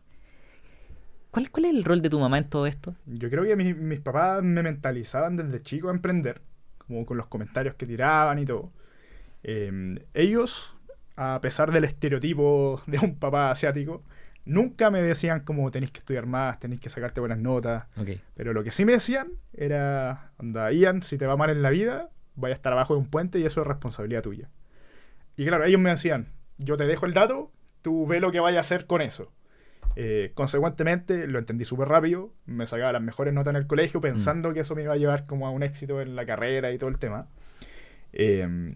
¿Cuál, 1.30 1.50
¿Cuál 1.50 1.66
es 1.66 1.70
el 1.70 1.84
rol 1.84 2.02
de 2.02 2.10
tu 2.10 2.18
mamá 2.18 2.38
en 2.38 2.48
todo 2.48 2.66
esto? 2.66 2.94
Yo 3.06 3.30
creo 3.30 3.44
que 3.44 3.56
mis, 3.56 3.76
mis 3.76 4.00
papás 4.00 4.42
me 4.42 4.62
mentalizaban 4.62 5.36
desde 5.36 5.62
chico 5.62 5.88
a 5.88 5.92
emprender, 5.92 6.42
como 6.78 7.06
con 7.06 7.16
los 7.16 7.28
comentarios 7.28 7.76
que 7.76 7.86
tiraban 7.86 8.38
y 8.40 8.44
todo. 8.44 8.72
Eh, 9.42 10.04
ellos, 10.12 10.76
a 11.16 11.40
pesar 11.40 11.72
del 11.72 11.84
estereotipo 11.84 12.82
de 12.86 12.98
un 12.98 13.14
papá 13.14 13.52
asiático, 13.52 14.02
nunca 14.44 14.90
me 14.90 15.02
decían 15.02 15.40
como 15.40 15.70
tenéis 15.70 15.92
que 15.92 16.00
estudiar 16.00 16.26
más, 16.26 16.58
tenéis 16.58 16.80
que 16.80 16.90
sacarte 16.90 17.20
buenas 17.20 17.38
notas. 17.38 17.84
Ok. 17.96 18.08
Pero 18.34 18.52
lo 18.52 18.64
que 18.64 18.70
sí 18.70 18.84
me 18.84 18.92
decían 18.92 19.28
era, 19.52 20.32
anda, 20.38 20.72
Ian, 20.72 21.02
si 21.02 21.18
te 21.18 21.26
va 21.26 21.36
mal 21.36 21.50
en 21.50 21.62
la 21.62 21.70
vida, 21.70 22.10
vaya 22.34 22.54
a 22.54 22.56
estar 22.56 22.72
abajo 22.72 22.94
de 22.94 23.00
un 23.00 23.06
puente 23.06 23.38
y 23.38 23.44
eso 23.44 23.60
es 23.60 23.66
responsabilidad 23.66 24.22
tuya. 24.22 24.48
Y 25.36 25.46
claro, 25.46 25.64
ellos 25.64 25.80
me 25.80 25.90
decían, 25.90 26.28
yo 26.58 26.76
te 26.76 26.86
dejo 26.86 27.06
el 27.06 27.14
dato, 27.14 27.52
tú 27.82 28.06
ve 28.06 28.20
lo 28.20 28.32
que 28.32 28.40
vaya 28.40 28.58
a 28.58 28.60
hacer 28.62 28.86
con 28.86 29.00
eso. 29.00 29.32
Eh, 29.96 30.32
consecuentemente, 30.34 31.26
lo 31.26 31.38
entendí 31.38 31.64
súper 31.64 31.88
rápido, 31.88 32.32
me 32.46 32.66
sacaba 32.66 32.92
las 32.92 33.02
mejores 33.02 33.34
notas 33.34 33.52
en 33.52 33.56
el 33.56 33.66
colegio 33.66 34.00
pensando 34.00 34.52
que 34.52 34.60
eso 34.60 34.74
me 34.74 34.82
iba 34.82 34.94
a 34.94 34.96
llevar 34.96 35.26
como 35.26 35.46
a 35.46 35.50
un 35.50 35.62
éxito 35.62 36.00
en 36.00 36.14
la 36.14 36.24
carrera 36.24 36.72
y 36.72 36.78
todo 36.78 36.90
el 36.90 36.98
tema. 36.98 37.26
Eh, 38.12 38.74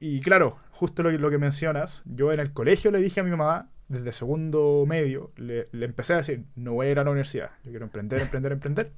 y 0.00 0.20
claro, 0.20 0.58
justo 0.70 1.02
lo 1.02 1.30
que 1.30 1.38
mencionas, 1.38 2.02
yo 2.04 2.32
en 2.32 2.40
el 2.40 2.52
colegio 2.52 2.90
le 2.90 3.00
dije 3.00 3.20
a 3.20 3.24
mi 3.24 3.30
mamá, 3.30 3.70
desde 3.88 4.12
segundo 4.12 4.84
medio, 4.86 5.32
le, 5.36 5.68
le 5.72 5.84
empecé 5.86 6.14
a 6.14 6.18
decir, 6.18 6.44
no 6.56 6.72
voy 6.74 6.88
a 6.88 6.90
ir 6.92 6.98
a 6.98 7.04
la 7.04 7.10
universidad, 7.10 7.50
yo 7.64 7.70
quiero 7.70 7.84
emprender, 7.84 8.20
emprender, 8.20 8.52
emprender. 8.52 8.90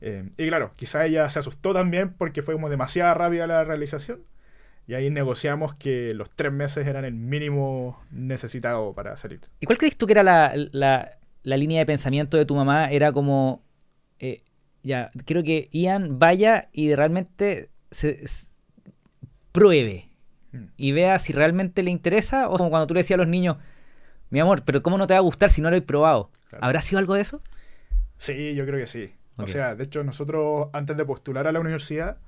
Eh, 0.00 0.28
y 0.36 0.48
claro, 0.48 0.72
quizá 0.76 1.06
ella 1.06 1.28
se 1.30 1.38
asustó 1.38 1.72
también 1.72 2.12
porque 2.12 2.42
fue 2.42 2.54
como 2.54 2.68
demasiado 2.68 3.14
rápida 3.14 3.46
la 3.46 3.64
realización. 3.64 4.20
Y 4.86 4.94
ahí 4.94 5.08
negociamos 5.10 5.74
que 5.74 6.12
los 6.14 6.28
tres 6.30 6.52
meses 6.52 6.86
eran 6.86 7.06
el 7.06 7.14
mínimo 7.14 8.02
necesitado 8.10 8.92
para 8.92 9.16
salir. 9.16 9.40
¿Y 9.60 9.66
cuál 9.66 9.78
crees 9.78 9.96
tú 9.96 10.06
que 10.06 10.12
era 10.12 10.22
la, 10.22 10.52
la- 10.72 11.18
la 11.42 11.56
línea 11.56 11.78
de 11.78 11.86
pensamiento 11.86 12.36
de 12.36 12.44
tu 12.44 12.54
mamá? 12.54 12.90
Era 12.90 13.10
como, 13.12 13.62
eh, 14.18 14.42
ya, 14.82 15.10
quiero 15.24 15.42
que 15.42 15.68
Ian 15.72 16.18
vaya 16.18 16.68
y 16.72 16.94
realmente 16.94 17.70
se, 17.90 18.22
pruebe 19.52 20.08
Mm. 20.52 20.66
y 20.76 20.92
vea 20.92 21.18
si 21.18 21.32
realmente 21.32 21.82
le 21.82 21.90
interesa 21.90 22.48
o 22.48 22.56
como 22.56 22.70
cuando 22.70 22.86
tú 22.86 22.94
le 22.94 23.00
decías 23.00 23.16
a 23.16 23.22
los 23.22 23.28
niños, 23.28 23.56
mi 24.30 24.40
amor, 24.40 24.62
pero 24.64 24.82
¿cómo 24.82 24.98
no 24.98 25.06
te 25.06 25.14
va 25.14 25.18
a 25.18 25.22
gustar 25.22 25.50
si 25.50 25.60
no 25.60 25.70
lo 25.70 25.76
he 25.76 25.82
probado? 25.82 26.30
Claro. 26.48 26.64
¿Habrá 26.64 26.80
sido 26.80 26.98
algo 26.98 27.14
de 27.14 27.20
eso? 27.20 27.42
Sí, 28.18 28.54
yo 28.54 28.64
creo 28.66 28.78
que 28.78 28.86
sí. 28.86 29.14
O 29.36 29.46
sea, 29.48 29.74
de 29.74 29.84
hecho, 29.84 30.04
nosotros 30.04 30.68
antes 30.72 30.96
de 30.96 31.04
postular 31.04 31.46
a 31.48 31.52
la 31.52 31.58
universidad, 31.60 32.18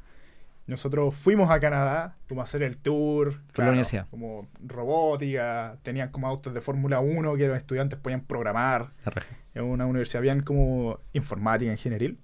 nosotros 0.66 1.14
fuimos 1.14 1.50
a 1.50 1.60
Canadá 1.60 2.16
como 2.28 2.40
a 2.40 2.44
hacer 2.44 2.62
el 2.64 2.76
tour. 2.76 3.40
la 3.56 3.68
universidad. 3.68 4.08
Como 4.10 4.48
robótica, 4.64 5.76
tenían 5.82 6.10
como 6.10 6.26
autos 6.26 6.52
de 6.54 6.60
Fórmula 6.60 6.98
1 7.00 7.36
que 7.36 7.46
los 7.48 7.56
estudiantes 7.56 7.98
podían 7.98 8.22
programar. 8.22 8.90
Es 9.54 9.62
una 9.62 9.86
universidad 9.86 10.20
bien 10.22 10.40
como 10.42 10.98
informática, 11.12 11.70
ingenieril. 11.70 12.18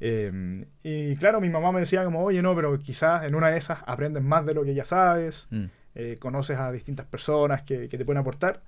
Eh, 0.00 0.66
y 0.82 1.16
claro, 1.16 1.40
mi 1.40 1.48
mamá 1.48 1.72
me 1.72 1.80
decía 1.80 2.04
como, 2.04 2.22
oye, 2.24 2.42
no, 2.42 2.54
pero 2.56 2.76
quizás 2.80 3.24
en 3.24 3.34
una 3.34 3.48
de 3.50 3.58
esas 3.58 3.78
aprendes 3.86 4.22
más 4.22 4.44
de 4.44 4.54
lo 4.54 4.64
que 4.64 4.74
ya 4.74 4.84
sabes, 4.84 5.46
Mm. 5.50 5.64
eh, 5.94 6.16
conoces 6.18 6.58
a 6.58 6.70
distintas 6.72 7.06
personas 7.06 7.62
que, 7.62 7.88
que 7.88 7.96
te 7.96 8.04
pueden 8.04 8.20
aportar. 8.20 8.62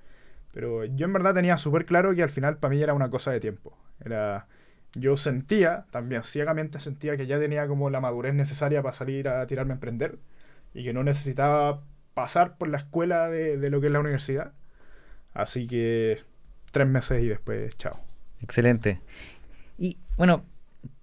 Pero 0.59 0.85
yo 0.85 1.07
en 1.07 1.13
verdad 1.13 1.35
tenía 1.35 1.57
súper 1.57 1.85
claro 1.87 2.13
que 2.17 2.23
al 2.25 2.31
final 2.31 2.57
para 2.59 2.75
mí 2.75 2.83
era 2.83 2.93
una 2.93 3.11
cosa 3.11 3.31
de 3.31 3.39
tiempo. 3.39 3.79
Era, 4.05 4.49
yo 4.95 5.17
sentía, 5.17 5.87
también 5.93 6.25
ciegamente 6.25 6.81
sentía 6.81 7.17
que 7.17 7.29
ya 7.29 7.39
tenía 7.39 7.69
como 7.69 7.91
la 7.91 8.01
madurez 8.01 8.35
necesaria 8.35 8.83
para 8.83 8.93
salir 8.93 9.29
a 9.29 9.47
tirarme 9.47 9.75
a 9.75 9.75
emprender 9.77 10.19
y 10.75 10.83
que 10.83 10.93
no 10.93 11.05
necesitaba 11.05 11.85
pasar 12.13 12.57
por 12.57 12.67
la 12.69 12.79
escuela 12.79 13.29
de, 13.29 13.57
de 13.57 13.71
lo 13.71 13.81
que 13.81 13.87
es 13.87 13.93
la 13.93 14.01
universidad. 14.01 14.53
Así 15.33 15.69
que 15.69 16.19
tres 16.73 16.89
meses 16.89 17.23
y 17.23 17.29
después, 17.29 17.77
chao. 17.77 18.01
Excelente. 18.43 19.01
Y 19.79 19.97
bueno, 20.17 20.45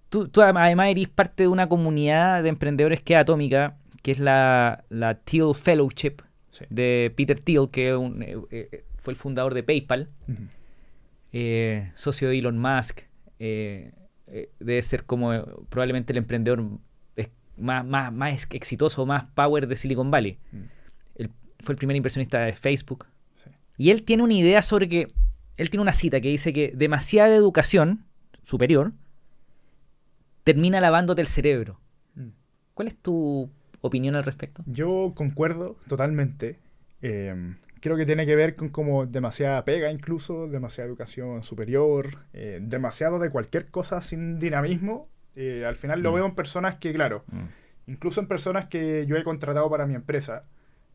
tú, 0.10 0.28
tú 0.28 0.42
adem- 0.42 0.60
además 0.60 0.90
eres 0.90 1.08
parte 1.08 1.44
de 1.44 1.48
una 1.48 1.70
comunidad 1.70 2.44
de 2.44 2.50
emprendedores 2.50 3.02
que 3.02 3.14
es 3.14 3.22
atómica, 3.22 3.78
que 4.04 4.12
es 4.12 4.20
la, 4.20 4.84
la 4.90 5.16
Thiel 5.16 5.56
Fellowship 5.56 6.18
Sí. 6.52 6.66
de 6.70 7.14
Peter 7.18 7.40
Thiel, 7.40 7.70
que 7.70 7.90
es 7.90 7.96
un, 7.96 8.22
eh, 8.24 8.38
eh, 8.52 8.86
fue 9.06 9.14
el 9.14 9.18
fundador 9.18 9.54
de 9.54 9.64
PayPal, 9.64 10.10
eh, 11.32 11.92
socio 11.94 12.28
de 12.28 12.40
Elon 12.40 12.58
Musk. 12.58 13.02
eh, 13.40 13.92
eh, 14.28 14.50
debe 14.60 14.82
ser 14.82 15.06
como 15.06 15.34
eh, 15.34 15.44
probablemente 15.70 16.12
el 16.12 16.18
emprendedor 16.18 16.64
más, 17.58 17.86
más, 17.86 18.12
más 18.12 18.48
exitoso, 18.52 19.06
más 19.06 19.26
power 19.36 19.68
de 19.68 19.76
Silicon 19.76 20.10
Valley. 20.10 20.40
Mm. 20.52 20.58
Él 21.16 21.30
fue 21.60 21.74
el 21.74 21.78
primer 21.78 21.96
inversionista 21.96 22.40
de 22.40 22.54
Facebook. 22.54 23.06
Sí. 23.44 23.50
Y 23.78 23.92
él 23.92 24.04
tiene 24.04 24.24
una 24.24 24.34
idea 24.34 24.62
sobre 24.62 24.90
que. 24.90 25.08
Él 25.58 25.70
tiene 25.70 25.84
una 25.84 25.94
cita 25.94 26.20
que 26.20 26.28
dice 26.28 26.52
que 26.52 26.74
demasiada 26.76 27.34
educación 27.34 28.04
superior 28.44 28.92
termina 30.44 30.82
lavándote 30.82 31.22
el 31.22 31.28
cerebro. 31.28 31.80
Mm. 32.16 32.30
¿Cuál 32.74 32.88
es 32.90 32.96
tu 32.98 33.50
opinión 33.80 34.16
al 34.16 34.24
respecto? 34.24 34.64
Yo 34.66 35.14
concuerdo 35.16 35.78
totalmente. 35.88 36.60
Eh, 37.02 37.56
creo 37.86 37.98
que 37.98 38.06
tiene 38.06 38.26
que 38.26 38.36
ver 38.36 38.56
con 38.56 38.70
como 38.70 39.06
demasiada 39.06 39.64
pega 39.64 39.92
incluso, 39.92 40.48
demasiada 40.48 40.88
educación 40.88 41.44
superior, 41.44 42.08
eh, 42.34 42.60
demasiado 42.62 43.20
de 43.20 43.30
cualquier 43.30 43.68
cosa 43.70 44.02
sin 44.02 44.40
dinamismo. 44.40 45.08
Eh, 45.36 45.64
al 45.66 45.76
final 45.76 46.02
lo 46.02 46.12
Mm. 46.12 46.16
veo 46.16 46.26
en 46.26 46.36
personas 46.36 46.76
que, 46.76 46.94
claro, 46.94 47.24
incluso 47.88 48.20
en 48.22 48.28
personas 48.28 48.66
que 48.66 49.06
yo 49.06 49.16
he 49.18 49.24
contratado 49.24 49.70
para 49.70 49.86
mi 49.86 49.94
empresa, 49.96 50.46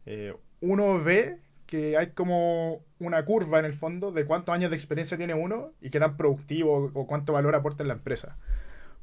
eh, 0.06 0.34
uno 0.60 1.02
ve 1.02 1.38
que 1.66 1.96
hay 1.96 2.08
como 2.08 2.80
una 2.98 3.24
curva 3.24 3.60
en 3.60 3.64
el 3.66 3.74
fondo 3.74 4.10
de 4.10 4.24
cuántos 4.24 4.52
años 4.52 4.70
de 4.70 4.76
experiencia 4.76 5.16
tiene 5.16 5.34
uno 5.34 5.72
y 5.80 5.90
qué 5.90 6.00
tan 6.00 6.16
productivo 6.16 6.90
o 6.92 7.06
cuánto 7.06 7.32
valor 7.32 7.54
aporta 7.54 7.84
en 7.84 7.88
la 7.88 7.94
empresa. 7.94 8.36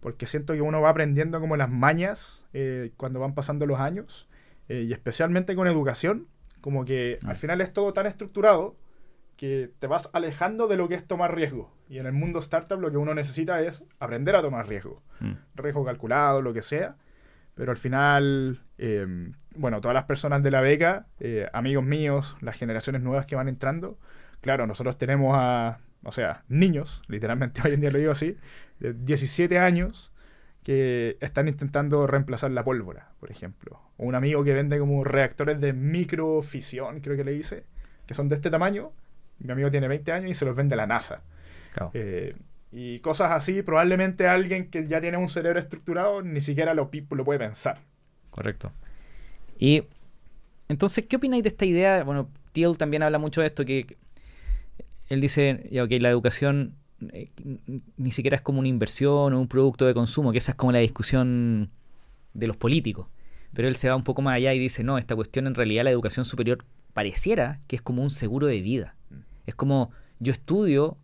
Porque 0.02 0.28
siento 0.28 0.54
que 0.54 0.62
uno 0.62 0.82
va 0.82 0.90
aprendiendo 0.90 1.40
como 1.40 1.56
las 1.56 1.70
mañas 1.70 2.44
eh, 2.54 2.92
cuando 2.98 3.20
van 3.22 3.34
pasando 3.34 3.66
los 3.66 3.80
años 3.80 4.28
eh, 4.68 4.82
y 4.88 4.92
especialmente 4.92 5.56
con 5.56 5.68
educación, 5.68 6.28
como 6.68 6.84
que 6.84 7.18
Mm. 7.22 7.30
al 7.30 7.38
final 7.38 7.62
es 7.62 7.72
todo 7.72 7.94
tan 7.94 8.08
estructurado 8.08 8.76
que 9.38 9.72
te 9.80 9.88
vas 9.88 10.10
alejando 10.12 10.68
de 10.68 10.76
lo 10.76 10.90
que 10.90 10.96
es 10.96 11.08
tomar 11.08 11.34
riesgo. 11.34 11.72
Y 11.88 11.98
en 12.00 12.08
el 12.08 12.12
mundo 12.12 12.40
startup 12.40 12.78
lo 12.82 12.92
que 12.92 12.98
uno 12.98 13.14
necesita 13.16 13.62
es 13.62 13.86
aprender 14.00 14.36
a 14.36 14.42
tomar 14.42 14.68
riesgo 14.68 15.02
Mm. 15.22 15.32
riesgo 15.56 15.86
calculado, 15.86 16.42
lo 16.42 16.52
que 16.52 16.62
sea. 16.62 16.98
Pero 17.56 17.72
al 17.72 17.78
final, 17.78 18.66
eh, 18.78 19.08
bueno, 19.56 19.80
todas 19.80 19.96
las 19.96 20.04
personas 20.04 20.44
de 20.44 20.52
la 20.52 20.60
beca, 20.60 21.08
eh, 21.22 21.48
amigos 21.54 21.86
míos, 21.86 22.36
las 22.42 22.58
generaciones 22.58 23.02
nuevas 23.02 23.26
que 23.26 23.38
van 23.38 23.48
entrando, 23.48 23.98
claro, 24.42 24.68
nosotros 24.68 24.98
tenemos 24.98 25.38
a, 25.40 25.80
o 26.04 26.12
sea, 26.12 26.44
niños, 26.50 27.02
literalmente 27.08 27.62
hoy 27.66 27.76
en 27.76 27.80
día 27.82 27.92
lo 27.92 27.98
digo 28.00 28.12
así, 28.12 28.36
de 28.82 28.94
17 28.94 29.58
años 29.58 30.12
que 30.68 31.16
están 31.22 31.48
intentando 31.48 32.08
reemplazar 32.08 32.52
la 32.52 32.66
pólvora, 32.66 33.14
por 33.22 33.32
ejemplo. 33.32 33.80
O 33.96 34.06
un 34.06 34.16
amigo 34.16 34.44
que 34.44 34.54
vende 34.54 34.78
como 34.80 35.06
reactores 35.06 35.62
de 35.62 35.72
microfisión, 35.72 37.00
creo 37.00 37.16
que 37.16 37.24
le 37.24 37.32
dice, 37.32 37.64
que 38.06 38.14
son 38.14 38.28
de 38.28 38.36
este 38.36 38.50
tamaño. 38.50 38.92
Mi 39.40 39.54
amigo 39.54 39.72
tiene 39.72 39.88
20 39.88 40.12
años 40.12 40.32
y 40.32 40.34
se 40.34 40.44
los 40.44 40.58
vende 40.58 40.74
a 40.74 40.76
la 40.76 40.86
NASA. 40.86 41.22
Claro. 41.74 41.92
Eh, 41.94 42.36
y 42.74 43.00
cosas 43.00 43.32
así, 43.32 43.62
probablemente 43.62 44.28
alguien 44.28 44.70
que 44.70 44.86
ya 44.88 45.00
tiene 45.00 45.16
un 45.16 45.30
cerebro 45.30 45.58
estructurado 45.58 46.22
ni 46.22 46.42
siquiera 46.42 46.74
lo 46.74 46.92
puede 46.92 47.40
pensar. 47.40 47.80
Correcto. 48.30 48.74
Y 49.58 49.86
entonces, 50.68 51.06
¿qué 51.06 51.16
opináis 51.16 51.44
de 51.44 51.50
esta 51.50 51.64
idea? 51.64 52.04
Bueno, 52.04 52.30
Thiel 52.52 52.78
también 52.78 53.04
habla 53.04 53.20
mucho 53.20 53.40
de 53.40 53.48
esto, 53.48 53.64
que 53.64 53.96
él 55.08 55.22
dice, 55.22 55.66
ya, 55.72 55.86
ok, 55.86 55.92
la 56.02 56.10
educación 56.10 56.76
eh, 57.12 57.30
ni 57.98 58.12
siquiera 58.12 58.36
es 58.36 58.42
como 58.42 58.60
una 58.60 58.68
inversión 58.68 59.34
o 59.34 59.40
un 59.40 59.48
producto 59.48 59.86
de 59.86 59.94
consumo, 59.94 60.32
que 60.32 60.40
esa 60.40 60.52
es 60.52 60.56
como 60.56 60.72
la 60.72 60.80
discusión 60.80 61.70
de 62.34 62.48
los 62.48 62.58
políticos. 62.58 63.08
Pero 63.54 63.68
él 63.68 63.76
se 63.76 63.90
va 63.90 63.96
un 63.96 64.04
poco 64.04 64.22
más 64.22 64.36
allá 64.36 64.54
y 64.54 64.60
dice, 64.60 64.84
no, 64.84 64.98
esta 64.98 65.16
cuestión 65.16 65.48
en 65.48 65.56
realidad 65.56 65.84
la 65.84 65.92
educación 65.92 66.26
superior 66.26 66.66
pareciera 66.94 67.62
que 67.68 67.76
es 67.76 67.82
como 67.82 68.04
un 68.04 68.10
seguro 68.10 68.48
de 68.48 68.62
vida. 68.62 68.96
Es 69.46 69.56
como 69.56 69.92
yo 70.20 70.32
estudio 70.32 70.98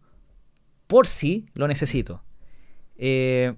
por 0.88 1.08
si 1.08 1.47
lo 1.53 1.67
necesito. 1.67 2.23
Eh, 2.97 3.53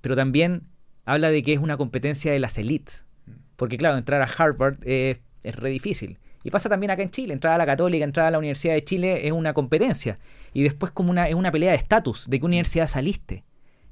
pero 0.00 0.16
también 0.16 0.62
habla 1.04 1.30
de 1.30 1.42
que 1.42 1.52
es 1.52 1.58
una 1.58 1.76
competencia 1.76 2.32
de 2.32 2.38
las 2.38 2.56
elites. 2.58 3.04
Mm. 3.26 3.30
Porque 3.56 3.76
claro, 3.76 3.96
entrar 3.98 4.22
a 4.22 4.26
Harvard 4.26 4.78
es 4.86 5.18
re 5.42 5.70
difícil. 5.70 6.18
Y 6.44 6.50
pasa 6.50 6.68
también 6.68 6.90
acá 6.90 7.02
en 7.02 7.10
Chile, 7.10 7.32
entrar 7.32 7.54
a 7.54 7.58
la 7.58 7.64
Católica, 7.64 8.04
entrar 8.04 8.26
a 8.26 8.30
la 8.30 8.38
Universidad 8.38 8.74
de 8.74 8.84
Chile 8.84 9.26
es 9.26 9.32
una 9.32 9.54
competencia. 9.54 10.18
Y 10.52 10.62
después 10.62 10.92
como 10.92 11.10
una, 11.10 11.26
es 11.26 11.34
una 11.34 11.50
pelea 11.50 11.70
de 11.70 11.78
estatus, 11.78 12.28
de 12.28 12.38
qué 12.38 12.44
universidad 12.44 12.86
saliste. 12.86 13.44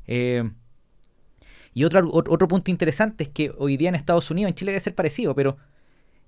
Eh, 0.06 0.48
y 1.72 1.84
otro, 1.84 2.10
otro 2.12 2.46
punto 2.48 2.70
interesante 2.70 3.24
es 3.24 3.30
que 3.30 3.50
hoy 3.56 3.78
día 3.78 3.88
en 3.88 3.94
Estados 3.94 4.30
Unidos, 4.30 4.50
en 4.50 4.54
Chile 4.54 4.72
debe 4.72 4.80
ser 4.80 4.94
parecido, 4.94 5.34
pero 5.34 5.56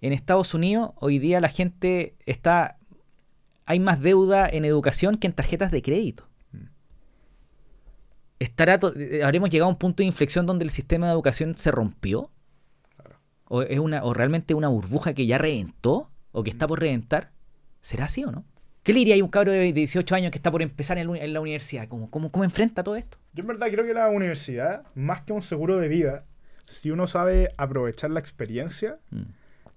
en 0.00 0.14
Estados 0.14 0.54
Unidos 0.54 0.92
hoy 0.96 1.18
día 1.18 1.40
la 1.40 1.50
gente 1.50 2.16
está... 2.24 2.78
Hay 3.66 3.78
más 3.78 4.00
deuda 4.00 4.48
en 4.48 4.64
educación 4.64 5.16
que 5.16 5.26
en 5.26 5.34
tarjetas 5.34 5.70
de 5.70 5.82
crédito. 5.82 6.26
¿Estará 8.38 8.78
¿Habremos 9.24 9.50
llegado 9.50 9.68
a 9.68 9.72
un 9.72 9.78
punto 9.78 10.02
de 10.02 10.06
inflexión 10.06 10.44
donde 10.44 10.64
el 10.64 10.70
sistema 10.70 11.06
de 11.06 11.12
educación 11.12 11.56
se 11.56 11.70
rompió? 11.70 12.30
¿O, 13.46 13.62
es 13.62 13.78
una, 13.78 14.04
¿O 14.04 14.12
realmente 14.12 14.54
una 14.54 14.68
burbuja 14.68 15.14
que 15.14 15.26
ya 15.26 15.38
reventó? 15.38 16.10
O 16.34 16.42
que 16.42 16.50
está 16.50 16.66
por 16.66 16.80
reventar, 16.80 17.30
¿será 17.80 18.06
así 18.06 18.24
o 18.24 18.32
no? 18.32 18.44
¿Qué 18.82 18.92
le 18.92 18.98
diría 18.98 19.14
a 19.14 19.24
un 19.24 19.30
cabro 19.30 19.52
de 19.52 19.72
18 19.72 20.14
años 20.14 20.30
que 20.30 20.36
está 20.36 20.50
por 20.50 20.60
empezar 20.60 20.98
en, 20.98 21.32
la 21.32 21.40
universidad? 21.40 21.88
¿Cómo, 21.88 22.10
cómo, 22.10 22.44
enfrenta 22.44 22.82
todo 22.82 22.96
esto? 22.96 23.16
Yo 23.32 23.42
en 23.42 23.46
verdad 23.46 23.68
creo 23.70 23.86
que 23.86 23.94
la 23.94 24.08
universidad, 24.10 24.84
más 24.94 25.22
que 25.22 25.32
un 25.32 25.40
seguro 25.40 25.78
de 25.78 25.88
vida, 25.88 26.24
si 26.66 26.90
uno 26.90 27.06
sabe 27.06 27.50
aprovechar 27.56 28.10
la 28.10 28.20
experiencia, 28.20 28.98
mm. 29.10 29.22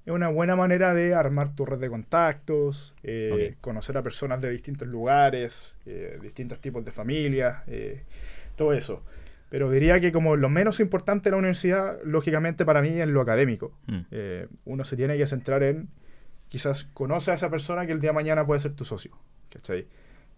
es 0.07 0.13
una 0.13 0.29
buena 0.29 0.55
manera 0.55 0.93
de 0.93 1.13
armar 1.13 1.55
tu 1.55 1.65
red 1.65 1.77
de 1.77 1.89
contactos, 1.89 2.95
eh, 3.03 3.55
conocer 3.61 3.95
a 3.97 4.03
personas 4.03 4.41
de 4.41 4.49
distintos 4.49 4.87
lugares, 4.87 5.75
eh, 5.85 6.17
distintos 6.21 6.59
tipos 6.59 6.83
de 6.83 6.91
familias, 6.91 7.59
eh, 7.67 8.03
todo 8.55 8.73
eso. 8.73 9.03
Pero 9.49 9.69
diría 9.69 10.01
que 10.01 10.11
como 10.11 10.35
lo 10.35 10.49
menos 10.49 10.79
importante 10.79 11.29
de 11.29 11.31
la 11.31 11.37
universidad, 11.37 11.99
lógicamente 12.03 12.65
para 12.65 12.81
mí 12.81 12.89
es 12.89 13.07
lo 13.07 13.21
académico. 13.21 13.77
Mm. 13.85 13.99
uno 14.65 14.83
se 14.83 14.97
tiene 14.97 15.17
que 15.17 15.27
centrar 15.27 15.61
en 15.63 15.87
quizás 16.47 16.85
conoce 16.93 17.31
a 17.31 17.33
esa 17.33 17.49
persona 17.49 17.85
que 17.85 17.91
el 17.91 17.99
día 17.99 18.11
de 18.11 18.15
mañana 18.15 18.45
puede 18.45 18.59
ser 18.59 18.73
tu 18.73 18.85
socio. 18.85 19.17
¿cachai? 19.49 19.87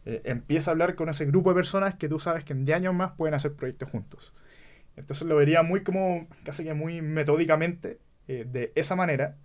Eh, 0.05 0.21
empieza 0.25 0.71
a 0.71 0.73
hablar 0.73 0.95
con 0.95 1.09
ese 1.09 1.25
grupo 1.25 1.49
de 1.49 1.55
personas 1.55 1.95
que 1.95 2.07
tú 2.09 2.19
sabes 2.19 2.43
que 2.43 2.53
en 2.53 2.65
10 2.65 2.77
años 2.77 2.93
más 2.93 3.11
pueden 3.13 3.33
hacer 3.33 3.53
proyectos 3.53 3.89
juntos. 3.89 4.33
Entonces 4.95 5.27
lo 5.27 5.35
vería 5.35 5.63
muy 5.63 5.83
como, 5.83 6.27
casi 6.43 6.63
que 6.63 6.73
muy 6.73 7.01
metódicamente, 7.01 7.99
eh, 8.27 8.45
de 8.49 8.71
esa 8.75 8.95
manera, 8.95 9.37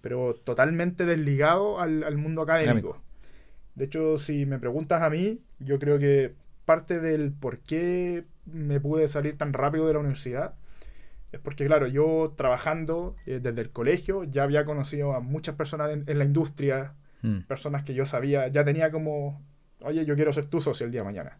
pero 0.00 0.34
totalmente 0.34 1.04
desligado 1.04 1.80
al, 1.80 2.16
mundo 2.16 2.42
académico. 2.42 3.00
De 3.74 3.84
hecho, 3.86 4.18
si 4.18 4.46
me 4.46 4.58
preguntas 4.58 5.02
a 5.02 5.10
mí, 5.10 5.40
yo 5.58 5.78
creo 5.78 5.98
que 5.98 6.34
parte 6.64 7.00
del 7.00 7.32
por 7.32 7.58
qué 7.58 8.24
me 8.46 8.80
pude 8.80 9.08
salir 9.08 9.36
tan 9.36 9.52
rápido 9.52 9.86
de 9.86 9.94
la 9.94 9.98
universidad 10.00 10.54
es 11.32 11.40
porque, 11.40 11.66
claro, 11.66 11.86
yo 11.86 12.34
trabajando 12.36 13.16
eh, 13.26 13.40
desde 13.40 13.60
el 13.60 13.70
colegio 13.70 14.24
ya 14.24 14.42
había 14.42 14.64
conocido 14.64 15.14
a 15.14 15.20
muchas 15.20 15.54
personas 15.54 15.90
en, 15.90 16.18
la 16.18 16.24
industria, 16.24 16.94
hmm. 17.22 17.42
personas 17.42 17.84
que 17.84 17.94
yo 17.94 18.04
sabía, 18.06 18.48
ya 18.48 18.64
tenía 18.64 18.90
como, 18.90 19.40
oye, 19.82 20.04
yo 20.04 20.16
quiero 20.16 20.32
ser 20.32 20.46
tu 20.46 20.60
socio 20.60 20.86
el 20.86 20.92
día 20.92 21.02
de 21.02 21.06
mañana. 21.06 21.38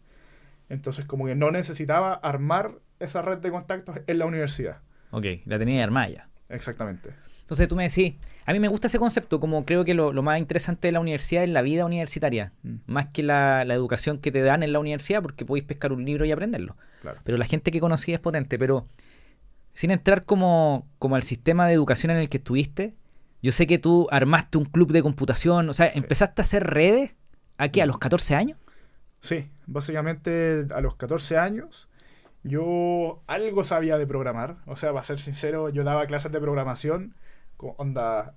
Entonces, 0.69 1.05
como 1.05 1.25
que 1.25 1.35
no 1.35 1.51
necesitaba 1.51 2.13
armar 2.13 2.75
esa 2.99 3.21
red 3.21 3.39
de 3.39 3.51
contactos 3.51 3.99
en 4.07 4.19
la 4.19 4.25
universidad. 4.25 4.77
Ok, 5.11 5.25
la 5.45 5.59
tenía 5.59 5.83
armada 5.83 6.07
ya. 6.07 6.29
Exactamente. 6.47 7.09
Entonces 7.41 7.67
tú 7.67 7.75
me 7.75 7.83
decís, 7.83 8.13
a 8.45 8.53
mí 8.53 8.59
me 8.59 8.69
gusta 8.69 8.87
ese 8.87 8.97
concepto, 8.97 9.41
como 9.41 9.65
creo 9.65 9.83
que 9.83 9.93
lo, 9.93 10.13
más 10.21 10.39
interesante 10.39 10.87
de 10.87 10.93
la 10.93 11.01
universidad 11.01 11.43
es 11.43 11.49
la 11.49 11.61
vida 11.61 11.85
universitaria, 11.85 12.53
hmm. 12.63 12.75
más 12.85 13.07
que 13.07 13.23
la, 13.23 13.63
educación 13.63 14.19
que 14.19 14.31
te 14.31 14.41
dan 14.41 14.63
en 14.63 14.71
la 14.71 14.79
universidad, 14.79 15.21
porque 15.21 15.43
podéis 15.43 15.65
pescar 15.65 15.91
un 15.91 16.05
libro 16.05 16.23
y 16.23 16.31
aprenderlo. 16.31 16.77
Claro. 17.01 17.19
Pero 17.25 17.37
la 17.37 17.43
gente 17.43 17.71
que 17.71 17.81
conocí 17.81 18.13
es 18.13 18.21
potente, 18.21 18.57
pero 18.57 18.87
sin 19.73 19.91
entrar 19.91 20.25
como, 20.25 20.87
como 20.99 21.15
al 21.15 21.23
sistema 21.23 21.67
de 21.67 21.73
educación 21.73 22.11
en 22.11 22.17
el 22.17 22.29
que 22.29 22.37
estuviste, 22.37 22.95
yo 23.41 23.51
sé 23.51 23.67
que 23.67 23.79
tú 23.79 24.07
armaste 24.11 24.57
un 24.57 24.65
club 24.65 24.91
de 24.91 25.01
computación, 25.01 25.69
o 25.69 25.73
sea, 25.73 25.91
empezaste 25.93 26.41
a 26.41 26.43
hacer 26.43 26.65
redes 26.65 27.15
aquí 27.57 27.79
a 27.79 27.85
los 27.85 27.97
14 27.97 28.35
años. 28.35 28.57
Sí, 29.19 29.49
básicamente 29.67 30.65
a 30.73 30.81
los 30.81 30.95
14 30.95 31.37
años 31.37 31.87
yo 32.43 33.21
algo 33.27 33.63
sabía 33.63 33.97
de 33.97 34.07
programar, 34.07 34.57
o 34.65 34.75
sea, 34.75 34.91
para 34.91 35.03
ser 35.03 35.19
sincero, 35.19 35.69
yo 35.69 35.83
daba 35.83 36.05
clases 36.07 36.31
de 36.31 36.39
programación, 36.39 37.15
onda, 37.57 38.33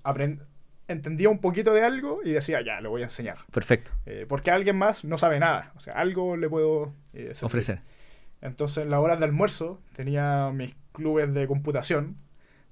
entendía 0.88 1.30
un 1.30 1.38
poquito 1.38 1.72
de 1.72 1.82
algo 1.82 2.20
y 2.22 2.32
decía, 2.32 2.60
ya, 2.62 2.80
lo 2.82 2.90
voy 2.90 3.00
a 3.00 3.04
enseñar. 3.04 3.38
Perfecto. 3.50 3.92
Eh, 4.04 4.26
porque 4.28 4.50
alguien 4.50 4.76
más 4.76 5.04
no 5.04 5.16
sabe 5.16 5.40
nada, 5.40 5.72
o 5.76 5.80
sea, 5.80 5.94
algo 5.94 6.36
le 6.36 6.48
puedo 6.48 6.92
eh, 7.14 7.32
ofrecer. 7.42 7.80
Entonces, 8.42 8.84
en 8.84 8.90
las 8.90 9.00
horas 9.00 9.18
de 9.18 9.24
almuerzo 9.24 9.80
tenía 9.94 10.50
mis 10.52 10.76
clubes 10.94 11.34
de 11.34 11.46
computación, 11.46 12.16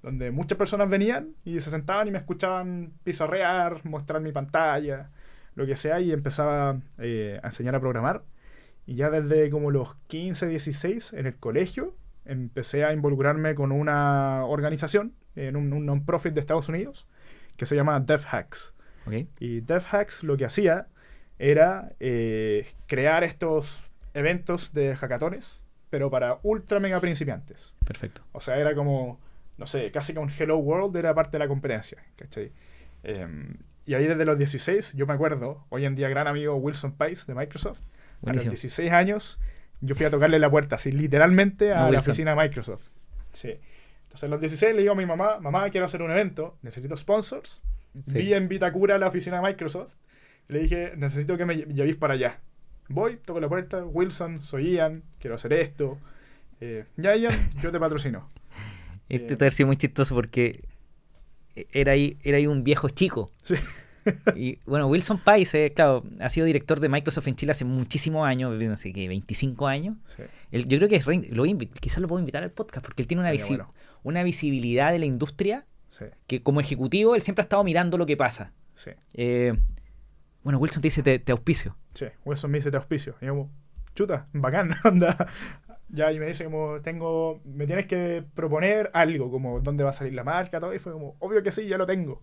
donde 0.03 0.31
muchas 0.31 0.57
personas 0.57 0.89
venían 0.89 1.35
y 1.45 1.61
se 1.61 1.71
sentaban 1.71 2.09
y 2.09 2.11
me 2.11 2.19
escuchaban 2.19 2.93
pizarrear, 3.05 3.85
mostrar 3.85 4.23
mi 4.23 4.33
pantalla, 4.33 5.11
lo 5.55 5.67
que 5.67 5.77
sea, 5.77 6.01
y 6.01 6.13
empezaba 6.13 6.81
eh, 6.99 7.39
a 7.43 7.49
enseñar 7.49 7.75
a 7.75 7.81
programar. 7.81 8.25
Y 8.87 8.95
ya 8.95 9.11
desde 9.11 9.51
como 9.51 9.71
los 9.71 9.95
15, 10.07 10.47
16 10.47 11.13
en 11.13 11.27
el 11.27 11.37
colegio, 11.37 11.95
empecé 12.25 12.85
a 12.85 12.93
involucrarme 12.93 13.55
con 13.55 13.73
una 13.73 14.45
organización, 14.47 15.15
en 15.35 15.57
un, 15.57 15.85
non-profit 15.85 16.35
de 16.35 16.41
Estados 16.41 16.69
Unidos, 16.69 17.09
que 17.57 17.67
se 17.67 17.77
llama 17.77 18.01
DevHacks. 18.01 18.75
Y 19.41 19.61
DevHacks 19.61 20.23
lo 20.23 20.37
que 20.37 20.45
hacía 20.45 20.87
era 21.39 21.89
eh, 21.99 22.69
crear 22.87 23.25
estos 23.25 23.83
eventos 24.15 24.73
de 24.73 24.95
hackatones 24.95 25.62
pero 25.93 26.09
para 26.09 26.39
ultra 26.43 26.81
mega 26.81 26.99
principiantes. 27.01 27.75
Perfecto. 27.85 28.23
O 28.33 28.41
sea, 28.41 28.57
era 28.57 28.75
como, 28.75 29.21
no 29.59 29.67
sé, 29.67 29.91
casi 29.91 30.15
como 30.15 30.25
un 30.25 30.33
Hello 30.33 30.57
World 30.57 30.97
era 30.97 31.15
parte 31.15 31.33
de 31.33 31.41
la 31.41 31.49
competencia, 31.49 32.03
¿cachai? 32.17 32.51
Em, 33.03 33.59
y 33.85 33.93
ahí 33.93 34.07
desde 34.07 34.25
los 34.25 34.39
16, 34.39 34.95
yo 34.95 35.07
me 35.07 35.13
acuerdo, 35.13 35.67
hoy 35.69 35.85
en 35.85 35.95
día 35.95 36.09
gran 36.09 36.29
amigo 36.29 36.57
Wilson 36.57 36.93
Pace 36.93 37.27
de 37.27 37.35
Microsoft, 37.35 37.81
a 38.25 38.33
los 38.33 38.43
16 38.43 38.91
años, 38.91 39.39
yo 39.83 39.95
fui 39.95 40.07
a 40.07 40.11
tocarle 40.11 40.39
la 40.39 40.49
puerta, 40.49 40.77
así 40.77 40.93
literalmente 40.93 41.75
a 41.75 41.91
la 41.91 41.99
oficina 41.99 42.35
de 42.35 42.41
Microsoft. 42.41 42.89
Sí. 43.35 43.61
Entonces 44.05 44.25
a 44.25 44.29
los 44.29 44.41
16 44.41 44.75
le 44.75 44.81
digo 44.81 44.93
a 44.93 44.97
mi 44.97 45.05
mamá, 45.05 45.41
mamá, 45.41 45.69
quiero 45.69 45.85
hacer 45.85 46.01
un 46.01 46.11
evento, 46.11 46.57
necesito 46.63 46.97
sponsors. 46.97 47.61
Vi 47.93 48.33
en 48.33 48.49
Vitacura 48.49 48.97
la 48.97 49.09
oficina 49.09 49.43
de 49.43 49.49
Microsoft. 49.49 49.93
le 50.49 50.61
dije, 50.61 50.95
necesito 50.97 51.37
que 51.37 51.45
me 51.45 51.55
llevéis 51.55 51.97
para 51.97 52.15
allá. 52.15 52.41
Voy, 52.89 53.17
toco 53.17 53.41
la 53.41 53.49
puerta, 53.49 53.85
Wilson, 53.85 54.43
soy 54.43 54.73
Ian, 54.73 55.03
quiero 55.19 55.37
hacer 55.37 55.53
esto. 55.53 55.99
Eh, 56.61 56.85
ya, 56.97 57.17
Ian, 57.17 57.35
yo 57.63 57.71
te 57.71 57.81
patrocino. 57.81 58.29
Este 59.09 59.35
eh, 59.35 59.37
te 59.37 59.51
sido 59.51 59.67
muy 59.67 59.77
chistoso 59.77 60.15
porque 60.15 60.65
era 61.55 61.93
ahí, 61.93 62.17
era 62.23 62.39
ahí 62.39 62.47
un 62.47 62.65
viejo 62.65 62.89
chico. 62.89 63.31
Sí. 63.43 63.57
y 64.37 64.59
bueno, 64.65 64.87
Wilson 64.87 65.19
Pais, 65.19 65.53
claro, 65.75 66.03
ha 66.19 66.31
sido 66.31 66.47
director 66.47 66.81
de 66.81 66.89
Microsoft 66.89 67.29
en 67.29 67.37
Chile 67.37 67.53
hace 67.53 67.67
muchísimos 67.67 68.27
años, 68.27 68.59
no 68.59 68.77
sé 68.79 68.93
qué, 68.93 69.09
25 69.09 69.67
años. 69.67 69.99
yo 70.51 70.79
creo 70.79 70.89
que 70.89 71.03
lo 71.31 71.45
quizás 71.79 71.99
lo 71.99 72.09
puedo 72.09 72.21
invitar 72.21 72.43
al 72.43 72.53
podcast 72.53 72.87
porque 72.87 73.03
él 73.03 73.09
tiene 73.09 73.21
una, 73.21 73.67
una 74.03 74.23
visibilidad 74.23 74.93
de 74.93 74.99
la 74.99 75.05
industria 75.05 75.67
que 76.27 76.43
como 76.43 76.61
ejecutivo 76.61 77.15
él 77.15 77.23
siempre 77.23 77.43
ha 77.43 77.45
estado 77.45 77.65
mirando 77.65 77.99
lo 77.99 78.07
que 78.07 78.17
pasa. 78.17 78.53
Sí. 78.75 78.91
Eh, 79.15 79.55
bueno, 80.43 80.59
Wilson 80.59 80.83
te 80.83 80.89
dice 80.89 81.03
te, 81.03 81.33
auspicio. 81.33 81.77
Sí, 81.95 82.07
Wilson 82.25 82.51
me 82.51 82.59
dice 82.59 82.71
te 82.71 82.77
auspicio. 82.77 83.17
Y 83.21 83.27
yo 83.27 83.33
como, 83.33 83.51
chuta, 83.95 84.29
bacán, 84.33 84.71
anda. 84.85 85.29
Ya, 85.89 86.11
y 86.11 86.19
me 86.19 86.27
dice 86.27 86.45
como, 86.45 86.81
tengo, 86.81 87.43
me 87.45 87.67
tienes 87.67 87.87
que 87.87 88.25
proponer 88.35 88.91
algo, 88.95 89.31
como 89.31 89.61
dónde 89.61 89.85
va 89.85 89.91
a 89.91 89.93
salir 89.95 90.15
la 90.15 90.25
marca, 90.25 90.59
todo. 90.61 90.75
Y 90.75 90.79
fue 90.79 90.93
como, 90.93 91.17
obvio 91.19 91.43
que 91.43 91.53
sí, 91.53 91.67
ya 91.67 91.77
lo 91.77 91.87
tengo. 91.87 92.23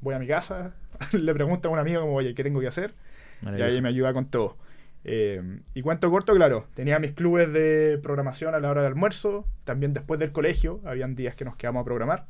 Voy 0.00 0.14
a 0.14 0.18
mi 0.18 0.26
casa, 0.26 0.74
le 1.12 1.34
pregunto 1.34 1.68
a 1.68 1.72
un 1.72 1.78
amigo 1.78 2.00
como, 2.00 2.14
oye, 2.14 2.34
¿qué 2.34 2.42
tengo 2.42 2.60
que 2.60 2.68
hacer? 2.68 2.94
Y 3.42 3.62
ahí 3.62 3.80
me 3.82 3.88
ayuda 3.88 4.12
con 4.12 4.26
todo. 4.26 4.56
Eh, 5.04 5.60
y 5.74 5.82
cuento 5.82 6.10
corto, 6.10 6.34
claro, 6.34 6.66
tenía 6.74 6.98
mis 6.98 7.12
clubes 7.12 7.52
de 7.52 7.98
programación 8.02 8.54
a 8.54 8.60
la 8.60 8.70
hora 8.70 8.82
de 8.82 8.88
almuerzo, 8.88 9.46
también 9.64 9.94
después 9.94 10.20
del 10.20 10.32
colegio, 10.32 10.80
habían 10.84 11.14
días 11.14 11.34
que 11.34 11.44
nos 11.44 11.56
quedamos 11.56 11.82
a 11.82 11.84
programar. 11.84 12.26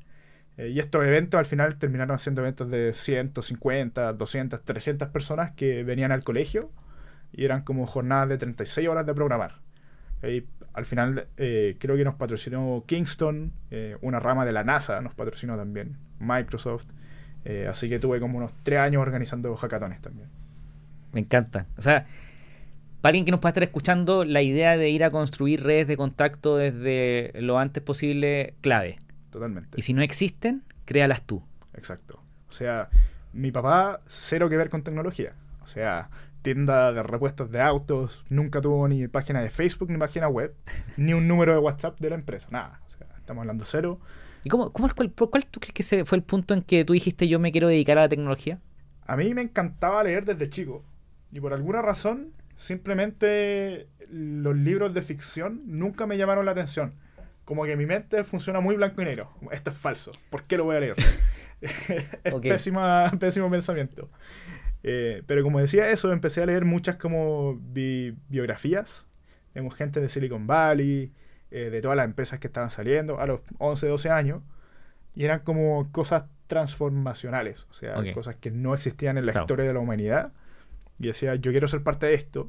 Eh, 0.60 0.68
y 0.68 0.78
estos 0.78 1.02
eventos 1.04 1.38
al 1.38 1.46
final 1.46 1.76
terminaron 1.76 2.18
siendo 2.18 2.42
eventos 2.42 2.70
de 2.70 2.92
150, 2.92 4.12
200, 4.12 4.62
300 4.62 5.08
personas 5.08 5.52
que 5.52 5.84
venían 5.84 6.12
al 6.12 6.22
colegio 6.22 6.70
y 7.32 7.46
eran 7.46 7.62
como 7.62 7.86
jornadas 7.86 8.28
de 8.28 8.36
36 8.36 8.86
horas 8.86 9.06
de 9.06 9.14
programar. 9.14 9.54
Y 10.22 10.44
al 10.74 10.84
final 10.84 11.28
eh, 11.38 11.76
creo 11.78 11.96
que 11.96 12.04
nos 12.04 12.14
patrocinó 12.14 12.84
Kingston, 12.86 13.52
eh, 13.70 13.96
una 14.02 14.20
rama 14.20 14.44
de 14.44 14.52
la 14.52 14.62
NASA 14.62 15.00
nos 15.00 15.14
patrocinó 15.14 15.56
también, 15.56 15.96
Microsoft. 16.18 16.86
así 17.66 17.88
que 17.88 17.98
tuve 17.98 18.20
como 18.20 18.36
unos 18.36 18.52
tres 18.62 18.80
años 18.80 19.00
organizando 19.00 19.56
hackatones 19.56 20.02
también. 20.02 20.28
Me 21.12 21.20
encanta. 21.20 21.66
O 21.78 21.82
sea, 21.82 22.06
para 23.00 23.10
alguien 23.10 23.24
que 23.24 23.30
nos 23.30 23.40
pueda 23.40 23.50
estar 23.50 23.62
escuchando, 23.62 24.26
la 24.26 24.42
idea 24.42 24.76
de 24.76 24.90
ir 24.90 25.04
a 25.04 25.10
construir 25.10 25.62
redes 25.62 25.86
de 25.86 25.96
contacto 25.96 26.58
desde 26.58 27.32
lo 27.40 27.58
antes 27.58 27.82
posible, 27.82 28.52
clave 28.60 28.98
totalmente. 29.30 29.78
Y 29.78 29.82
si 29.82 29.92
no 29.92 30.02
existen, 30.02 30.64
créalas 30.84 31.22
tú. 31.22 31.42
Exacto. 31.74 32.22
O 32.48 32.52
sea, 32.52 32.88
mi 33.32 33.52
papá, 33.52 34.00
cero 34.08 34.48
que 34.48 34.56
ver 34.56 34.70
con 34.70 34.82
tecnología. 34.82 35.34
O 35.62 35.66
sea, 35.66 36.10
tienda 36.42 36.92
de 36.92 37.02
repuestos 37.02 37.50
de 37.50 37.60
autos, 37.60 38.24
nunca 38.28 38.60
tuvo 38.60 38.88
ni 38.88 39.06
página 39.08 39.40
de 39.40 39.50
Facebook, 39.50 39.90
ni 39.90 39.98
página 39.98 40.28
web, 40.28 40.54
ni 40.96 41.14
un 41.14 41.28
número 41.28 41.52
de 41.52 41.58
WhatsApp 41.58 41.98
de 42.00 42.10
la 42.10 42.16
empresa, 42.16 42.48
nada. 42.50 42.80
O 42.86 42.90
sea, 42.90 43.06
estamos 43.18 43.42
hablando 43.42 43.64
cero. 43.64 44.00
¿Y 44.42 44.48
cómo, 44.48 44.72
cómo, 44.72 44.88
cuál, 44.94 45.12
cuál 45.12 45.46
tú 45.46 45.60
crees 45.60 45.74
que 45.74 45.82
ese 45.82 46.04
fue 46.04 46.16
el 46.16 46.24
punto 46.24 46.54
en 46.54 46.62
que 46.62 46.84
tú 46.84 46.94
dijiste 46.94 47.28
yo 47.28 47.38
me 47.38 47.52
quiero 47.52 47.68
dedicar 47.68 47.98
a 47.98 48.02
la 48.02 48.08
tecnología? 48.08 48.58
A 49.06 49.16
mí 49.16 49.34
me 49.34 49.42
encantaba 49.42 50.02
leer 50.02 50.24
desde 50.24 50.48
chico. 50.48 50.84
Y 51.30 51.40
por 51.40 51.52
alguna 51.52 51.82
razón, 51.82 52.32
simplemente 52.56 53.88
los 54.08 54.56
libros 54.56 54.94
de 54.94 55.02
ficción 55.02 55.60
nunca 55.66 56.06
me 56.06 56.16
llamaron 56.16 56.46
la 56.46 56.52
atención. 56.52 56.94
Como 57.50 57.64
que 57.64 57.74
mi 57.76 57.84
mente 57.84 58.22
funciona 58.22 58.60
muy 58.60 58.76
blanco 58.76 59.02
y 59.02 59.06
negro. 59.06 59.28
Esto 59.50 59.70
es 59.70 59.76
falso. 59.76 60.12
¿Por 60.30 60.44
qué 60.44 60.56
lo 60.56 60.62
voy 60.62 60.76
a 60.76 60.80
leer? 60.80 60.94
es 61.60 61.74
pésima- 62.22 63.10
pésimo 63.18 63.50
pensamiento. 63.50 64.08
Eh, 64.84 65.24
pero 65.26 65.42
como 65.42 65.58
decía 65.58 65.90
eso, 65.90 66.12
empecé 66.12 66.42
a 66.44 66.46
leer 66.46 66.64
muchas 66.64 66.94
como 66.94 67.56
bi- 67.60 68.14
biografías. 68.28 69.04
Vemos 69.52 69.74
gente 69.74 70.00
de 70.00 70.08
Silicon 70.08 70.46
Valley, 70.46 71.12
eh, 71.50 71.70
de 71.70 71.80
todas 71.80 71.96
las 71.96 72.04
empresas 72.06 72.38
que 72.38 72.46
estaban 72.46 72.70
saliendo 72.70 73.18
a 73.18 73.26
los 73.26 73.40
11, 73.58 73.88
12 73.88 74.10
años. 74.10 74.42
Y 75.16 75.24
eran 75.24 75.40
como 75.40 75.90
cosas 75.90 76.26
transformacionales. 76.46 77.66
O 77.68 77.72
sea, 77.72 77.96
cosas 78.14 78.36
que 78.36 78.52
no 78.52 78.74
existían 78.74 79.18
en 79.18 79.26
la 79.26 79.32
Claro. 79.32 79.44
historia 79.46 79.64
de 79.64 79.74
la 79.74 79.80
humanidad. 79.80 80.32
Y 81.00 81.08
decía, 81.08 81.34
yo 81.34 81.50
quiero 81.50 81.66
ser 81.66 81.82
parte 81.82 82.06
de 82.06 82.14
esto. 82.14 82.48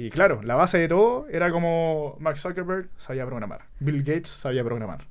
Y 0.00 0.10
claro, 0.10 0.40
la 0.42 0.54
base 0.54 0.78
de 0.78 0.86
todo 0.86 1.26
era 1.28 1.50
como 1.50 2.16
Mark 2.20 2.38
Zuckerberg 2.38 2.88
sabía 2.96 3.26
programar, 3.26 3.62
Bill 3.80 3.98
Gates 4.04 4.28
sabía 4.28 4.62
programar. 4.62 5.06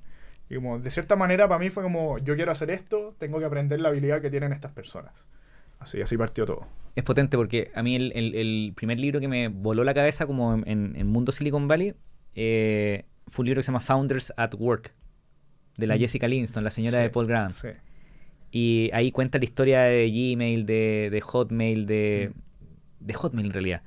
Y 0.49 0.55
como 0.55 0.79
de 0.79 0.89
cierta 0.91 1.17
manera 1.17 1.45
para 1.49 1.59
mí 1.59 1.69
fue 1.69 1.83
como, 1.83 2.19
yo 2.19 2.35
quiero 2.35 2.53
hacer 2.53 2.69
esto, 2.71 3.13
tengo 3.19 3.37
que 3.39 3.45
aprender 3.45 3.81
la 3.81 3.89
habilidad 3.89 4.21
que 4.21 4.29
tienen 4.29 4.53
estas 4.53 4.71
personas. 4.71 5.11
Así, 5.79 6.01
así 6.01 6.15
partió 6.17 6.45
todo. 6.45 6.61
Es 6.95 7.03
potente 7.03 7.35
porque 7.35 7.69
a 7.75 7.83
mí 7.83 7.95
el, 7.97 8.13
el- 8.15 8.33
el 8.33 8.73
primer 8.75 8.97
libro 8.99 9.19
que 9.19 9.27
me 9.27 9.49
voló 9.49 9.83
la 9.83 9.93
cabeza 9.93 10.25
como 10.25 10.53
en, 10.53 10.95
en, 10.95 11.05
Mundo 11.07 11.31
Silicon 11.33 11.67
Valley 11.67 11.93
eh, 12.33 13.03
fue 13.27 13.43
un 13.43 13.47
libro 13.47 13.59
que 13.59 13.63
se 13.63 13.67
llama 13.73 13.81
Founders 13.81 14.33
at 14.37 14.53
Work 14.55 14.93
de 15.75 15.85
la 15.85 15.95
Mm. 15.95 15.99
Jessica 15.99 16.27
Livingston, 16.29 16.63
la 16.63 16.71
señora 16.71 16.97
Sí, 16.97 17.03
de 17.03 17.09
Paul 17.09 17.27
Graham. 17.27 17.53
Sí. 17.53 17.67
Y 18.51 18.89
ahí 18.93 19.11
cuenta 19.11 19.37
la 19.37 19.43
historia 19.43 19.81
de 19.81 20.09
Gmail, 20.09 20.65
de, 20.65 21.09
de 21.11 21.21
Hotmail, 21.21 21.85
de, 21.85 22.31
Mm. 22.33 23.05
de 23.05 23.13
Hotmail 23.13 23.47
en 23.47 23.53
realidad. 23.53 23.81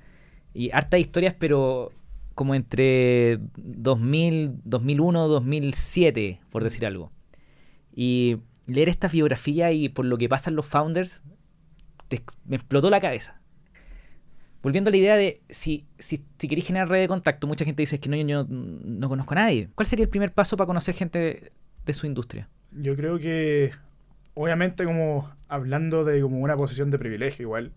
Y 0.55 0.71
hartas 0.73 1.01
historias, 1.01 1.35
pero 1.39 1.93
como 2.35 2.55
entre 2.55 3.39
2000, 3.57 4.61
2001, 4.65 5.29
2007, 5.29 6.41
por 6.51 6.65
decir 6.65 6.87
algo. 6.87 7.13
Y 7.95 8.39
leer 8.67 8.89
esta 8.89 9.09
biografía 9.09 9.73
y 9.73 9.89
por 9.89 10.05
lo 10.05 10.17
que 10.17 10.29
pasan 10.29 10.57
los 10.57 10.67
founders, 10.67 11.23
me 12.45 12.57
explotó 12.57 12.91
la 12.91 13.01
cabeza. 13.01 13.41
Volviendo 14.63 14.89
a 14.89 14.91
la 14.91 14.97
idea 14.99 15.17
de 15.17 15.41
si, 15.49 15.87
si, 15.99 16.23
si 16.39 16.49
queréis 16.49 16.67
generar 16.67 16.89
red 16.89 17.01
de 17.01 17.09
contacto, 17.09 17.47
mucha 17.47 17.65
gente 17.65 17.83
dice 17.83 17.97
"Es 17.97 18.01
que 18.01 18.09
no, 18.11 18.17
yo, 18.17 18.27
yo 18.27 18.47
no 18.49 19.09
conozco 19.09 19.33
a 19.35 19.37
nadie. 19.37 19.69
¿Cuál 19.75 19.87
sería 19.87 20.05
el 20.05 20.11
primer 20.11 20.33
paso 20.33 20.57
para 20.57 20.67
conocer 20.67 20.95
gente 20.95 21.19
de, 21.19 21.53
de 21.87 21.93
su 21.93 22.07
industria? 22.07 22.49
Yo 22.73 22.95
creo 22.95 23.19
que, 23.19 23.73
obviamente, 24.35 24.85
como 24.85 25.31
hablando 25.49 26.05
de 26.05 26.21
como 26.21 26.41
una 26.41 26.57
posición 26.57 26.91
de 26.91 26.99
privilegio 26.99 27.45
igual, 27.45 27.73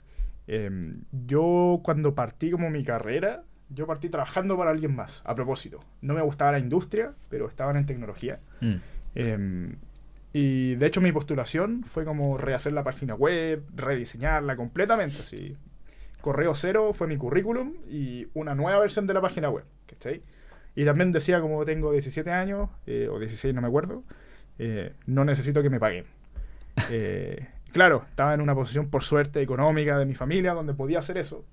eh, 0.48 0.96
yo 1.12 1.82
cuando 1.84 2.16
partí 2.16 2.52
como 2.52 2.70
mi 2.70 2.84
carrera, 2.84 3.44
yo 3.70 3.88
partí 3.88 4.10
trabajando 4.10 4.58
para 4.58 4.72
alguien 4.72 4.96
más, 4.96 5.22
a 5.26 5.36
propósito. 5.36 5.80
No 6.02 6.14
me 6.14 6.22
gustaba 6.22 6.52
la 6.52 6.60
industria, 6.60 7.14
pero 7.30 7.48
estaban 7.48 7.78
en 7.78 7.86
tecnología. 7.86 8.40
Mm. 8.62 8.76
Eh, 9.16 9.76
y 10.34 10.76
de 10.76 10.86
hecho 10.88 11.00
mi 11.00 11.12
postulación 11.12 11.84
fue 11.84 12.06
como 12.06 12.38
rehacer 12.38 12.74
la 12.74 12.84
página 12.84 13.14
web, 13.14 13.64
rediseñarla 13.76 14.56
completamente. 14.56 15.18
Así. 15.20 15.56
Correo 16.22 16.56
cero 16.56 16.92
fue 16.94 17.08
mi 17.08 17.18
currículum 17.18 17.74
y 17.90 18.28
una 18.34 18.56
nueva 18.56 18.80
versión 18.80 19.06
de 19.06 19.14
la 19.14 19.22
página 19.22 19.50
web. 19.50 19.66
¿cachai? 19.86 20.24
Y 20.76 20.86
también 20.86 21.12
decía 21.12 21.40
como 21.40 21.64
tengo 21.66 21.92
17 21.92 22.32
años, 22.32 22.70
eh, 22.88 23.08
o 23.12 23.20
16 23.20 23.54
no 23.54 23.62
me 23.62 23.68
acuerdo, 23.68 24.04
eh, 24.58 24.94
no 25.06 25.24
necesito 25.24 25.62
que 25.62 25.70
me 25.70 25.80
paguen. 25.80 26.06
Eh, 26.90 27.48
claro, 27.74 28.06
estaba 28.08 28.34
en 28.34 28.40
una 28.42 28.56
posición 28.56 28.90
por 28.90 29.04
suerte 29.04 29.42
económica 29.42 29.98
de 29.98 30.06
mi 30.06 30.16
familia 30.16 30.54
donde 30.54 30.74
podía 30.74 31.00
hacer 31.00 31.18
eso. 31.18 31.44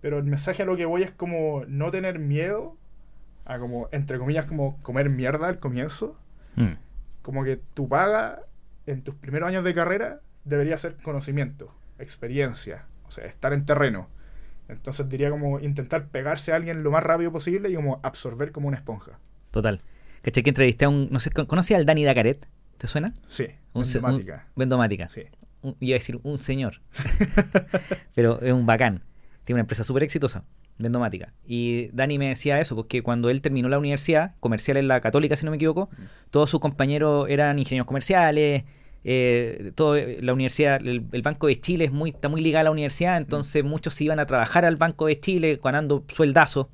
Pero 0.00 0.18
el 0.18 0.24
mensaje 0.24 0.62
a 0.62 0.66
lo 0.66 0.76
que 0.76 0.84
voy 0.84 1.02
es 1.02 1.12
como 1.12 1.62
no 1.68 1.92
tener 1.92 2.18
miedo 2.18 2.76
a 3.44 3.58
como, 3.58 3.88
entre 3.92 4.18
comillas, 4.18 4.46
como 4.46 4.78
comer 4.80 5.08
mierda 5.10 5.48
al 5.48 5.58
comienzo 5.60 6.16
Mm. 6.56 6.74
como 7.22 7.44
que 7.44 7.56
tu 7.72 7.88
paga 7.88 8.42
en 8.86 9.02
tus 9.02 9.14
primeros 9.14 9.48
años 9.48 9.64
de 9.64 9.72
carrera 9.72 10.20
debería 10.44 10.76
ser 10.76 10.96
conocimiento, 10.96 11.72
experiencia, 11.98 12.84
o 13.06 13.10
sea, 13.10 13.24
estar 13.24 13.52
en 13.54 13.64
terreno. 13.64 14.08
Entonces 14.68 15.08
diría 15.08 15.30
como 15.30 15.60
intentar 15.60 16.08
pegarse 16.08 16.52
a 16.52 16.56
alguien 16.56 16.82
lo 16.82 16.90
más 16.90 17.02
rápido 17.02 17.32
posible 17.32 17.70
y 17.70 17.74
como 17.74 18.00
absorber 18.02 18.52
como 18.52 18.68
una 18.68 18.76
esponja. 18.76 19.18
Total. 19.50 19.80
¿Cachai 20.22 20.42
que 20.42 20.50
entrevisté 20.50 20.84
a 20.84 20.88
un. 20.88 21.08
No 21.10 21.20
sé, 21.20 21.30
¿conoces 21.30 21.76
al 21.76 21.84
Dani 21.86 22.04
Dacaret? 22.04 22.46
¿Te 22.82 22.88
suena? 22.88 23.14
Sí, 23.28 23.46
Un 23.74 23.82
matemática. 23.82 24.46
un- 24.48 24.58
Vendomática. 24.58 25.08
Sí. 25.08 25.22
Un- 25.62 25.76
iba 25.78 25.94
a 25.94 26.00
decir 26.00 26.18
un 26.24 26.40
señor. 26.40 26.80
Pero 28.16 28.40
es 28.42 28.52
un 28.52 28.66
bacán. 28.66 29.04
Tiene 29.44 29.58
una 29.58 29.60
empresa 29.60 29.84
súper 29.84 30.02
exitosa, 30.02 30.42
Vendomática. 30.78 31.32
Y 31.46 31.90
Dani 31.92 32.18
me 32.18 32.28
decía 32.30 32.58
eso, 32.58 32.74
porque 32.74 33.04
cuando 33.04 33.30
él 33.30 33.40
terminó 33.40 33.68
la 33.68 33.78
universidad, 33.78 34.34
comercial 34.40 34.78
en 34.78 34.88
la 34.88 35.00
Católica, 35.00 35.36
si 35.36 35.44
no 35.44 35.52
me 35.52 35.58
equivoco, 35.58 35.90
todos 36.30 36.50
sus 36.50 36.58
compañeros 36.58 37.28
eran 37.30 37.60
ingenieros 37.60 37.86
comerciales. 37.86 38.64
eh, 39.04 39.70
todo, 39.76 39.94
la 39.96 40.32
universidad, 40.32 40.80
el, 40.84 41.06
el 41.12 41.22
Banco 41.22 41.46
de 41.46 41.60
Chile 41.60 41.84
es 41.84 41.92
muy, 41.92 42.10
está 42.10 42.28
muy 42.28 42.40
ligado 42.40 42.62
a 42.62 42.64
la 42.64 42.70
universidad, 42.72 43.16
entonces 43.16 43.62
muchos 43.64 43.94
se 43.94 44.02
iban 44.04 44.18
a 44.18 44.26
trabajar 44.26 44.64
al 44.64 44.74
Banco 44.74 45.06
de 45.06 45.20
Chile 45.20 45.60
ganando 45.62 46.04
sueldazo. 46.08 46.68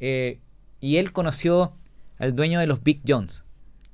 Eh, 0.00 0.40
y 0.80 0.96
él 0.96 1.12
conoció 1.12 1.72
al 2.18 2.34
dueño 2.36 2.60
de 2.60 2.66
los 2.66 2.82
Big 2.82 3.00
Johns 3.08 3.44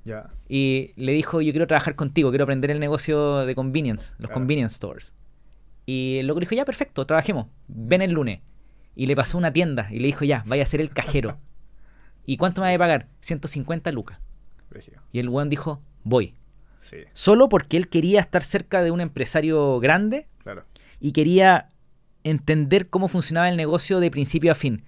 Ya. 0.05 0.31
Y 0.57 0.93
le 0.95 1.11
dijo, 1.11 1.40
yo 1.40 1.51
quiero 1.51 1.67
trabajar 1.67 1.97
contigo, 1.97 2.31
quiero 2.31 2.45
aprender 2.45 2.71
el 2.71 2.79
negocio 2.79 3.45
de 3.45 3.57
convenience, 3.57 4.14
los 4.19 4.31
convenience 4.31 4.77
stores. 4.77 5.12
Y 5.85 6.19
el 6.19 6.29
loco 6.29 6.38
dijo, 6.38 6.55
ya, 6.55 6.64
perfecto, 6.64 7.05
trabajemos, 7.07 7.49
ven 7.67 8.03
el 8.03 8.12
lunes. 8.12 8.38
Y 8.95 9.07
le 9.07 9.17
pasó 9.17 9.37
una 9.37 9.53
tienda 9.53 9.88
y 9.90 9.99
le 9.99 10.07
dijo, 10.07 10.25
ya, 10.25 10.45
vaya 10.47 10.62
a 10.62 10.67
ser 10.67 10.81
el 10.81 10.90
cajero. 10.90 11.38
¿Y 12.25 12.37
cuánto 12.37 12.61
me 12.61 12.69
va 12.69 12.75
a 12.75 12.79
pagar? 12.79 13.09
150 13.23 13.90
lucas. 13.90 14.21
Y 15.11 15.19
el 15.19 15.29
weón 15.29 15.49
dijo, 15.49 15.83
voy. 16.05 16.35
Sí, 16.83 16.99
Solo 17.14 17.49
porque 17.49 17.77
él 17.77 17.88
quería 17.88 18.21
estar 18.21 18.45
cerca 18.45 18.81
de 18.85 18.93
un 18.93 19.01
empresario 19.01 19.81
grande 19.81 20.29
claro. 20.45 20.67
y 21.01 21.11
quería 21.11 21.71
entender 22.23 22.90
cómo 22.90 23.09
funcionaba 23.09 23.49
el 23.49 23.57
negocio 23.57 23.99
de 23.99 24.12
principio 24.12 24.53
a 24.53 24.55
fin. 24.55 24.85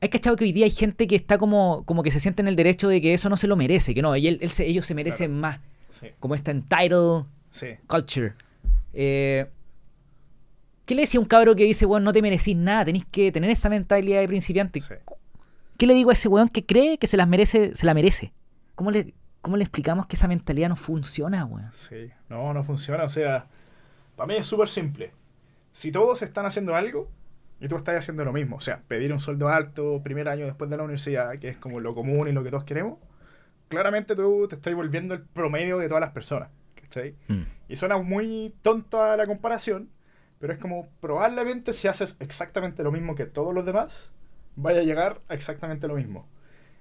Hay 0.00 0.08
cachado 0.08 0.36
que 0.36 0.44
hoy 0.44 0.52
día 0.52 0.64
hay 0.64 0.70
gente 0.70 1.06
que 1.06 1.16
está 1.16 1.36
como, 1.38 1.84
como 1.84 2.02
que 2.02 2.10
se 2.10 2.20
siente 2.20 2.40
en 2.42 2.48
el 2.48 2.56
derecho 2.56 2.88
de 2.88 3.00
que 3.02 3.12
eso 3.12 3.28
no 3.28 3.36
se 3.36 3.46
lo 3.46 3.56
merece, 3.56 3.94
que 3.94 4.00
no, 4.02 4.16
y 4.16 4.26
él- 4.28 4.38
él 4.40 4.50
se- 4.50 4.66
ellos 4.66 4.86
se 4.86 4.94
merecen 4.94 5.26
Claro. 5.38 5.40
más, 5.40 5.60
Sí, 5.90 6.06
como 6.18 6.34
esta 6.34 6.50
entitled 6.50 7.22
sí. 7.50 7.66
culture. 7.86 8.32
Eh, 8.94 9.46
¿Qué 10.86 10.94
le 10.94 11.02
decía 11.02 11.18
a 11.18 11.22
un 11.22 11.28
cabro 11.28 11.54
que 11.54 11.64
dice, 11.64 11.86
weón, 11.86 12.02
no 12.02 12.12
te 12.12 12.22
merecís 12.22 12.56
nada, 12.56 12.84
tenés 12.86 13.04
que 13.04 13.30
tener 13.30 13.50
esa 13.50 13.68
mentalidad 13.68 14.20
de 14.20 14.28
principiante? 14.28 14.80
sí. 14.80 14.94
¿Qué 15.76 15.86
le 15.86 15.94
digo 15.94 16.10
a 16.10 16.12
ese 16.12 16.28
weón 16.28 16.48
que 16.50 16.66
cree 16.66 16.98
que 16.98 17.06
se 17.06 17.16
las 17.16 17.26
merece, 17.28 17.74
se 17.74 17.86
la 17.86 17.94
merece? 17.94 18.32
¿Cómo 18.74 18.90
le, 18.90 19.14
cómo 19.40 19.56
le 19.56 19.64
explicamos 19.64 20.04
que 20.06 20.16
esa 20.16 20.28
mentalidad 20.28 20.68
no 20.68 20.76
funciona, 20.76 21.44
weón? 21.46 21.70
Sí, 21.74 22.10
no, 22.28 22.52
no 22.52 22.62
funciona. 22.64 23.04
O 23.04 23.08
sea, 23.08 23.46
para 24.16 24.26
mí 24.26 24.34
es 24.36 24.46
súper 24.46 24.68
simple. 24.68 25.12
Si 25.72 25.90
todos 25.92 26.20
están 26.22 26.44
haciendo 26.44 26.74
algo 26.74 27.08
y 27.60 27.68
tú 27.68 27.76
estás 27.76 27.96
haciendo 27.96 28.24
lo 28.24 28.32
mismo, 28.32 28.56
o 28.56 28.60
sea, 28.60 28.82
pedir 28.88 29.12
un 29.12 29.20
sueldo 29.20 29.48
alto 29.48 30.00
primer 30.02 30.28
año 30.28 30.46
después 30.46 30.70
de 30.70 30.76
la 30.76 30.82
universidad, 30.82 31.38
que 31.38 31.48
es 31.48 31.58
como 31.58 31.80
lo 31.80 31.94
común 31.94 32.28
y 32.28 32.32
lo 32.32 32.42
que 32.42 32.50
todos 32.50 32.64
queremos, 32.64 32.98
claramente 33.68 34.16
tú 34.16 34.46
te 34.48 34.56
estás 34.56 34.74
volviendo 34.74 35.14
el 35.14 35.22
promedio 35.22 35.78
de 35.78 35.88
todas 35.88 36.00
las 36.00 36.12
personas. 36.12 36.48
¿cachai? 36.74 37.14
Mm. 37.28 37.42
Y 37.68 37.76
suena 37.76 37.98
muy 37.98 38.54
tonto 38.62 39.02
a 39.02 39.16
la 39.16 39.26
comparación, 39.26 39.90
pero 40.38 40.52
es 40.52 40.58
como 40.58 40.88
probablemente 41.00 41.72
si 41.72 41.86
haces 41.86 42.16
exactamente 42.18 42.82
lo 42.82 42.90
mismo 42.90 43.14
que 43.14 43.26
todos 43.26 43.54
los 43.54 43.64
demás, 43.64 44.10
vaya 44.56 44.80
a 44.80 44.84
llegar 44.84 45.20
a 45.28 45.34
exactamente 45.34 45.86
lo 45.86 45.94
mismo. 45.94 46.28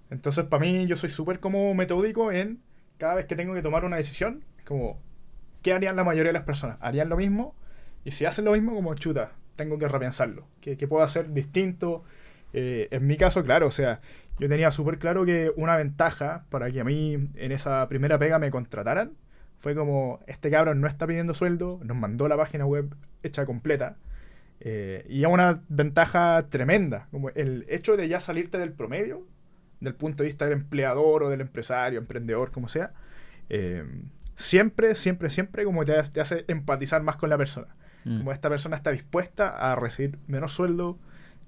Entonces, 0.10 0.46
para 0.46 0.62
mí, 0.62 0.88
yo 0.88 0.96
soy 0.96 1.10
súper 1.10 1.40
como 1.40 1.74
metódico 1.76 2.32
en 2.32 2.62
cada 2.98 3.16
vez 3.16 3.26
que 3.26 3.36
tengo 3.36 3.54
que 3.54 3.62
tomar 3.62 3.86
una 3.86 3.98
decisión, 3.98 4.44
es 4.58 4.66
como, 4.66 5.00
¿qué 5.62 5.74
harían 5.74 5.96
la 5.96 6.04
mayoría 6.04 6.30
de 6.30 6.40
las 6.40 6.44
personas? 6.44 6.78
¿Harían 6.82 7.10
lo 7.10 7.18
mismo? 7.18 7.56
Y 8.04 8.12
si 8.12 8.26
hacen 8.26 8.46
lo 8.46 8.54
mismo, 8.54 8.74
como 8.74 8.96
chuta, 8.96 9.34
tengo 9.60 9.78
que 9.78 9.88
repensarlo. 9.88 10.48
¿Qué, 10.62 10.78
qué 10.78 10.88
puedo 10.88 11.04
hacer 11.04 11.32
distinto? 11.34 12.02
Eh, 12.54 12.88
en 12.92 13.06
mi 13.08 13.18
caso, 13.18 13.44
claro, 13.44 13.68
o 13.68 13.72
sea, 13.72 14.02
yo 14.40 14.50
tenía 14.50 14.72
súper 14.72 14.98
claro 15.00 15.26
que 15.26 15.52
una 15.56 15.78
ventaja 15.78 16.46
para 16.50 16.72
que 16.72 16.80
a 16.82 16.84
mí 16.84 17.30
en 17.36 17.52
esa 17.52 17.88
primera 17.90 18.18
pega 18.18 18.40
me 18.40 18.50
contrataran 18.52 19.12
fue 19.60 19.76
como, 19.76 20.20
este 20.28 20.50
cabrón 20.50 20.82
no 20.82 20.88
está 20.88 21.06
pidiendo 21.08 21.34
sueldo, 21.34 21.80
nos 21.84 21.98
mandó 21.98 22.28
la 22.30 22.38
página 22.38 22.66
web 22.66 22.96
hecha 23.24 23.46
completa. 23.46 23.98
eh, 24.62 25.06
y 25.10 25.22
es 25.24 25.28
una 25.30 25.62
ventaja 25.70 26.48
tremenda, 26.50 27.08
como 27.12 27.30
el 27.32 27.66
hecho 27.70 27.98
de 27.98 28.08
ya 28.10 28.20
salirte 28.20 28.58
del 28.58 28.74
promedio, 28.74 29.26
del 29.82 29.96
punto 29.96 30.24
de 30.24 30.30
vista 30.30 30.46
del 30.46 30.56
empleador 30.56 31.24
o 31.24 31.30
del 31.30 31.42
empresario, 31.42 32.00
emprendedor, 32.00 32.52
como 32.52 32.68
sea, 32.68 32.92
eh, 33.50 33.84
siempre, 34.36 34.96
siempre, 34.96 35.30
siempre 35.30 35.64
como 35.66 35.86
te, 35.86 35.94
te 36.04 36.22
hace 36.22 36.46
empatizar 36.48 37.02
más 37.04 37.18
con 37.18 37.30
la 37.30 37.38
persona. 37.38 37.76
Mm. 38.10 38.18
Como 38.18 38.32
esta 38.32 38.50
persona 38.50 38.76
está 38.76 38.90
dispuesta 38.90 39.50
a 39.50 39.76
recibir 39.76 40.18
menos 40.26 40.52
sueldo, 40.52 40.98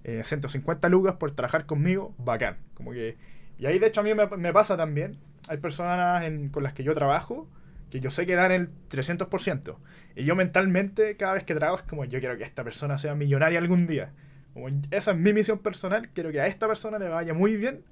eh, 0.03 0.22
150 0.24 0.89
lucas 0.89 1.16
por 1.16 1.32
trabajar 1.32 1.66
conmigo, 1.66 2.14
bacán. 2.20 2.57
Como 2.76 2.91
que, 2.91 3.18
y 3.57 3.66
ahí 3.66 3.80
de 3.80 3.88
hecho 3.88 4.01
a 4.01 4.03
mí 4.03 4.12
me, 4.14 4.53
pasa 4.53 4.78
también, 4.78 5.18
hay 5.47 5.57
personas 5.57 6.24
con 6.51 6.62
las 6.62 6.74
que 6.74 6.84
yo 6.84 6.93
trabajo 6.93 7.47
que 7.89 7.99
yo 7.99 8.09
sé 8.09 8.26
que 8.26 8.36
dan 8.36 8.53
el 8.53 8.70
300%. 8.89 9.76
Y 10.16 10.24
yo 10.24 10.36
mentalmente, 10.36 11.18
cada 11.18 11.34
vez 11.34 11.43
que 11.43 11.53
trabajo, 11.53 11.84
es 11.84 11.89
como 11.89 12.05
yo 12.05 12.20
quiero 12.20 12.38
que 12.38 12.43
esta 12.43 12.64
persona 12.64 12.97
sea 12.97 13.16
millonaria 13.16 13.59
algún 13.59 13.86
día. 13.86 14.14
Como 14.53 14.70
esa 14.91 15.12
es 15.12 15.18
mi 15.18 15.34
misión 15.34 15.59
personal, 15.59 16.09
quiero 16.14 16.32
que 16.32 16.39
a 16.39 16.47
esta 16.47 16.68
persona 16.68 16.99
le 16.99 17.09
vaya 17.09 17.34
muy 17.34 17.57
bien, 17.57 17.84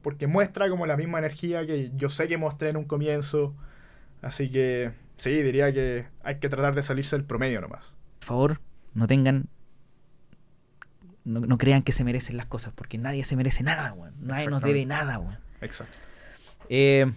porque 0.00 0.28
muestra 0.28 0.70
como 0.70 0.86
la 0.86 0.96
misma 0.96 1.18
energía 1.18 1.66
que 1.66 1.90
yo 1.96 2.08
sé 2.08 2.28
que 2.28 2.38
mostré 2.38 2.68
en 2.68 2.76
un 2.76 2.84
comienzo. 2.84 3.52
Así 4.22 4.48
que 4.50 4.92
sí, 5.16 5.30
diría 5.42 5.72
que 5.72 6.06
hay 6.22 6.36
que 6.36 6.48
tratar 6.48 6.76
de 6.76 6.82
salirse 6.82 7.16
del 7.16 7.24
promedio 7.24 7.60
nomás. 7.60 7.97
Favor, 8.28 8.60
no 8.92 9.06
tengan 9.06 9.48
no, 11.24 11.58
crean 11.58 11.82
que 11.82 11.92
se 11.92 12.04
merecen 12.04 12.36
las 12.36 12.46
cosas, 12.46 12.72
porque 12.74 12.98
nadie 12.98 13.24
se 13.24 13.36
merece 13.36 13.62
nada, 13.62 13.92
weón. 13.92 14.14
Nadie 14.20 14.48
nos 14.48 14.62
debe 14.62 14.84
nada, 14.84 15.18
weón. 15.18 15.38
Exacto. 15.60 15.98
Eh, 16.68 17.10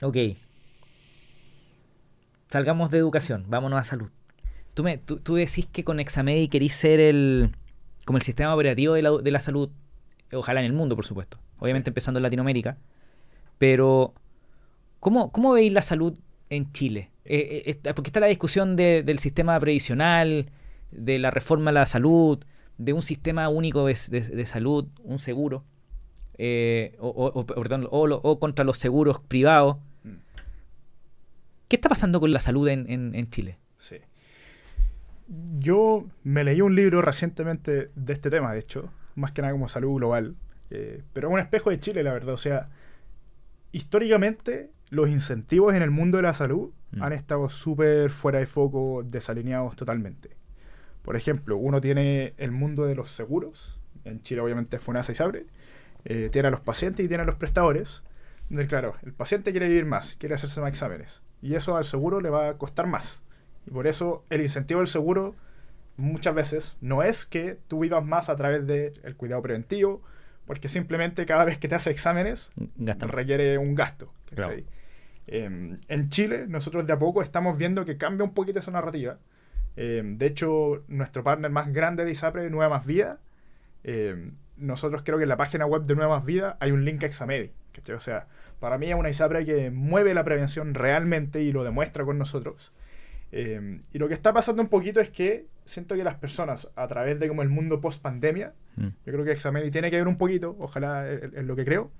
ok. 0.00 0.16
Salgamos 2.48 2.90
de 2.92 2.98
educación, 2.98 3.44
vámonos 3.48 3.80
a 3.80 3.84
salud. 3.84 4.10
Tú, 4.74 4.84
me, 4.84 4.98
tú, 4.98 5.34
decís 5.34 5.66
que 5.66 5.84
con 5.84 5.98
Examedi 5.98 6.48
querís 6.48 6.74
ser 6.74 7.00
el 7.00 7.50
como 8.04 8.18
el 8.18 8.22
sistema 8.22 8.54
operativo 8.54 8.94
de 8.94 9.02
la, 9.02 9.10
de 9.10 9.30
la 9.30 9.40
salud, 9.40 9.70
ojalá 10.32 10.60
en 10.60 10.66
el 10.66 10.72
mundo, 10.72 10.94
por 10.94 11.06
supuesto. 11.06 11.38
Obviamente 11.58 11.90
empezando 11.90 12.18
en 12.18 12.22
Latinoamérica. 12.22 12.76
Pero, 13.58 14.14
¿cómo, 15.00 15.32
cómo 15.32 15.52
veis 15.52 15.72
la 15.72 15.82
salud 15.82 16.16
en 16.50 16.72
Chile? 16.72 17.10
Eh, 17.26 17.78
eh, 17.82 17.94
porque 17.94 18.08
está 18.08 18.20
la 18.20 18.26
discusión 18.26 18.76
del 18.76 19.18
sistema 19.18 19.58
previsional, 19.58 20.50
de 20.90 21.18
la 21.18 21.30
reforma 21.30 21.70
a 21.70 21.72
la 21.72 21.86
salud, 21.86 22.44
de 22.78 22.92
un 22.92 23.02
sistema 23.02 23.48
único 23.48 23.86
de, 23.86 24.46
salud, 24.46 24.86
un 25.02 25.18
seguro, 25.18 25.64
eh, 26.36 26.96
o, 26.98 27.46
perdón, 27.46 27.86
o, 27.90 28.38
contra 28.38 28.64
los 28.64 28.78
seguros 28.78 29.20
privados. 29.20 29.76
Mm. 30.02 30.10
¿Qué 31.68 31.76
está 31.76 31.88
pasando 31.88 32.20
con 32.20 32.32
la 32.32 32.40
salud 32.40 32.68
en, 32.68 33.30
Chile? 33.30 33.58
Sí. 33.78 33.96
Yo 35.58 36.04
me 36.22 36.44
leí 36.44 36.60
un 36.60 36.74
libro 36.74 37.00
recientemente 37.00 37.90
de 37.94 38.12
este 38.12 38.30
tema, 38.30 38.52
de 38.52 38.60
hecho, 38.60 38.90
más 39.14 39.32
que 39.32 39.42
nada 39.42 39.52
como 39.52 39.68
salud 39.68 39.96
global, 39.96 40.34
eh, 40.70 41.02
pero 41.12 41.28
es 41.28 41.34
un 41.34 41.40
espejo 41.40 41.70
de 41.70 41.80
Chile, 41.80 42.02
la 42.02 42.12
verdad. 42.12 42.34
O 42.34 42.38
sea, 42.38 42.68
históricamente 43.72 44.70
los 44.90 45.08
incentivos 45.08 45.74
en 45.74 45.82
el 45.82 45.90
mundo 45.90 46.18
de 46.18 46.22
la 46.22 46.34
salud 46.34 46.72
mm. 46.96 47.02
han 47.02 47.12
estado 47.12 47.48
súper 47.48 48.10
fuera 48.10 48.38
de 48.38 48.46
foco, 48.46 49.02
desalineados 49.04 49.76
totalmente. 49.76 50.30
Por 51.02 51.16
ejemplo, 51.16 51.56
uno 51.56 51.80
tiene 51.80 52.34
el 52.38 52.50
mundo 52.50 52.86
de 52.86 52.94
los 52.94 53.10
seguros, 53.10 53.78
en 54.04 54.22
Chile 54.22 54.40
obviamente 54.40 54.78
FONASA 54.78 55.12
y 55.12 55.14
SABRE, 55.14 55.46
eh, 56.06 56.28
tiene 56.32 56.48
a 56.48 56.50
los 56.50 56.60
pacientes 56.60 57.04
y 57.04 57.08
tiene 57.08 57.22
a 57.22 57.26
los 57.26 57.36
prestadores, 57.36 58.02
donde 58.48 58.66
claro, 58.66 58.94
el 59.02 59.12
paciente 59.12 59.50
quiere 59.50 59.68
vivir 59.68 59.86
más, 59.86 60.16
quiere 60.18 60.34
hacerse 60.34 60.60
más 60.60 60.70
exámenes, 60.70 61.22
y 61.42 61.54
eso 61.54 61.76
al 61.76 61.84
seguro 61.84 62.20
le 62.20 62.30
va 62.30 62.48
a 62.48 62.54
costar 62.54 62.86
más. 62.86 63.20
Y 63.66 63.70
por 63.70 63.86
eso 63.86 64.24
el 64.30 64.42
incentivo 64.42 64.80
del 64.80 64.88
seguro 64.88 65.34
muchas 65.96 66.34
veces 66.34 66.76
no 66.80 67.02
es 67.02 67.26
que 67.26 67.58
tú 67.68 67.80
vivas 67.80 68.04
más 68.04 68.28
a 68.28 68.36
través 68.36 68.66
del 68.66 69.16
cuidado 69.16 69.42
preventivo, 69.42 70.02
porque 70.46 70.68
simplemente 70.68 71.26
cada 71.26 71.44
vez 71.44 71.58
que 71.58 71.68
te 71.68 71.74
hace 71.74 71.90
exámenes 71.90 72.50
requiere 72.76 73.58
un 73.58 73.74
gasto. 73.74 74.12
Em, 75.26 75.78
en 75.88 76.10
Chile 76.10 76.46
nosotros 76.48 76.86
de 76.86 76.92
a 76.92 76.98
poco 76.98 77.22
estamos 77.22 77.56
viendo 77.56 77.84
que 77.84 77.96
cambia 77.96 78.24
un 78.24 78.34
poquito 78.34 78.58
esa 78.58 78.70
narrativa 78.70 79.18
Em, 79.76 80.18
de 80.18 80.26
hecho, 80.26 80.84
nuestro 80.88 81.24
partner 81.24 81.50
más 81.50 81.72
grande 81.72 82.04
de 82.04 82.12
ISAPRE, 82.12 82.48
Nueva 82.50 82.78
Más 82.78 82.86
Vida, 82.86 83.18
em, 83.82 84.32
nosotros 84.56 85.02
creo 85.04 85.18
que 85.18 85.24
en 85.24 85.28
la 85.28 85.36
página 85.36 85.66
web 85.66 85.82
de 85.82 85.96
Nueva 85.96 86.16
Más 86.16 86.24
Vida 86.24 86.56
hay 86.60 86.70
un 86.70 86.84
link 86.84 87.02
a 87.02 87.06
Examedi. 87.06 87.52
O 87.94 88.00
sea, 88.00 88.28
para 88.60 88.78
mí 88.78 88.86
es 88.86 88.94
una 88.94 89.10
ISAPRE 89.10 89.44
que 89.44 89.70
mueve 89.72 90.14
la 90.14 90.24
prevención 90.24 90.74
realmente 90.74 91.42
y 91.42 91.50
lo 91.50 91.64
demuestra 91.64 92.04
con 92.04 92.18
nosotros. 92.18 92.72
Y 93.32 93.98
lo 93.98 94.06
que 94.06 94.14
está 94.14 94.32
pasando 94.32 94.62
un 94.62 94.68
poquito 94.68 95.00
es 95.00 95.10
que 95.10 95.48
siento 95.64 95.96
que 95.96 96.04
las 96.04 96.14
personas, 96.14 96.70
a 96.76 96.86
través 96.86 97.18
de 97.18 97.26
como 97.26 97.42
el 97.42 97.48
mundo 97.48 97.80
post 97.80 98.00
pandemia, 98.00 98.54
mm. 98.76 98.86
yo 99.04 99.12
creo 99.12 99.24
que 99.24 99.32
Examedi 99.32 99.72
tiene 99.72 99.90
que 99.90 99.96
ver 99.96 100.06
un 100.06 100.16
poquito, 100.16 100.56
ojalá 100.60 101.10
es 101.10 101.44
lo 101.44 101.56
que 101.56 101.64
creo, 101.64 101.90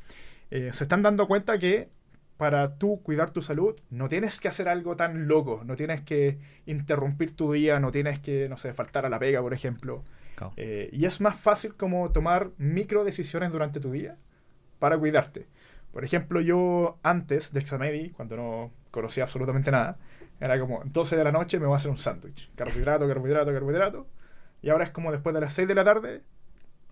eh, 0.53 0.71
se 0.73 0.85
están 0.85 1.03
dando 1.03 1.27
cuenta 1.27 1.59
que 1.59 1.89
para 2.37 2.77
tú 2.77 3.01
cuidar 3.03 3.31
tu 3.31 3.43
salud, 3.43 3.77
no 3.91 4.09
tienes 4.09 4.41
que 4.41 4.49
hacer 4.49 4.69
algo 4.69 4.97
tan 4.97 5.29
loco, 5.29 5.63
no 5.65 5.77
tienes 5.77 6.01
que 6.01 6.39
interrumpir 6.67 7.37
tu 7.37 7.53
día, 7.53 7.79
no 7.79 7.91
tienes 7.91 8.19
que, 8.19 8.49
no 8.49 8.57
sé, 8.57 8.75
faltar 8.75 9.07
a 9.07 9.09
la 9.09 9.19
pega, 9.19 9.41
por 9.41 9.55
ejemplo. 9.55 10.03
Eh, 10.57 10.91
y 10.93 11.05
es 11.07 11.21
más 11.21 11.37
fácil 11.37 11.75
como 11.75 12.11
tomar 12.11 12.51
micro 12.59 13.05
decisiones 13.05 13.53
durante 13.53 13.79
tu 13.79 13.93
día 13.93 14.17
para 14.81 14.99
cuidarte. 14.99 15.47
Por 15.93 16.05
ejemplo, 16.05 16.41
yo 16.41 16.99
antes 17.05 17.53
de 17.53 17.61
Examedi, 17.61 18.11
cuando 18.11 18.37
no 18.37 18.73
conocía 18.91 19.23
absolutamente 19.23 19.71
nada, 19.71 19.97
era 20.41 20.59
como 20.59 20.83
12 20.85 21.17
de 21.17 21.25
la 21.25 21.31
noche 21.31 21.61
me 21.61 21.67
voy 21.67 21.75
a 21.75 21.77
hacer 21.77 21.91
un 21.91 21.97
sándwich. 21.97 22.51
Carbohidrato, 22.57 23.07
carbohidrato, 23.07 23.53
carbohidrato. 23.53 24.07
Y 24.61 24.71
ahora 24.71 24.85
es 24.85 24.91
como 24.91 25.13
después 25.13 25.35
de 25.35 25.41
las 25.41 25.53
6 25.55 25.69
de 25.69 25.75
la 25.75 25.85
tarde, 25.85 26.23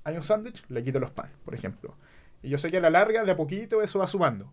hay 0.05 0.17
un 0.17 0.23
sándwich, 0.23 0.65
le 0.69 0.85
quito 0.85 1.01
los 1.01 1.11
pan, 1.11 1.31
por 1.45 1.55
ejemplo. 1.55 1.97
Y 2.43 2.49
yo 2.49 2.59
sé 2.59 2.71
que 2.71 2.77
a 2.77 2.81
la 2.81 2.91
larga, 2.91 3.25
de 3.25 3.33
a 3.33 3.37
poquito, 3.37 3.83
eso 3.83 3.99
va 3.99 4.07
sumando. 4.07 4.53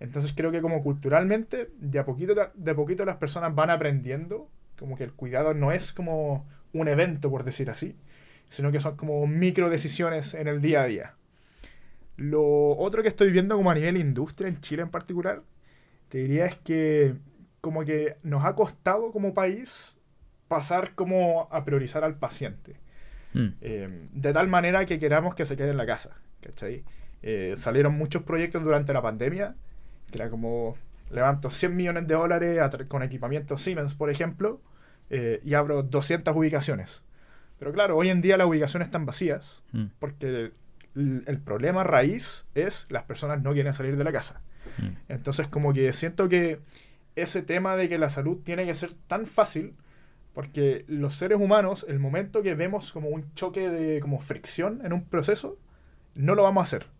Entonces 0.00 0.32
creo 0.36 0.52
que 0.52 0.60
como 0.60 0.82
culturalmente, 0.82 1.70
de 1.78 1.98
a 1.98 2.04
poquito, 2.04 2.34
de 2.54 2.74
poquito 2.74 3.04
las 3.04 3.16
personas 3.16 3.54
van 3.54 3.70
aprendiendo 3.70 4.48
como 4.78 4.96
que 4.96 5.04
el 5.04 5.12
cuidado 5.12 5.54
no 5.54 5.72
es 5.72 5.92
como 5.92 6.46
un 6.72 6.88
evento, 6.88 7.30
por 7.30 7.44
decir 7.44 7.70
así, 7.70 7.96
sino 8.50 8.70
que 8.70 8.80
son 8.80 8.96
como 8.96 9.26
micro 9.26 9.70
decisiones 9.70 10.34
en 10.34 10.48
el 10.48 10.60
día 10.60 10.82
a 10.82 10.86
día. 10.86 11.14
Lo 12.16 12.76
otro 12.76 13.02
que 13.02 13.08
estoy 13.08 13.30
viendo 13.30 13.56
como 13.56 13.70
a 13.70 13.74
nivel 13.74 13.96
industria, 13.96 14.48
en 14.48 14.60
Chile 14.60 14.82
en 14.82 14.90
particular, 14.90 15.42
te 16.08 16.18
diría 16.18 16.46
es 16.46 16.56
que 16.56 17.14
como 17.60 17.84
que 17.84 18.16
nos 18.22 18.44
ha 18.44 18.54
costado 18.54 19.12
como 19.12 19.34
país 19.34 19.96
pasar 20.48 20.94
como 20.94 21.48
a 21.50 21.64
priorizar 21.64 22.04
al 22.04 22.16
paciente. 22.16 22.76
Mm. 23.32 23.48
Eh, 23.60 24.08
de 24.12 24.32
tal 24.32 24.48
manera 24.48 24.86
que 24.86 24.98
queramos 24.98 25.34
que 25.34 25.46
se 25.46 25.56
quede 25.56 25.70
en 25.70 25.76
la 25.76 25.86
casa. 25.86 26.16
¿cachai? 26.40 26.84
Eh, 27.22 27.54
salieron 27.56 27.94
muchos 27.94 28.22
proyectos 28.22 28.62
durante 28.62 28.92
la 28.92 29.02
pandemia 29.02 29.56
que 30.10 30.18
era 30.18 30.30
como 30.30 30.76
levanto 31.10 31.50
100 31.50 31.76
millones 31.76 32.06
de 32.06 32.14
dólares 32.14 32.60
con 32.88 33.02
equipamiento 33.02 33.58
Siemens, 33.58 33.94
por 33.94 34.10
ejemplo, 34.10 34.60
eh, 35.10 35.40
y 35.44 35.54
abro 35.54 35.82
200 35.82 36.34
ubicaciones. 36.36 37.02
Pero 37.58 37.72
claro, 37.72 37.96
hoy 37.96 38.08
en 38.08 38.20
día 38.22 38.36
las 38.36 38.46
ubicaciones 38.46 38.86
están 38.86 39.06
vacías 39.06 39.62
mm. 39.72 39.86
porque 39.98 40.52
el, 40.94 41.40
problema 41.40 41.84
raíz 41.84 42.46
es 42.54 42.86
las 42.90 43.04
personas 43.04 43.42
no 43.42 43.52
quieren 43.52 43.72
salir 43.72 43.96
de 43.96 44.04
la 44.04 44.12
casa. 44.12 44.40
Mm. 44.78 45.12
Entonces 45.12 45.48
como 45.48 45.72
que 45.72 45.92
siento 45.92 46.28
que 46.28 46.60
ese 47.14 47.42
tema 47.42 47.76
de 47.76 47.88
que 47.88 47.98
la 47.98 48.10
salud 48.10 48.38
tiene 48.42 48.66
que 48.66 48.74
ser 48.74 48.92
tan 49.06 49.26
fácil 49.26 49.74
porque 50.34 50.84
los 50.86 51.14
seres 51.14 51.38
humanos, 51.40 51.86
el 51.88 51.98
momento 51.98 52.42
que 52.42 52.54
vemos 52.54 52.92
como 52.92 53.08
un 53.08 53.32
choque 53.32 53.70
de 53.70 54.00
como 54.00 54.20
fricción 54.20 54.82
en 54.84 54.92
un 54.92 55.04
proceso, 55.04 55.58
no 56.14 56.34
lo 56.34 56.42
vamos 56.42 56.60
a 56.60 56.64
hacer 56.64 56.95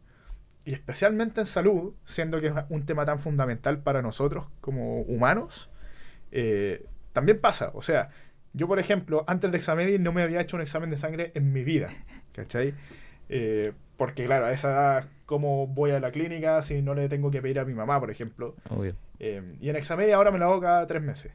y 0.67 0.75
especialmente 0.75 1.41
en 1.41 1.47
salud, 1.47 1.95
siendo 2.05 2.41
que 2.41 2.49
es 2.49 2.53
un 2.71 2.85
tema 2.85 3.07
tan 3.07 3.21
fundamental 3.21 3.79
para 3.79 4.03
nosotros 4.03 4.49
como 4.61 5.03
humanos, 5.03 5.71
eh, 6.33 6.85
también 7.13 7.41
pasa. 7.41 7.71
O 7.73 7.83
sea, 7.83 8.11
yo, 8.53 8.67
por 8.67 8.81
ejemplo, 8.81 9.25
antes 9.29 9.53
de 9.53 9.59
examen 9.59 10.03
no 10.03 10.11
me 10.11 10.23
había 10.23 10.41
hecho 10.41 10.57
un 10.57 10.63
examen 10.63 10.91
de 10.91 10.99
sangre 10.99 11.31
en 11.37 11.53
mi 11.53 11.63
vida, 11.63 11.91
¿cachai? 12.33 12.75
Eh, 13.29 13.75
porque, 13.97 14.25
claro, 14.25 14.47
a 14.47 14.51
esa 14.51 14.73
edad, 14.73 15.05
¿cómo 15.25 15.69
voy 15.69 15.93
a 15.93 16.01
la 16.01 16.11
clínica 16.11 16.61
si 16.63 16.83
no 16.83 16.95
le 16.95 17.09
tengo 17.09 17.31
que 17.31 17.41
pedir 17.41 17.61
a 17.61 17.65
mi 17.65 17.73
mamá, 17.73 18.01
por 18.01 18.11
ejemplo? 18.11 18.57
Eh, 19.21 19.43
y 19.61 19.71
en 19.71 19.77
examen 19.77 20.13
ahora 20.13 20.33
me 20.33 20.41
lo 20.41 20.47
hago 20.47 20.61
cada 20.61 20.85
tres 20.89 21.01
meses. 21.01 21.31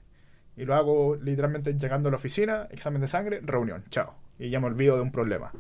Y 0.58 0.66
lo 0.66 0.76
hago 0.76 1.16
literalmente 1.16 1.74
llegando 1.78 2.10
a 2.10 2.12
la 2.12 2.18
oficina, 2.18 2.68
examen 2.70 3.02
de 3.02 3.08
sangre, 3.08 3.40
reunión, 3.42 3.86
chao. 3.92 4.14
Y 4.38 4.50
ya 4.50 4.60
me 4.60 4.68
olvido 4.68 4.98
de 4.98 5.04
un 5.04 5.14
problema. 5.14 5.54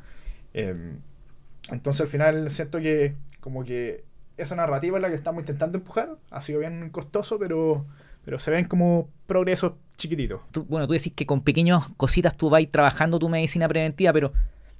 entonces 0.53 2.01
al 2.01 2.07
final 2.07 2.51
siento 2.51 2.81
que 2.81 3.15
como 3.41 3.63
que 3.65 4.05
esa 4.37 4.55
narrativa 4.55 4.97
es 4.97 5.01
la 5.01 5.09
que 5.09 5.15
estamos 5.15 5.41
intentando 5.41 5.77
empujar. 5.77 6.17
Ha 6.29 6.41
sido 6.41 6.59
bien 6.59 6.89
costoso, 6.89 7.37
pero, 7.37 7.85
pero 8.23 8.39
se 8.39 8.51
ven 8.51 8.65
como 8.65 9.09
progresos 9.27 9.73
chiquititos. 9.97 10.41
bueno, 10.67 10.87
tú 10.87 10.93
decís 10.93 11.13
que 11.15 11.25
con 11.25 11.41
pequeñas 11.41 11.89
cositas 11.97 12.35
tú 12.35 12.49
vas 12.49 12.65
trabajando 12.71 13.19
tu 13.19 13.29
medicina 13.29 13.67
preventiva, 13.67 14.13
pero 14.13 14.31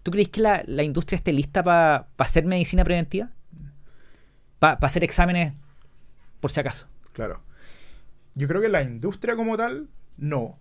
¿tú 0.04 0.12
crees 0.12 0.30
que 0.30 0.42
la, 0.42 0.84
industria 0.84 1.18
esté 1.18 1.34
lista 1.34 1.64
para 1.64 2.08
hacer 2.18 2.46
medicina 2.46 2.84
preventiva? 2.84 3.30
Para 4.60 4.78
hacer 4.82 5.04
exámenes 5.04 5.54
por 6.40 6.52
si 6.52 6.60
acaso. 6.60 6.88
Claro. 7.14 7.42
Yo 8.36 8.48
creo 8.48 8.62
que 8.62 8.70
la 8.70 8.82
industria 8.82 9.36
como 9.36 9.58
tal, 9.58 9.88
no. 10.18 10.58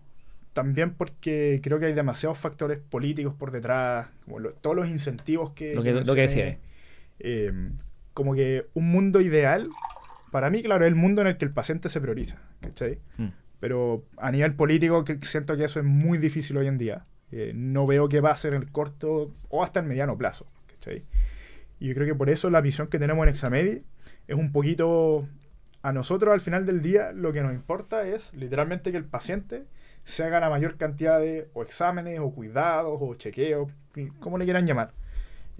También 0.53 0.95
porque 0.95 1.61
creo 1.63 1.79
que 1.79 1.87
hay 1.87 1.93
demasiados 1.93 2.37
factores 2.37 2.79
políticos 2.79 3.35
por 3.35 3.53
detrás, 3.53 4.09
como 4.25 4.41
todos 4.49 4.75
los 4.75 4.89
incentivos 4.89 5.53
que... 5.53 5.75
Lo 5.75 5.83
que, 5.83 5.93
lo 5.93 6.15
que 6.15 6.21
decía. 6.23 6.59
Eh, 7.21 7.53
como 8.21 8.35
que 8.35 8.67
un 8.75 8.93
mundo 8.93 9.23
ideal, 9.23 9.71
para 10.31 10.51
mí, 10.51 10.63
claro, 10.63 10.85
es 10.85 10.89
el 10.89 10.95
mundo 10.95 11.23
en 11.23 11.29
el 11.29 11.39
que 11.39 11.47
el 11.47 11.53
paciente 11.53 11.89
se 11.89 12.03
prioriza, 12.03 12.37
¿cachai? 12.61 12.99
Mm. 13.17 13.29
Pero 13.61 14.05
a 14.19 14.31
nivel 14.31 14.55
político 14.55 15.03
siento 15.23 15.57
que 15.57 15.65
eso 15.65 15.81
es 15.81 15.87
muy 15.87 16.19
difícil 16.19 16.59
hoy 16.59 16.67
en 16.67 16.77
día. 16.77 17.07
Eh, 17.33 17.53
no 17.55 17.87
veo 17.87 18.11
que 18.11 18.21
va 18.21 18.31
a 18.31 18.37
ser 18.37 18.53
en 18.53 18.61
el 18.61 18.71
corto 18.71 19.33
o 19.49 19.63
hasta 19.63 19.81
el 19.81 19.87
mediano 19.87 20.19
plazo, 20.19 20.47
¿cachai? 20.67 21.07
Y 21.79 21.89
yo 21.89 21.95
creo 21.95 22.09
que 22.09 22.15
por 22.15 22.29
eso 22.29 22.51
la 22.51 22.61
visión 22.61 22.89
que 22.89 22.99
tenemos 22.99 23.23
en 23.23 23.31
Examedi 23.31 23.85
es 24.29 24.37
un 24.37 24.53
poquito... 24.53 25.27
A 25.81 25.95
nosotros 25.95 26.35
al 26.35 26.43
final 26.43 26.67
del 26.67 26.83
día 26.83 27.13
lo 27.13 27.33
que 27.33 27.41
nos 27.41 27.55
importa 27.55 28.07
es 28.07 28.35
literalmente 28.35 28.91
que 28.91 28.99
el 28.99 29.07
paciente 29.07 29.65
se 30.05 30.25
haga 30.25 30.41
la 30.41 30.51
mayor 30.51 30.77
cantidad 30.77 31.19
de 31.19 31.49
o 31.55 31.63
exámenes 31.63 32.21
o 32.21 32.35
cuidados 32.35 32.99
o 33.01 33.15
chequeos, 33.15 33.73
como 34.19 34.37
le 34.37 34.45
quieran 34.45 34.67
llamar. 34.67 34.93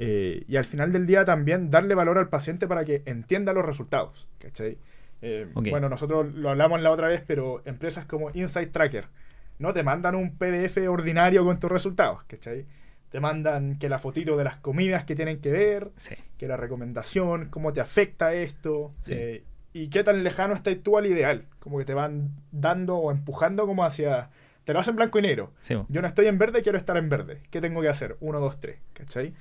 Eh, 0.03 0.45
y 0.49 0.57
al 0.57 0.65
final 0.65 0.93
del 0.93 1.07
día 1.07 1.27
también 1.27 1.71
darle 1.71 1.95
valor 1.95 2.17
al 2.17 2.31
paciente 2.31 2.67
para 2.67 2.87
que 2.87 3.03
entienda 3.05 3.53
los 3.53 3.67
resultados. 3.67 4.29
¿cachai? 4.39 4.79
Eh, 5.21 5.47
bueno, 5.53 5.91
nosotros 5.91 6.33
lo 6.35 6.49
hablamos 6.49 6.81
la 6.81 6.91
otra 6.91 7.09
vez, 7.09 7.23
pero 7.27 7.61
empresas 7.67 8.07
como 8.07 8.31
Insight 8.33 8.73
Tracker 8.73 9.09
no 9.59 9.75
te 9.75 9.83
mandan 9.83 10.15
un 10.15 10.37
PDF 10.39 10.79
ordinario 10.89 11.45
con 11.45 11.61
tus 11.61 11.71
resultados, 11.71 12.23
¿cachai? 12.25 12.65
Te 13.11 13.21
mandan 13.21 13.79
que 13.79 13.91
la 13.91 13.99
fotito 13.99 14.39
de 14.39 14.45
las 14.45 14.57
comidas 14.57 15.05
que 15.05 15.15
tienen 15.15 15.39
que 15.39 15.53
ver, 15.53 15.91
que 16.39 16.49
la 16.49 16.57
recomendación, 16.57 17.51
cómo 17.51 17.75
te 17.75 17.83
afecta 17.83 18.33
esto, 18.33 18.95
eh, 19.09 19.45
y 19.75 19.89
qué 19.89 20.03
tan 20.03 20.25
lejano 20.25 20.55
estás 20.55 20.79
tú 20.83 20.97
al 20.97 21.05
ideal. 21.05 21.45
Como 21.59 21.77
que 21.77 21.85
te 21.85 21.93
van 21.93 22.31
dando 22.53 22.97
o 22.97 23.11
empujando 23.11 23.67
como 23.67 23.85
hacia... 23.85 24.31
Te 24.65 24.73
lo 24.73 24.81
hacen 24.81 24.97
blanco 24.97 25.19
y 25.19 25.23
negro. 25.23 25.53
Yo 25.89 26.01
no 26.01 26.07
estoy 26.07 26.27
en 26.27 26.39
verde, 26.39 26.63
quiero 26.63 26.79
estar 26.79 26.97
en 26.97 27.09
verde. 27.09 27.43
¿Qué 27.51 27.61
tengo 27.61 27.83
que 27.83 27.89
hacer? 27.89 28.17
Uno, 28.21 28.41
dos, 28.41 28.61
tres, 28.61 28.79
¿cachai? 28.95 29.35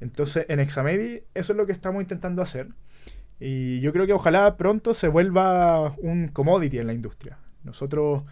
Entonces, 0.00 0.46
en 0.48 0.60
Examedi, 0.60 1.22
eso 1.34 1.52
es 1.52 1.56
lo 1.56 1.66
que 1.66 1.72
estamos 1.72 2.02
intentando 2.02 2.42
hacer. 2.42 2.68
Y 3.38 3.80
yo 3.80 3.92
creo 3.92 4.06
que 4.06 4.12
ojalá 4.12 4.56
pronto 4.56 4.92
se 4.94 5.08
vuelva 5.08 5.94
un 5.98 6.28
commodity 6.28 6.78
en 6.78 6.86
la 6.86 6.92
industria. 6.92 7.38
Nosotros 7.64 8.24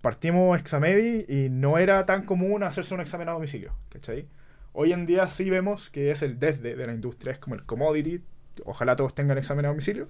partimos 0.00 0.58
Examedi 0.58 1.24
y 1.28 1.48
no 1.48 1.78
era 1.78 2.06
tan 2.06 2.24
común 2.24 2.62
hacerse 2.62 2.94
un 2.94 3.00
examen 3.00 3.28
a 3.28 3.32
domicilio, 3.32 3.74
¿cachai? 3.88 4.26
Hoy 4.72 4.92
en 4.92 5.06
día 5.06 5.28
sí 5.28 5.48
vemos 5.50 5.88
que 5.88 6.10
es 6.10 6.22
el 6.22 6.38
desde 6.38 6.76
de 6.76 6.86
la 6.86 6.92
industria, 6.92 7.32
es 7.32 7.38
como 7.38 7.54
el 7.54 7.64
commodity. 7.64 8.22
Ojalá 8.64 8.96
todos 8.96 9.14
tengan 9.14 9.38
examen 9.38 9.64
a 9.66 9.68
domicilio. 9.68 10.08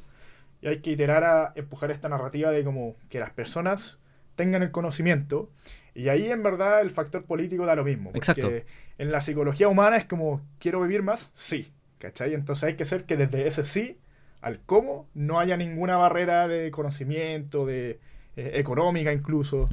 Y 0.63 0.69
hay 0.69 0.81
que 0.81 0.93
iterar 0.93 1.23
a 1.23 1.53
empujar 1.55 1.91
esta 1.91 2.09
narrativa 2.09 2.51
de 2.51 2.65
como 2.65 2.97
que 3.09 3.21
las 3.21 3.31
personas 3.31 3.99
tengan 4.37 4.63
el 4.63 4.71
conocimiento. 4.71 5.51
Y 5.95 6.09
ahí 6.09 6.31
en 6.31 6.43
verdad 6.43 6.81
el 6.81 6.91
factor 6.91 7.25
político 7.25 7.67
da 7.67 7.77
lo 7.77 7.85
mismo. 7.85 8.11
Exacto. 8.15 8.51
En 8.99 9.13
la 9.13 9.21
psicología 9.21 9.69
humana 9.69 9.97
es 9.97 10.05
como, 10.05 10.41
¿quiero 10.59 10.81
vivir 10.81 11.03
más? 11.03 11.31
Sí. 11.35 11.73
¿Cachai? 11.99 12.35
Entonces 12.35 12.65
hay 12.65 12.77
que 12.77 12.85
ser 12.85 13.05
que 13.05 13.17
desde 13.17 13.47
ese 13.47 13.65
sí 13.65 13.99
al 14.45 14.61
cómo 14.61 15.09
no 15.15 15.41
haya 15.41 15.57
ninguna 15.57 15.97
barrera 15.97 16.47
de 16.47 16.71
conocimiento, 16.71 17.65
de 17.65 17.99
eh, 18.37 18.51
económica 18.55 19.11
incluso. 19.11 19.65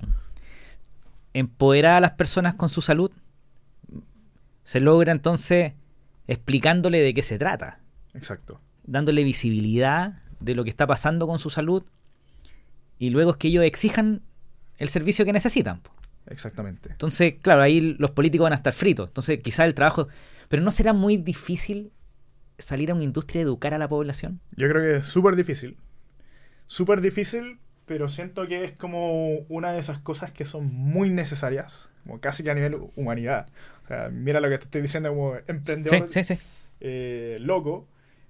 Empoderar 1.33 1.95
a 1.95 1.99
las 1.99 2.11
personas 2.11 2.55
con 2.55 2.69
su 2.69 2.81
salud 2.81 3.11
se 4.63 4.79
logra 4.79 5.11
entonces 5.11 5.73
explicándole 6.27 7.01
de 7.01 7.13
qué 7.13 7.21
se 7.21 7.37
trata. 7.37 7.79
Exacto. 8.13 8.61
Dándole 8.85 9.25
visibilidad 9.25 10.21
de 10.39 10.55
lo 10.55 10.63
que 10.63 10.69
está 10.69 10.87
pasando 10.87 11.27
con 11.27 11.37
su 11.37 11.49
salud 11.49 11.83
y 12.97 13.09
luego 13.09 13.31
es 13.31 13.37
que 13.37 13.49
ellos 13.49 13.65
exijan 13.65 14.21
el 14.77 14.87
servicio 14.87 15.25
que 15.25 15.33
necesitan. 15.33 15.81
Exactamente. 16.27 16.89
Entonces, 16.91 17.35
claro, 17.41 17.61
ahí 17.61 17.95
los 17.97 18.11
políticos 18.11 18.45
van 18.45 18.53
a 18.53 18.57
estar 18.57 18.73
fritos. 18.73 19.09
Entonces, 19.09 19.39
quizás 19.39 19.65
el 19.65 19.73
trabajo... 19.73 20.07
Pero 20.47 20.63
¿no 20.63 20.71
será 20.71 20.91
muy 20.91 21.15
difícil 21.15 21.93
salir 22.57 22.91
a 22.91 22.93
una 22.93 23.05
industria 23.05 23.39
y 23.39 23.43
educar 23.43 23.73
a 23.73 23.77
la 23.77 23.87
población? 23.87 24.41
Yo 24.57 24.67
creo 24.67 24.81
que 24.81 24.97
es 24.97 25.05
súper 25.05 25.37
difícil. 25.37 25.77
Súper 26.67 26.99
difícil, 26.99 27.59
pero 27.85 28.09
siento 28.09 28.45
que 28.47 28.65
es 28.65 28.73
como 28.73 29.39
una 29.47 29.71
de 29.71 29.79
esas 29.79 29.99
cosas 29.99 30.31
que 30.31 30.43
son 30.43 30.65
muy 30.65 31.09
necesarias, 31.09 31.89
como 32.03 32.19
casi 32.19 32.43
que 32.43 32.51
a 32.51 32.53
nivel 32.53 32.77
humanidad. 32.97 33.47
O 33.85 33.87
sea, 33.87 34.09
mira 34.09 34.41
lo 34.41 34.49
que 34.49 34.57
te 34.57 34.65
estoy 34.65 34.81
diciendo 34.81 35.09
como 35.09 35.35
emprendedor 35.47 36.09
sí, 36.09 36.23
sí, 36.23 36.35
sí. 36.35 36.41
Eh, 36.81 37.37
loco, 37.39 37.87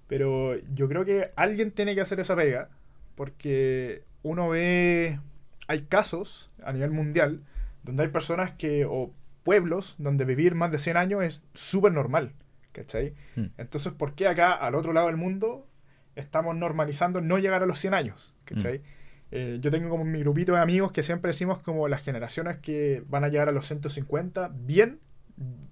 pero 0.08 0.56
yo 0.76 0.88
creo 0.88 1.06
que 1.06 1.32
alguien 1.36 1.72
tiene 1.72 1.96
que 1.96 2.02
hacer 2.02 2.20
esa 2.20 2.36
pega, 2.36 2.70
porque 3.16 4.04
uno 4.24 4.50
ve, 4.50 5.20
hay 5.68 5.82
casos 5.84 6.50
a 6.64 6.72
nivel 6.72 6.92
mundial 6.92 7.42
donde 7.84 8.04
hay 8.04 8.10
personas 8.10 8.52
que, 8.52 8.86
o 8.86 9.14
pueblos, 9.44 9.96
donde 9.98 10.26
vivir 10.26 10.56
más 10.56 10.72
de 10.72 10.80
100 10.80 10.98
años 10.98 11.24
es 11.24 11.42
súper 11.54 11.92
normal. 11.92 12.34
¿Cachai? 12.72 13.14
Mm. 13.36 13.48
Entonces, 13.58 13.92
¿por 13.92 14.16
qué 14.16 14.28
acá, 14.28 14.54
al 14.54 14.76
otro 14.76 14.94
lado 14.94 15.08
del 15.08 15.18
mundo, 15.18 15.68
estamos 16.16 16.56
normalizando 16.56 17.22
no 17.22 17.38
llegar 17.38 17.64
a 17.64 17.66
los 17.66 17.80
100 17.80 17.94
años? 17.94 18.34
¿Cachai? 18.46 18.80
Mm. 18.80 18.84
Eh, 19.32 19.58
yo 19.62 19.72
tengo 19.72 19.90
como 19.90 20.04
mi 20.04 20.20
grupito 20.20 20.54
de 20.54 20.60
amigos 20.60 20.92
que 20.92 21.04
siempre 21.04 21.30
decimos 21.30 21.60
como 21.60 21.88
las 21.88 22.02
generaciones 22.02 22.58
que 22.58 23.04
van 23.08 23.24
a 23.24 23.30
llegar 23.30 23.50
a 23.50 23.52
los 23.52 23.66
150, 23.66 24.52
bien, 24.54 25.00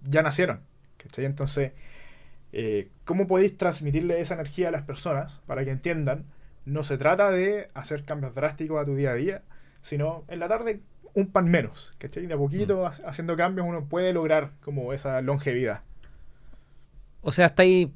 ya 0.03 0.21
nacieron. 0.23 0.61
¿Cachai? 0.97 1.25
Entonces, 1.25 1.71
eh, 2.51 2.89
¿cómo 3.05 3.27
podéis 3.27 3.57
transmitirle 3.57 4.19
esa 4.19 4.33
energía 4.33 4.69
a 4.69 4.71
las 4.71 4.83
personas 4.83 5.41
para 5.45 5.63
que 5.63 5.71
entiendan? 5.71 6.25
No 6.65 6.83
se 6.83 6.97
trata 6.97 7.31
de 7.31 7.69
hacer 7.73 8.03
cambios 8.03 8.35
drásticos 8.35 8.81
a 8.81 8.85
tu 8.85 8.95
día 8.95 9.11
a 9.11 9.15
día, 9.15 9.43
sino 9.81 10.25
en 10.27 10.39
la 10.39 10.47
tarde 10.47 10.81
un 11.13 11.31
pan 11.31 11.49
menos, 11.49 11.91
¿cachai? 11.97 12.25
De 12.27 12.33
a 12.33 12.37
poquito, 12.37 12.83
mm. 12.83 13.07
haciendo 13.07 13.35
cambios, 13.35 13.67
uno 13.67 13.85
puede 13.85 14.13
lograr 14.13 14.51
como 14.61 14.93
esa 14.93 15.21
longevidad 15.21 15.81
o 17.21 17.31
sea, 17.31 17.47
estáis, 17.47 17.89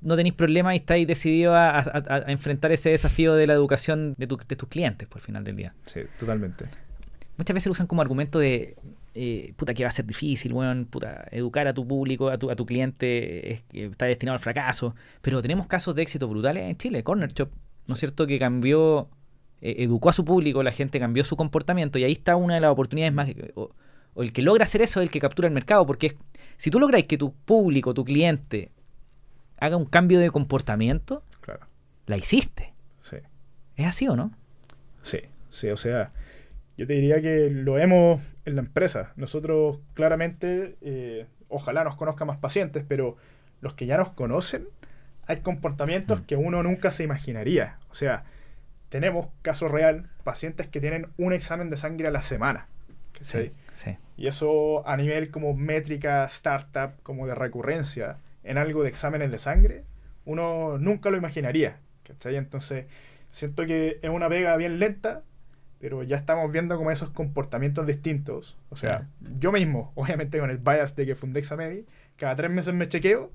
no 0.00 0.16
tenéis 0.16 0.34
problema 0.34 0.74
y 0.74 0.78
estáis 0.78 1.06
decididos 1.06 1.54
a, 1.56 2.24
enfrentar 2.26 2.72
ese 2.72 2.90
desafío 2.90 3.34
de 3.34 3.46
la 3.46 3.54
educación 3.54 4.14
de, 4.18 4.26
tus 4.26 4.68
clientes 4.68 5.08
por 5.08 5.18
el 5.18 5.24
final 5.24 5.44
del 5.44 5.56
día. 5.56 5.74
Sí, 5.86 6.00
totalmente. 6.18 6.66
Muchas 7.36 7.54
veces 7.54 7.66
lo 7.66 7.72
usan 7.72 7.86
como 7.86 8.02
argumento 8.02 8.38
de, 8.38 8.76
eh, 9.14 9.52
puta, 9.56 9.74
que 9.74 9.82
va 9.82 9.88
a 9.88 9.92
ser 9.92 10.06
difícil, 10.06 10.52
weón, 10.52 10.86
puta, 10.86 11.26
educar 11.30 11.66
a 11.66 11.74
tu 11.74 11.86
público, 11.86 12.28
a 12.28 12.38
tu, 12.38 12.50
a 12.50 12.56
tu 12.56 12.64
cliente 12.64 13.52
es, 13.52 13.62
está 13.72 14.06
destinado 14.06 14.34
al 14.34 14.40
fracaso. 14.40 14.94
Pero 15.20 15.42
tenemos 15.42 15.66
casos 15.66 15.94
de 15.94 16.02
éxito 16.02 16.28
brutales 16.28 16.64
en 16.64 16.76
Chile. 16.76 17.02
Corner 17.02 17.32
Shop, 17.32 17.50
¿no 17.86 17.94
es 17.94 18.00
cierto? 18.00 18.26
Que 18.26 18.38
cambió, 18.38 19.08
eh, 19.64 19.76
educó 19.78 20.10
a 20.10 20.12
su 20.12 20.26
público, 20.26 20.62
la 20.62 20.72
gente 20.72 21.00
cambió 21.00 21.24
su 21.24 21.36
comportamiento 21.36 21.98
y 21.98 22.04
ahí 22.04 22.12
está 22.12 22.36
una 22.36 22.54
de 22.56 22.60
las 22.60 22.70
oportunidades 22.70 23.14
más... 23.14 23.30
O, 23.54 23.70
o 24.12 24.22
el 24.22 24.32
que 24.32 24.42
logra 24.42 24.64
hacer 24.64 24.82
eso 24.82 25.00
es 25.00 25.06
el 25.06 25.10
que 25.10 25.18
captura 25.18 25.48
el 25.48 25.54
mercado, 25.54 25.86
porque 25.86 26.16
si 26.58 26.70
tú 26.70 26.78
logras 26.78 27.02
que 27.04 27.18
tu 27.18 27.32
público, 27.32 27.94
tu 27.94 28.04
cliente, 28.04 28.70
haga 29.58 29.76
un 29.76 29.86
cambio 29.86 30.20
de 30.20 30.30
comportamiento, 30.30 31.24
claro. 31.40 31.66
la 32.06 32.18
hiciste. 32.18 32.74
Sí. 33.00 33.16
¿Es 33.76 33.86
así 33.86 34.06
o 34.06 34.14
no? 34.14 34.32
Sí, 35.02 35.18
sí, 35.50 35.68
o 35.68 35.76
sea, 35.76 36.12
yo 36.76 36.86
te 36.86 36.92
diría 36.92 37.20
que 37.20 37.50
lo 37.50 37.72
vemos 37.72 38.20
en 38.44 38.56
la 38.56 38.60
empresa. 38.60 39.14
Nosotros 39.16 39.78
claramente, 39.94 40.76
eh, 40.82 41.26
ojalá 41.48 41.84
nos 41.84 41.96
conozcan 41.96 42.28
más 42.28 42.38
pacientes, 42.38 42.84
pero 42.86 43.16
los 43.62 43.72
que 43.72 43.86
ya 43.86 43.96
nos 43.96 44.10
conocen, 44.10 44.68
hay 45.26 45.38
comportamientos 45.38 46.20
mm. 46.20 46.24
que 46.24 46.36
uno 46.36 46.62
nunca 46.62 46.90
se 46.90 47.02
imaginaría. 47.02 47.78
O 47.90 47.94
sea, 47.94 48.24
tenemos 48.94 49.26
caso 49.42 49.66
real, 49.66 50.08
pacientes 50.22 50.68
que 50.68 50.80
tienen 50.80 51.08
un 51.16 51.32
examen 51.32 51.68
de 51.68 51.76
sangre 51.76 52.06
a 52.06 52.12
la 52.12 52.22
semana. 52.22 52.68
Sí. 53.20 53.50
Y 54.16 54.28
eso 54.28 54.86
a 54.86 54.96
nivel 54.96 55.32
como 55.32 55.52
métrica, 55.52 56.24
startup, 56.26 56.92
como 57.02 57.26
de 57.26 57.34
recurrencia, 57.34 58.18
en 58.44 58.56
algo 58.56 58.84
de 58.84 58.90
exámenes 58.90 59.32
de 59.32 59.38
sangre, 59.38 59.82
uno 60.24 60.78
nunca 60.78 61.10
lo 61.10 61.16
imaginaría. 61.16 61.78
¿cachai? 62.04 62.36
Entonces, 62.36 62.86
siento 63.30 63.66
que 63.66 63.98
es 64.00 64.10
una 64.10 64.28
pega 64.28 64.56
bien 64.56 64.78
lenta, 64.78 65.22
pero 65.80 66.04
ya 66.04 66.16
estamos 66.16 66.52
viendo 66.52 66.76
como 66.76 66.92
esos 66.92 67.10
comportamientos 67.10 67.88
distintos. 67.88 68.56
O 68.70 68.76
sea, 68.76 69.08
yo 69.40 69.50
mismo, 69.50 69.90
obviamente 69.96 70.38
con 70.38 70.50
el 70.50 70.58
bias 70.58 70.94
de 70.94 71.04
que 71.04 71.16
fundé 71.16 71.40
Examedi, 71.40 71.84
cada 72.16 72.36
tres 72.36 72.52
meses 72.52 72.72
me 72.72 72.86
chequeo 72.86 73.32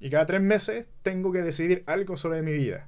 y 0.00 0.08
cada 0.08 0.24
tres 0.24 0.40
meses 0.40 0.86
tengo 1.02 1.30
que 1.30 1.42
decidir 1.42 1.84
algo 1.84 2.16
sobre 2.16 2.40
mi 2.40 2.54
vida. 2.54 2.86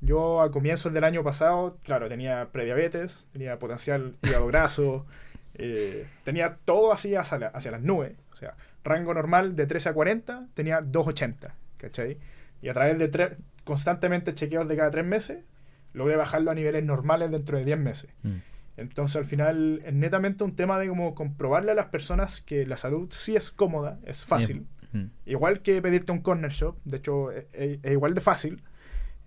Yo 0.00 0.42
a 0.42 0.50
comienzos 0.50 0.92
del 0.92 1.04
año 1.04 1.24
pasado, 1.24 1.78
claro, 1.82 2.08
tenía 2.08 2.48
prediabetes, 2.52 3.26
tenía 3.32 3.58
potencial 3.58 4.14
hígado 4.22 4.46
graso, 4.46 5.06
eh, 5.54 6.06
tenía 6.24 6.58
todo 6.64 6.92
así 6.92 7.14
hacia, 7.14 7.38
las 7.52 7.82
nubes. 7.82 8.12
O 8.32 8.36
sea, 8.36 8.54
rango 8.84 9.14
normal 9.14 9.56
de 9.56 9.66
13 9.66 9.90
a 9.90 9.94
40 9.94 10.48
tenía 10.54 10.80
280, 10.80 11.54
¿cachai? 11.78 12.18
Y 12.62 12.68
a 12.68 12.74
través 12.74 12.98
de 12.98 13.36
constantemente 13.64 14.34
chequeos 14.34 14.68
de 14.68 14.76
cada 14.76 14.90
tres 14.90 15.04
meses, 15.04 15.44
logré 15.92 16.16
bajarlo 16.16 16.50
a 16.50 16.54
niveles 16.54 16.84
normales 16.84 17.30
dentro 17.30 17.58
de 17.58 17.64
10 17.64 17.78
meses. 17.78 18.10
Mm. 18.22 18.36
Entonces, 18.76 19.16
al 19.16 19.24
final, 19.24 19.82
es 19.84 19.94
netamente 19.94 20.44
un 20.44 20.54
tema 20.54 20.78
de 20.78 20.88
como 20.88 21.14
comprobarle 21.14 21.72
a 21.72 21.74
las 21.74 21.86
personas 21.86 22.42
que 22.42 22.66
la 22.66 22.76
salud 22.76 23.08
sí 23.10 23.34
es 23.34 23.50
cómoda, 23.50 23.98
es 24.04 24.26
fácil. 24.26 24.66
Mm. 24.92 25.06
Igual 25.24 25.62
que 25.62 25.80
pedirte 25.80 26.12
un 26.12 26.20
corner 26.20 26.50
shop, 26.50 26.76
de 26.84 26.98
hecho, 26.98 27.32
es, 27.32 27.46
es 27.54 27.92
igual 27.92 28.14
de 28.14 28.20
fácil. 28.20 28.62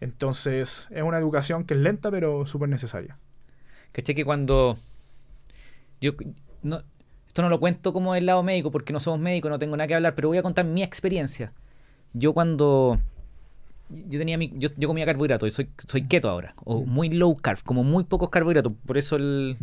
Entonces, 0.01 0.87
es 0.91 1.03
una 1.03 1.17
educación 1.17 1.65
que 1.65 1.73
es 1.73 1.79
lenta, 1.79 2.11
pero 2.11 2.45
súper 2.45 2.69
necesaria. 2.69 3.17
¿Cachai? 3.91 4.15
Que 4.15 4.25
cuando 4.25 4.77
yo 5.99 6.13
no, 6.61 6.83
esto 7.27 7.41
no 7.41 7.49
lo 7.49 7.59
cuento 7.59 7.93
como 7.93 8.13
del 8.13 8.25
lado 8.25 8.43
médico 8.43 8.71
porque 8.71 8.93
no 8.93 8.99
somos 8.99 9.19
médicos, 9.19 9.51
no 9.51 9.59
tengo 9.59 9.77
nada 9.77 9.87
que 9.87 9.95
hablar, 9.95 10.15
pero 10.15 10.29
voy 10.29 10.37
a 10.37 10.43
contar 10.43 10.65
mi 10.65 10.83
experiencia. 10.83 11.53
Yo 12.13 12.33
cuando 12.33 12.99
yo 13.89 14.19
tenía 14.19 14.37
mi, 14.37 14.53
yo, 14.55 14.69
comía 14.87 15.05
carbohidratos 15.05 15.47
y 15.47 15.51
soy, 15.51 15.69
soy 15.87 16.07
keto 16.07 16.29
ahora, 16.29 16.53
o 16.63 16.85
muy 16.85 17.09
low 17.09 17.35
carb, 17.35 17.63
como 17.63 17.83
muy 17.83 18.03
pocos 18.03 18.29
carbohidratos. 18.29 18.73
Por 18.85 18.97
eso 18.97 19.15
el, 19.15 19.57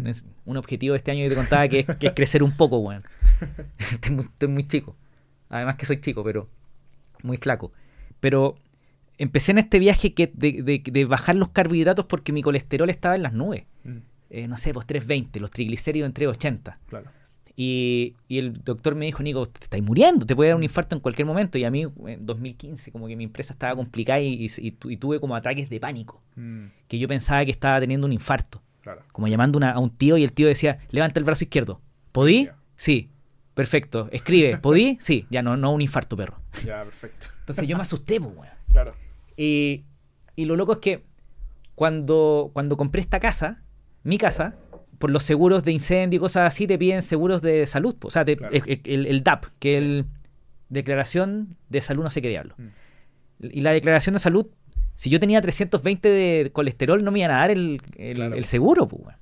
un 0.44 0.56
objetivo 0.56 0.92
de 0.92 0.98
este 0.98 1.12
año 1.12 1.22
que 1.22 1.30
te 1.30 1.34
contaba 1.36 1.68
que 1.68 1.86
es, 2.00 2.12
crecer 2.12 2.42
un 2.42 2.56
poco, 2.56 2.78
weón. 2.78 3.04
estoy, 3.90 4.48
muy, 4.48 4.66
chico. 4.66 4.96
Además 5.48 5.76
que 5.76 5.86
soy 5.86 6.00
chico, 6.00 6.24
pero 6.24 6.48
muy 7.22 7.36
flaco. 7.36 7.72
Pero 8.18 8.56
empecé 9.18 9.52
en 9.52 9.58
este 9.58 9.78
viaje 9.78 10.12
que 10.14 10.30
de, 10.34 10.62
de- 10.62 10.82
de 10.84 11.04
bajar 11.04 11.34
los 11.36 11.48
carbohidratos 11.50 12.06
porque 12.06 12.32
mi 12.32 12.42
colesterol 12.42 12.90
estaba 12.90 13.14
en 13.16 13.22
las 13.22 13.32
nubes. 13.32 13.64
Mm, 13.84 13.98
Eh, 14.28 14.48
no 14.48 14.56
sé, 14.56 14.74
pues 14.74 14.86
320, 14.86 15.38
los 15.40 15.50
triglicéridos 15.52 16.06
entre 16.06 16.26
80. 16.26 16.78
claro. 16.88 17.10
Y, 17.58 18.16
y 18.28 18.36
el 18.38 18.62
doctor 18.64 18.94
me 18.96 19.06
dijo, 19.06 19.22
Nico, 19.22 19.46
te 19.46 19.64
estáis 19.64 19.82
muriendo, 19.82 20.26
te 20.26 20.36
puede 20.36 20.50
dar 20.50 20.56
un 20.58 20.62
infarto 20.62 20.94
en 20.94 21.00
cualquier 21.00 21.24
momento. 21.26 21.56
Y 21.56 21.64
a 21.64 21.70
mí, 21.70 21.86
en 22.06 22.26
2015, 22.26 22.92
como 22.92 23.06
que 23.08 23.16
mi 23.16 23.24
empresa 23.24 23.54
estaba 23.54 23.74
complicada 23.74 24.20
y, 24.20 24.44
y- 24.44 24.50
y 24.58 24.70
tu- 24.72 24.90
y 24.90 24.96
tuve 24.98 25.20
como 25.20 25.34
ataques 25.36 25.70
de 25.70 25.80
pánico, 25.80 26.22
Mm, 26.34 26.66
que 26.88 26.98
yo 26.98 27.08
pensaba 27.08 27.44
que 27.46 27.50
estaba 27.52 27.80
teniendo 27.80 28.06
un 28.06 28.12
infarto. 28.12 28.62
claro. 28.82 29.02
Como 29.12 29.26
llamando 29.26 29.56
una- 29.58 29.70
a 29.72 29.78
un 29.78 29.90
tío 29.90 30.16
y 30.18 30.22
el 30.24 30.32
tío 30.32 30.46
decía, 30.48 30.78
levanta 30.90 31.18
el 31.18 31.24
brazo 31.24 31.44
izquierdo. 31.44 31.80
¿Podí? 32.12 32.48
Sí. 32.76 33.08
Perfecto. 33.54 34.08
Escribe. 34.12 34.58
¿Podí? 34.62 34.98
Sí. 35.00 35.24
Ya 35.30 35.40
no, 35.42 35.56
no 35.56 35.72
un 35.72 35.80
infarto, 35.80 36.14
perro. 36.16 36.40
Ya, 36.64 36.84
perfecto. 36.84 37.28
Entonces 37.40 37.66
yo 37.66 37.76
me 37.76 37.82
asusté, 37.82 38.20
pues, 38.20 38.34
weón. 38.36 38.52
Claro. 38.70 38.94
Y, 39.36 39.84
y 40.34 40.44
lo 40.46 40.56
loco 40.56 40.72
es 40.72 40.78
que 40.78 41.04
cuando, 41.74 42.50
cuando 42.52 42.76
compré 42.76 43.00
esta 43.02 43.20
casa, 43.20 43.62
mi 44.02 44.18
casa, 44.18 44.54
por 44.98 45.10
los 45.10 45.22
seguros 45.24 45.62
de 45.62 45.72
incendio 45.72 46.16
y 46.18 46.20
cosas 46.20 46.46
así, 46.48 46.66
te 46.66 46.78
piden 46.78 47.02
seguros 47.02 47.42
de 47.42 47.66
salud. 47.66 47.96
O 48.02 48.10
sea, 48.10 48.24
te- 48.24 48.36
Claro. 48.36 48.54
el, 48.54 49.06
el 49.06 49.22
DAP, 49.22 49.46
que 49.58 49.72
es 49.74 49.78
el 49.78 50.06
Declaración 50.68 51.56
de 51.68 51.80
Salud, 51.80 52.02
no 52.02 52.10
sé 52.10 52.22
qué 52.22 52.28
diablo. 52.28 52.54
Mm. 52.58 53.46
Y 53.52 53.60
la 53.60 53.70
declaración 53.72 54.14
de 54.14 54.18
salud, 54.18 54.46
si 54.94 55.10
yo 55.10 55.20
tenía 55.20 55.40
320 55.42 56.08
de 56.08 56.50
colesterol, 56.52 57.04
no 57.04 57.12
me 57.12 57.18
iban 57.20 57.30
a 57.30 57.36
dar 57.40 57.50
el, 57.50 57.80
el- 57.96 58.14
Claro. 58.16 58.42
seguro, 58.42 58.88
pues. 58.88 59.14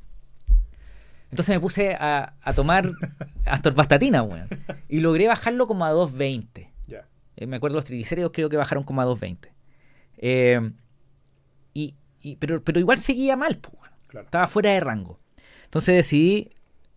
Entonces 1.31 1.57
me 1.57 1.61
puse 1.61 1.95
a, 1.99 2.35
a 2.41 2.53
tomar 2.53 2.89
astorvastatina, 3.45 4.23
weón. 4.23 4.49
Y 4.89 5.01
logré 5.01 5.27
bajarlo 5.27 5.67
como 5.67 5.85
a 5.85 5.91
220. 5.91 6.71
Ya. 6.87 7.07
Eh, 7.37 7.47
me 7.47 7.57
acuerdo 7.57 7.75
los 7.77 7.85
triglicéridos 7.85 8.31
creo 8.33 8.49
que 8.49 8.57
bajaron 8.57 8.85
como 8.85 9.01
a 9.01 9.05
220. 9.05 9.53
Eh, 10.19 10.61
y, 11.73 11.95
y- 12.21 12.37
pero, 12.37 12.63
pero 12.63 12.81
igual 12.81 12.99
seguía 12.99 13.37
mal, 13.37 13.59
pues. 13.59 13.75
Claro. 14.09 14.27
estaba 14.27 14.47
fuera 14.47 14.71
de 14.71 14.81
rango. 14.81 15.19
Entonces 15.65 15.97
decidí 15.97 16.51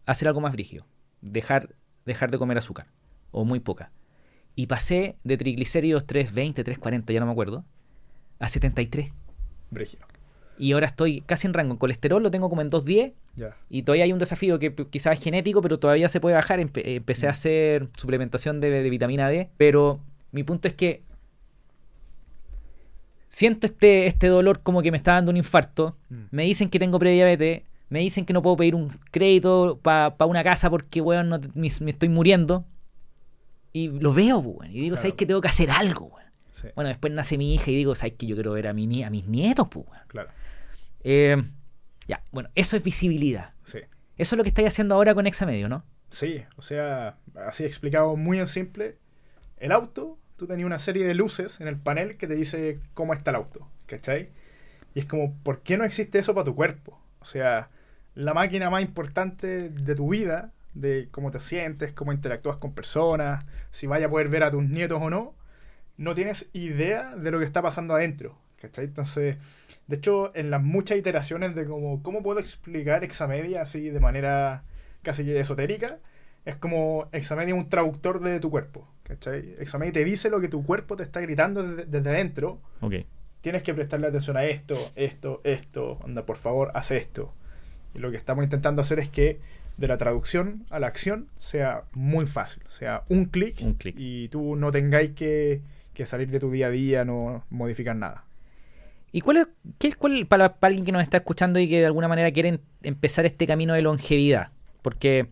hacer 0.06 0.28
algo 0.28 0.40
más 0.42 0.52
brígido. 0.52 0.86
Dejar, 1.22 1.76
dejar 2.06 2.30
de 2.30 2.38
comer 2.38 2.58
azúcar. 2.60 2.88
O 3.32 3.44
muy 3.44 3.60
poca. 3.60 3.92
Y 4.56 4.68
pasé 4.68 5.18
de 5.24 5.36
triglicéridos 5.38 6.06
320, 6.06 6.64
340, 6.64 7.14
ya 7.14 7.20
no 7.20 7.26
me 7.26 7.32
acuerdo, 7.32 7.66
a 8.40 8.48
73. 8.48 9.12
Brígido. 9.72 10.06
Y 10.60 10.72
ahora 10.74 10.88
estoy 10.88 11.22
casi 11.22 11.46
en 11.48 11.54
rango. 11.54 11.74
En 11.74 11.78
colesterol 11.80 12.22
lo 12.22 12.32
tengo 12.32 12.50
como 12.50 12.62
en 12.62 12.70
210. 12.70 13.14
Ya. 13.36 13.56
Y 13.70 13.84
todavía 13.84 14.06
hay 14.06 14.14
un 14.14 14.20
desafío 14.20 14.58
que 14.60 14.74
quizás 14.90 15.18
es 15.18 15.24
genético, 15.24 15.62
pero 15.62 15.80
todavía 15.80 16.10
se 16.10 16.20
puede 16.20 16.36
bajar. 16.36 16.60
Empe- 16.60 16.84
empecé 16.86 17.28
a 17.28 17.32
hacer 17.32 17.90
suplementación 17.98 18.60
de, 18.60 18.70
de 18.70 18.90
vitamina 18.90 19.28
D. 19.30 19.50
Pero 19.58 20.00
mi 20.32 20.44
punto 20.44 20.68
es 20.68 20.74
que 20.76 21.04
siento 23.30 23.68
este, 23.68 24.08
este 24.08 24.28
dolor 24.28 24.62
como 24.62 24.82
que 24.82 24.92
me 24.92 24.98
está 24.98 25.14
dando 25.14 25.32
un 25.32 25.38
infarto. 25.38 25.98
Mm. 26.10 26.24
Me 26.32 26.44
dicen 26.44 26.70
que 26.70 26.80
tengo 26.80 27.00
prediabetes. 27.00 27.64
Me 27.90 28.00
dicen 28.00 28.26
que 28.26 28.34
no 28.34 28.42
puedo 28.42 28.58
pedir 28.58 28.76
un 28.76 28.90
crédito 29.12 29.80
para 29.82 30.14
una 30.26 30.44
casa 30.44 30.70
porque, 30.70 31.00
weón, 31.00 31.30
no 31.30 31.40
me, 31.56 31.70
me 31.82 31.92
estoy 31.92 32.10
muriendo. 32.10 32.66
Y 33.74 33.88
lo 33.90 34.14
veo, 34.14 34.42
pues, 34.42 34.56
weón. 34.58 34.72
Y 34.72 34.80
digo, 34.82 34.96
Claro. 34.96 35.02
¿sabes 35.02 35.14
que 35.16 35.26
tengo 35.26 35.42
que 35.42 35.48
hacer 35.48 35.72
algo, 35.72 36.06
weón? 36.08 36.28
Sí. 36.54 36.68
Bueno, 36.76 36.90
después 36.90 37.14
nace 37.14 37.38
mi 37.38 37.54
hija 37.54 37.70
y 37.72 37.76
digo, 37.76 37.96
¿sabes 37.96 38.16
que 38.18 38.26
yo 38.26 38.36
quiero 38.36 38.52
ver 38.52 38.68
a, 38.68 38.74
mi, 38.74 39.04
a 39.04 39.10
mis 39.10 39.26
nietos, 39.28 39.68
pues, 39.70 39.86
weón? 39.88 40.04
Claro. 40.08 40.30
Eh, 41.04 41.42
ya, 42.08 42.24
bueno, 42.32 42.50
eso 42.56 42.76
es 42.76 42.84
visibilidad. 42.84 43.52
Sí. 43.64 43.80
Eso 44.18 44.36
es 44.36 44.38
lo 44.38 44.44
que 44.44 44.50
estáis 44.50 44.68
haciendo 44.70 44.96
ahora 44.96 45.14
con 45.14 45.28
Examedio, 45.28 45.70
¿no? 45.70 45.86
Sí, 46.10 46.42
o 46.56 46.62
sea, 46.62 47.18
así 47.48 47.64
explicado 47.66 48.16
muy 48.16 48.40
en 48.40 48.48
simple, 48.48 48.98
el 49.58 49.72
auto, 49.72 50.18
tú 50.38 50.48
tenías 50.48 50.66
una 50.66 50.80
serie 50.80 51.06
de 51.06 51.16
luces 51.16 51.60
en 51.60 51.68
el 51.68 51.78
panel 51.78 52.16
que 52.16 52.28
te 52.28 52.36
dice 52.36 52.80
cómo 52.94 53.14
está 53.14 53.32
el 53.32 53.38
auto, 53.38 53.68
¿cachai? 53.88 54.30
Y 54.94 55.00
es 55.00 55.06
como, 55.06 55.36
¿por 55.44 55.62
qué 55.62 55.78
no 55.78 55.84
existe 55.84 56.20
eso 56.20 56.34
para 56.34 56.46
tu 56.46 56.56
cuerpo? 56.56 57.00
O 57.20 57.26
sea, 57.26 57.70
la 58.16 58.34
máquina 58.34 58.70
más 58.70 58.82
importante 58.82 59.70
de 59.70 59.96
tu 59.96 60.10
vida, 60.10 60.52
de 60.74 61.10
cómo 61.12 61.32
te 61.32 61.40
sientes, 61.40 61.92
cómo 61.94 62.14
interactúas 62.14 62.58
con 62.58 62.74
personas, 62.74 63.46
si 63.72 63.88
vaya 63.88 64.06
a 64.06 64.10
poder 64.10 64.30
ver 64.30 64.44
a 64.44 64.52
tus 64.52 64.64
nietos 64.64 65.02
o 65.02 65.10
no, 65.10 65.36
no 65.98 66.16
tienes 66.16 66.46
idea 66.54 67.16
de 67.16 67.32
lo 67.32 67.40
que 67.40 67.46
está 67.46 67.62
pasando 67.62 67.96
adentro, 67.96 68.38
¿cachai? 68.62 68.86
Entonces, 68.86 69.38
de 69.88 69.96
hecho, 69.96 70.36
en 70.36 70.52
las 70.52 70.62
muchas 70.62 70.98
iteraciones 70.98 71.56
de 71.56 71.66
cómo, 71.66 72.04
cómo 72.04 72.22
puedo 72.22 72.40
explicar 72.40 73.04
Examedia 73.04 73.64
así 73.64 73.90
de 73.90 74.00
manera 74.00 74.64
casi 75.02 75.30
esotérica, 75.32 75.98
es 76.46 76.56
como 76.56 77.10
Examedia 77.12 77.56
un 77.56 77.70
traductor 77.70 78.20
de 78.20 78.40
tu 78.40 78.50
cuerpo, 78.50 78.88
¿cachai? 79.08 79.56
Examedia 79.60 79.94
te 79.94 80.04
dice 80.04 80.30
lo 80.30 80.42
que 80.42 80.48
tu 80.50 80.64
cuerpo 80.64 80.96
te 80.98 81.04
está 81.04 81.22
gritando 81.22 81.64
desde, 81.64 81.86
desde 81.86 82.10
adentro, 82.10 82.60
Ok. 82.82 82.96
tienes 83.42 83.62
que 83.64 83.74
prestarle 83.74 84.08
atención 84.08 84.36
a 84.38 84.44
esto, 84.46 84.76
esto, 84.96 85.42
esto, 85.44 86.00
anda, 86.04 86.26
por 86.26 86.36
favor, 86.38 86.72
haz 86.74 86.92
esto. 86.92 87.34
Y 87.96 88.00
lo 88.00 88.12
que 88.12 88.18
estamos 88.18 88.44
intentando 88.44 88.82
hacer 88.82 89.00
es 89.00 89.10
que 89.10 89.40
de 89.78 89.88
la 89.88 89.98
traducción 89.98 90.66
a 90.70 90.80
la 90.80 90.88
acción 90.88 91.28
sea 91.38 91.84
muy 91.94 92.26
fácil, 92.26 92.64
sea 92.68 93.04
un 93.10 93.26
clic 93.26 93.58
Un 93.62 93.76
clic. 93.76 93.96
y 93.98 94.28
tú 94.30 94.56
no 94.56 94.72
tengáis 94.72 95.12
que, 95.12 95.62
que 95.94 96.06
salir 96.06 96.30
de 96.30 96.40
tu 96.40 96.52
día 96.52 96.68
a 96.68 96.72
día, 96.72 97.06
no 97.06 97.46
modificar 97.50 97.96
nada. 97.96 98.26
¿Y 99.12 99.22
cuál 99.22 99.38
es, 99.38 99.48
qué, 99.80 99.94
cuál, 99.94 100.26
para, 100.28 100.56
para 100.56 100.70
alguien 100.70 100.86
que 100.86 100.92
nos 100.92 101.02
está 101.02 101.18
escuchando 101.18 101.60
y 101.60 101.70
que 101.70 101.80
de 101.80 101.86
alguna 101.86 102.08
manera 102.10 102.30
quieren 102.32 102.60
empezar 102.84 103.26
este 103.26 103.48
camino 103.48 103.74
de 103.74 103.82
longevidad? 103.82 104.50
Porque 104.82 105.28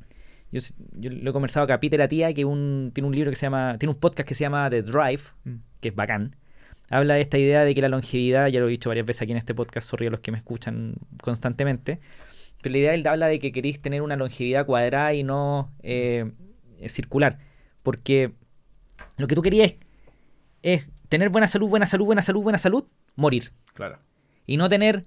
yo, 0.52 0.62
yo 0.94 1.10
lo 1.10 1.30
he 1.30 1.34
conversado 1.34 1.64
acá, 1.64 1.80
Peter 1.80 2.02
Atía, 2.02 2.34
que 2.34 2.46
un, 2.46 2.92
tiene 2.94 3.08
un 3.08 3.16
libro 3.16 3.30
que 3.30 3.36
se 3.36 3.46
llama, 3.46 3.78
tiene 3.80 3.94
un 3.94 4.00
podcast 4.00 4.28
que 4.28 4.36
se 4.36 4.44
llama 4.44 4.70
The 4.70 4.82
Drive, 4.84 5.22
Mm. 5.44 5.56
que 5.82 5.90
es 5.90 5.96
bacán. 5.96 6.36
Habla 6.90 7.16
de 7.16 7.22
esta 7.22 7.38
idea 7.38 7.64
de 7.66 7.74
que 7.74 7.82
la 7.82 7.90
longevidad, 7.90 8.48
ya 8.48 8.60
lo 8.60 8.68
he 8.68 8.72
dicho 8.72 8.90
varias 8.90 9.06
veces 9.06 9.24
aquí 9.24 9.32
en 9.32 9.38
este 9.38 9.56
podcast, 9.56 9.90
sorry 9.90 10.08
a 10.08 10.12
los 10.12 10.20
que 10.20 10.32
me 10.32 10.38
escuchan 10.38 10.96
constantemente, 11.22 12.00
pero 12.62 12.74
la 12.74 12.78
idea 12.78 12.94
él 12.94 13.06
habla 13.08 13.28
de 13.28 13.40
que 13.40 13.52
queréis 13.52 13.82
tener 13.82 14.02
una 14.02 14.16
longevidad 14.16 14.66
cuadrada 14.66 15.14
y 15.14 15.24
no 15.24 15.72
eh, 15.82 16.32
eh, 16.80 16.90
circular. 16.90 17.40
Porque 17.84 18.34
lo 19.18 19.28
que 19.28 19.36
tú 19.36 19.42
querías 19.42 19.72
es, 19.72 19.78
es 20.62 20.90
tener 21.10 21.30
buena 21.30 21.48
salud, 21.48 21.70
buena 21.70 21.88
salud, 21.88 22.06
buena 22.06 22.22
salud, 22.22 22.42
buena 22.42 22.58
salud, 22.60 22.86
morir. 23.16 23.52
Claro. 23.74 24.00
Y 24.48 24.58
no 24.58 24.70
tener 24.70 25.04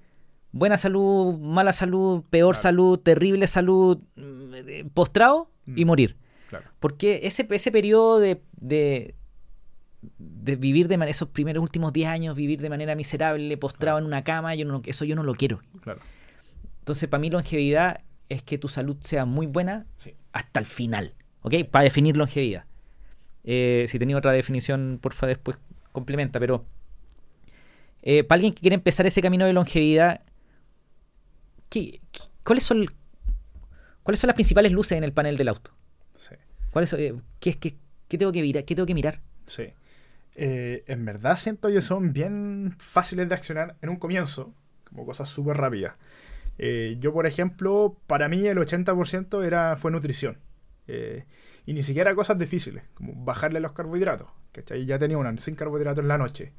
buena 0.53 0.76
salud, 0.76 1.38
mala 1.38 1.72
salud, 1.72 2.22
peor 2.30 2.55
Claro. 2.55 2.62
salud, 2.62 2.99
terrible 2.99 3.46
salud, 3.46 3.99
mm, 4.16 4.55
eh, 4.55 4.84
postrado 4.94 5.51
y 5.66 5.84
Mm. 5.84 5.88
morir. 5.88 6.16
Claro. 6.49 6.64
Porque 6.80 7.20
ese, 7.24 7.46
ese 7.51 7.70
periodo 7.70 8.18
de, 8.20 8.40
de, 8.59 9.14
de 10.18 10.57
vivir 10.57 10.88
de 10.88 10.96
manera, 10.96 11.11
esos 11.11 11.28
primeros 11.28 11.62
últimos 11.62 11.92
10 11.92 12.09
años, 12.09 12.34
vivir 12.36 12.61
de 12.62 12.70
manera 12.70 12.94
miserable, 12.94 13.57
postrado 13.59 13.99
en 13.99 14.05
una 14.07 14.24
cama, 14.24 14.55
yo 14.55 14.64
no, 14.64 14.80
eso 14.86 15.05
yo 15.05 15.14
no 15.16 15.22
lo 15.24 15.34
quiero. 15.34 15.61
Claro. 15.82 16.01
Entonces, 16.80 17.09
para 17.09 17.20
mí 17.20 17.28
longevidad 17.28 18.01
es 18.30 18.42
que 18.42 18.57
tu 18.59 18.68
salud 18.68 18.96
sea 19.01 19.24
muy 19.26 19.46
buena 19.46 19.86
Sí. 19.96 20.14
hasta 20.32 20.61
el 20.61 20.66
final. 20.66 21.14
¿Ok? 21.42 21.55
Para 21.70 21.84
definir 21.84 22.16
longevidad. 22.16 22.64
Eh, 23.44 23.84
si 23.88 23.99
tenía 23.99 24.16
otra 24.16 24.32
definición, 24.32 24.99
porfa, 25.01 25.26
después 25.26 25.59
complementa. 25.92 26.40
Pero 26.40 26.64
eh, 28.03 28.24
para 28.24 28.36
alguien 28.36 28.53
que 28.55 28.61
quiere 28.61 28.74
empezar 28.74 29.07
ese 29.07 29.20
camino 29.22 29.44
de 29.44 29.53
longevidad, 29.53 30.22
¿qué- 31.68 32.00
qué- 32.12 32.20
cuáles, 32.44 32.64
son, 32.64 32.84
¿cuáles 34.02 34.20
son 34.20 34.28
las 34.28 34.34
principales 34.34 34.72
luces 34.72 34.98
en 34.98 35.04
el 35.04 35.12
panel 35.12 35.36
del 35.36 35.48
auto? 35.48 35.72
Sí. 36.16 36.34
¿Cuáles, 36.70 36.90
son- 36.90 37.00
eh, 37.00 37.14
qué, 37.40 37.54
qué- 37.58 37.76
qué 38.08 38.18
tengo 38.18 38.32
que 38.32 38.42
mirar? 38.42 38.64
¿Qué 38.64 38.74
tengo 38.74 38.86
que 38.86 38.94
mirar? 38.94 39.20
Sí. 39.46 39.64
Eh, 40.36 40.84
en 40.86 41.04
verdad 41.04 41.36
siento 41.36 41.68
que 41.68 41.80
son 41.80 42.12
bien 42.12 42.74
fáciles 42.78 43.28
de 43.28 43.34
accionar 43.34 43.76
en 43.82 43.88
un 43.88 43.96
comienzo, 43.96 44.54
como 44.84 45.04
cosas 45.04 45.28
súper 45.28 45.56
rápidas. 45.56 45.94
Eh, 46.58 46.96
yo, 47.00 47.12
por 47.12 47.26
ejemplo, 47.26 47.96
para 48.06 48.28
mí 48.28 48.46
el 48.46 48.58
80% 48.58 49.42
era, 49.44 49.76
fue 49.76 49.90
nutrición. 49.90 50.38
Eh, 50.86 51.24
y 51.66 51.74
ni 51.74 51.82
siquiera 51.82 52.14
cosas 52.14 52.38
difíciles, 52.38 52.82
como 52.94 53.14
bajarle 53.24 53.60
los 53.60 53.72
carbohidratos. 53.72 54.28
¿cachai? 54.52 54.86
Ya 54.86 54.98
tenía 54.98 55.18
una 55.18 55.36
sin 55.38 55.54
carbohidratos 55.54 56.02
en 56.02 56.08
la 56.08 56.18
noche. 56.18 56.52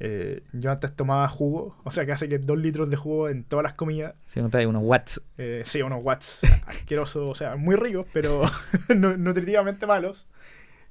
Eh, 0.00 0.42
yo 0.52 0.70
antes 0.70 0.94
tomaba 0.94 1.26
jugo, 1.28 1.76
o 1.84 1.90
sea 1.90 2.06
que 2.06 2.12
hace 2.12 2.28
que 2.28 2.38
dos 2.38 2.56
litros 2.58 2.88
de 2.88 2.96
jugo 2.96 3.28
en 3.28 3.42
todas 3.44 3.64
las 3.64 3.74
comidas. 3.74 4.14
Si 4.26 4.40
no 4.40 4.48
trae 4.48 4.66
unos 4.66 4.82
watts. 4.84 5.20
Eh, 5.38 5.62
sí, 5.66 5.82
unos 5.82 6.04
watts 6.04 6.38
asquerosos, 6.66 7.24
o 7.28 7.34
sea, 7.34 7.56
muy 7.56 7.74
ricos, 7.76 8.06
pero 8.12 8.42
nu- 8.96 9.16
nutritivamente 9.16 9.86
malos. 9.86 10.28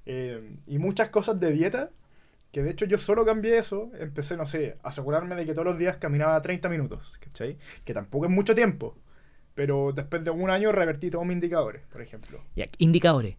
Eh, 0.05 0.55
y 0.67 0.77
muchas 0.79 1.09
cosas 1.09 1.39
de 1.39 1.51
dieta, 1.51 1.89
que 2.51 2.63
de 2.63 2.71
hecho 2.71 2.85
yo 2.85 2.97
solo 2.97 3.25
cambié 3.25 3.57
eso, 3.57 3.91
empecé, 3.99 4.37
no 4.37 4.45
sé, 4.45 4.77
a 4.83 4.89
asegurarme 4.89 5.35
de 5.35 5.45
que 5.45 5.53
todos 5.53 5.65
los 5.65 5.77
días 5.77 5.97
caminaba 5.97 6.41
30 6.41 6.69
minutos, 6.69 7.17
¿cachai? 7.19 7.57
Que 7.85 7.93
tampoco 7.93 8.25
es 8.25 8.31
mucho 8.31 8.55
tiempo, 8.55 8.95
pero 9.53 9.91
después 9.93 10.23
de 10.23 10.31
un 10.31 10.49
año 10.49 10.71
revertí 10.71 11.09
todos 11.09 11.25
mis 11.25 11.33
indicadores, 11.35 11.81
por 11.91 12.01
ejemplo. 12.01 12.41
Ya, 12.55 12.67
indicadores, 12.77 13.35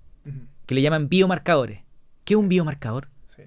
que 0.66 0.74
le 0.74 0.82
llaman 0.82 1.08
biomarcadores. 1.08 1.80
¿Qué 2.24 2.34
es 2.34 2.38
un 2.38 2.48
biomarcador? 2.48 3.08
sí. 3.34 3.42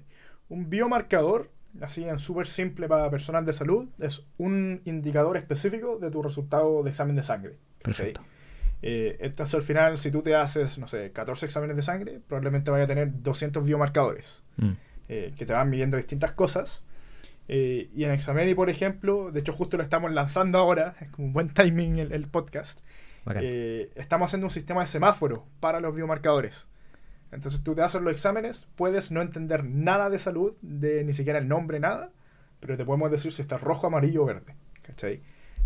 Un 0.48 0.68
biomarcador, 0.68 1.48
así 1.80 2.04
en 2.04 2.18
súper 2.18 2.46
simple 2.46 2.88
para 2.88 3.10
personas 3.10 3.44
de 3.46 3.52
salud, 3.52 3.88
es 3.98 4.24
un 4.38 4.80
indicador 4.84 5.36
específico 5.36 5.98
de 5.98 6.10
tu 6.10 6.22
resultado 6.22 6.82
de 6.82 6.90
examen 6.90 7.16
de 7.16 7.22
sangre. 7.22 7.56
Perfecto. 7.82 8.20
Eh, 8.82 9.16
entonces 9.20 9.54
al 9.54 9.62
final, 9.62 9.96
si 9.98 10.10
tú 10.10 10.22
te 10.22 10.34
haces, 10.34 10.76
no 10.78 10.86
sé, 10.88 11.12
14 11.12 11.46
exámenes 11.46 11.76
de 11.76 11.82
sangre, 11.82 12.20
probablemente 12.26 12.70
vaya 12.70 12.84
a 12.84 12.88
tener 12.88 13.10
200 13.22 13.64
biomarcadores 13.64 14.42
Mm. 14.56 14.72
eh, 15.08 15.32
que 15.36 15.46
te 15.46 15.52
van 15.52 15.70
midiendo 15.70 15.96
distintas 15.96 16.32
cosas. 16.32 16.82
Eh, 17.48 17.90
y 17.94 18.04
en 18.04 18.12
Examedi, 18.12 18.54
por 18.54 18.70
ejemplo, 18.70 19.30
de 19.32 19.40
hecho 19.40 19.52
justo 19.52 19.76
lo 19.76 19.82
estamos 19.82 20.10
lanzando 20.12 20.58
ahora, 20.58 20.94
es 21.00 21.10
como 21.10 21.26
un 21.28 21.32
buen 21.32 21.48
timing 21.48 21.98
el, 21.98 22.12
el 22.12 22.26
podcast, 22.28 22.80
eh, 23.36 23.90
estamos 23.94 24.26
haciendo 24.30 24.46
un 24.46 24.50
sistema 24.50 24.80
de 24.80 24.86
semáforo 24.88 25.46
para 25.60 25.80
los 25.80 25.94
biomarcadores. 25.94 26.66
Entonces 27.32 27.62
tú 27.62 27.74
te 27.74 27.82
haces 27.82 28.02
los 28.02 28.12
exámenes, 28.12 28.68
puedes 28.76 29.10
no 29.10 29.22
entender 29.22 29.64
nada 29.64 30.10
de 30.10 30.18
salud, 30.18 30.54
de 30.60 31.02
ni 31.04 31.14
siquiera 31.14 31.38
el 31.38 31.48
nombre, 31.48 31.80
nada, 31.80 32.10
pero 32.60 32.76
te 32.76 32.84
podemos 32.84 33.10
decir 33.10 33.32
si 33.32 33.42
está 33.42 33.58
rojo, 33.58 33.86
amarillo 33.86 34.22
o 34.22 34.26
verde. 34.26 34.54
¿Cachai? 34.82 35.22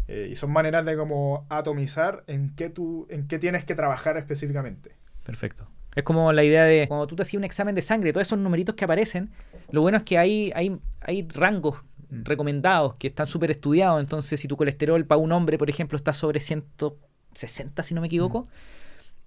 Eh, 0.08 0.28
y 0.30 0.36
son 0.36 0.52
maneras 0.52 0.86
de 0.86 0.96
como 0.96 1.44
atomizar 1.48 2.22
en 2.28 2.54
qué, 2.54 2.70
tú, 2.70 3.06
en 3.10 3.26
qué 3.26 3.38
tienes 3.38 3.64
que 3.64 3.74
trabajar 3.74 4.16
específicamente. 4.16 4.92
Perfecto. 5.24 5.68
Es 5.96 6.04
como 6.04 6.32
la 6.32 6.44
idea 6.44 6.64
de 6.64 6.86
cuando 6.86 7.06
tú 7.06 7.16
te 7.16 7.22
hacías 7.22 7.38
un 7.38 7.44
examen 7.44 7.74
de 7.74 7.82
sangre, 7.82 8.12
todos 8.12 8.28
esos 8.28 8.38
numeritos 8.38 8.74
que 8.74 8.84
aparecen, 8.84 9.30
lo 9.72 9.80
bueno 9.80 9.98
es 9.98 10.04
que 10.04 10.18
hay, 10.18 10.52
hay, 10.54 10.78
hay 11.00 11.26
rangos 11.26 11.82
mm. 12.10 12.22
recomendados 12.24 12.94
que 12.96 13.08
están 13.08 13.26
súper 13.26 13.50
estudiados. 13.50 13.98
Entonces, 13.98 14.38
si 14.38 14.46
tu 14.46 14.56
colesterol 14.56 15.04
para 15.06 15.18
un 15.18 15.32
hombre, 15.32 15.58
por 15.58 15.70
ejemplo, 15.70 15.96
está 15.96 16.12
sobre 16.12 16.38
160, 16.38 17.82
si 17.82 17.94
no 17.94 18.02
me 18.02 18.06
equivoco, 18.06 18.42
mm. 18.42 18.44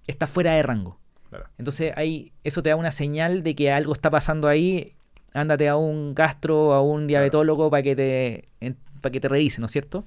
está 0.06 0.26
fuera 0.26 0.52
de 0.52 0.62
rango. 0.62 0.99
Entonces, 1.58 1.92
hay, 1.96 2.32
eso 2.44 2.62
te 2.62 2.70
da 2.70 2.76
una 2.76 2.90
señal 2.90 3.42
de 3.42 3.54
que 3.54 3.70
algo 3.70 3.92
está 3.92 4.10
pasando 4.10 4.48
ahí. 4.48 4.94
Ándate 5.32 5.68
a 5.68 5.76
un 5.76 6.14
gastro, 6.14 6.72
a 6.72 6.82
un 6.82 7.06
diabetólogo 7.06 7.70
para 7.70 7.82
que 7.82 7.94
te 7.94 8.48
para 9.00 9.12
que 9.12 9.20
te 9.20 9.28
revise, 9.28 9.60
¿no 9.60 9.66
es 9.66 9.72
cierto? 9.72 10.04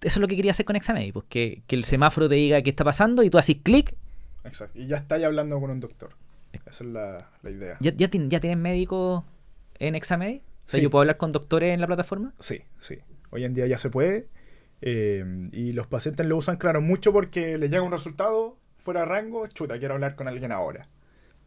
Eso 0.00 0.18
es 0.18 0.20
lo 0.20 0.28
que 0.28 0.36
quería 0.36 0.52
hacer 0.52 0.64
con 0.64 0.76
Examen, 0.76 1.12
pues 1.12 1.26
que, 1.28 1.62
el 1.68 1.84
semáforo 1.84 2.28
te 2.28 2.36
diga 2.36 2.62
qué 2.62 2.70
está 2.70 2.84
pasando 2.84 3.22
y 3.22 3.30
tú 3.30 3.38
haces 3.38 3.56
clic. 3.62 3.94
Exacto. 4.44 4.78
Y 4.78 4.86
ya 4.86 4.96
estás 4.96 5.22
hablando 5.22 5.60
con 5.60 5.70
un 5.70 5.80
doctor. 5.80 6.10
Esa 6.52 6.84
es 6.84 6.90
la, 6.90 7.30
idea. 7.44 7.76
¿Ya, 7.80 7.92
ya, 7.94 8.08
tienes 8.08 8.56
médico 8.56 9.24
en 9.78 9.94
Examed? 9.94 10.40
O 10.40 10.70
sea, 10.70 10.80
¿yo 10.80 10.90
puedo 10.90 11.00
hablar 11.00 11.16
con 11.16 11.32
doctores 11.32 11.74
en 11.74 11.80
la 11.80 11.86
plataforma? 11.86 12.32
Sí, 12.38 12.62
sí. 12.78 12.98
Hoy 13.30 13.44
en 13.44 13.54
día 13.54 13.66
ya 13.66 13.78
se 13.78 13.90
puede. 13.90 14.28
Eh, 14.80 15.48
y 15.52 15.72
los 15.72 15.86
pacientes 15.86 16.24
lo 16.26 16.36
usan, 16.36 16.56
claro, 16.56 16.80
mucho 16.80 17.12
porque 17.12 17.58
le 17.58 17.68
llega 17.68 17.82
un 17.82 17.90
resultado 17.92 18.56
fuera 18.88 19.04
rango. 19.04 19.46
Chuta, 19.48 19.78
quiero 19.78 19.94
hablar 19.94 20.14
con 20.14 20.28
alguien 20.28 20.50
ahora. 20.50 20.88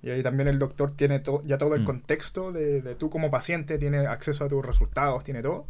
Y 0.03 0.11
ahí 0.11 0.21
también 0.21 0.47
el 0.47 0.59
doctor 0.59 0.91
tiene 0.91 1.23
ya 1.43 1.57
todo 1.57 1.73
el 1.73 1.81
mm. 1.81 1.85
contexto 1.85 2.51
de, 2.51 2.83
de, 2.83 2.93
tú 2.93 3.09
como 3.09 3.31
paciente, 3.31 3.79
tiene 3.79 4.05
acceso 4.05 4.45
a 4.45 4.47
tus 4.47 4.63
resultados, 4.63 5.23
tiene 5.23 5.41
todo. 5.41 5.65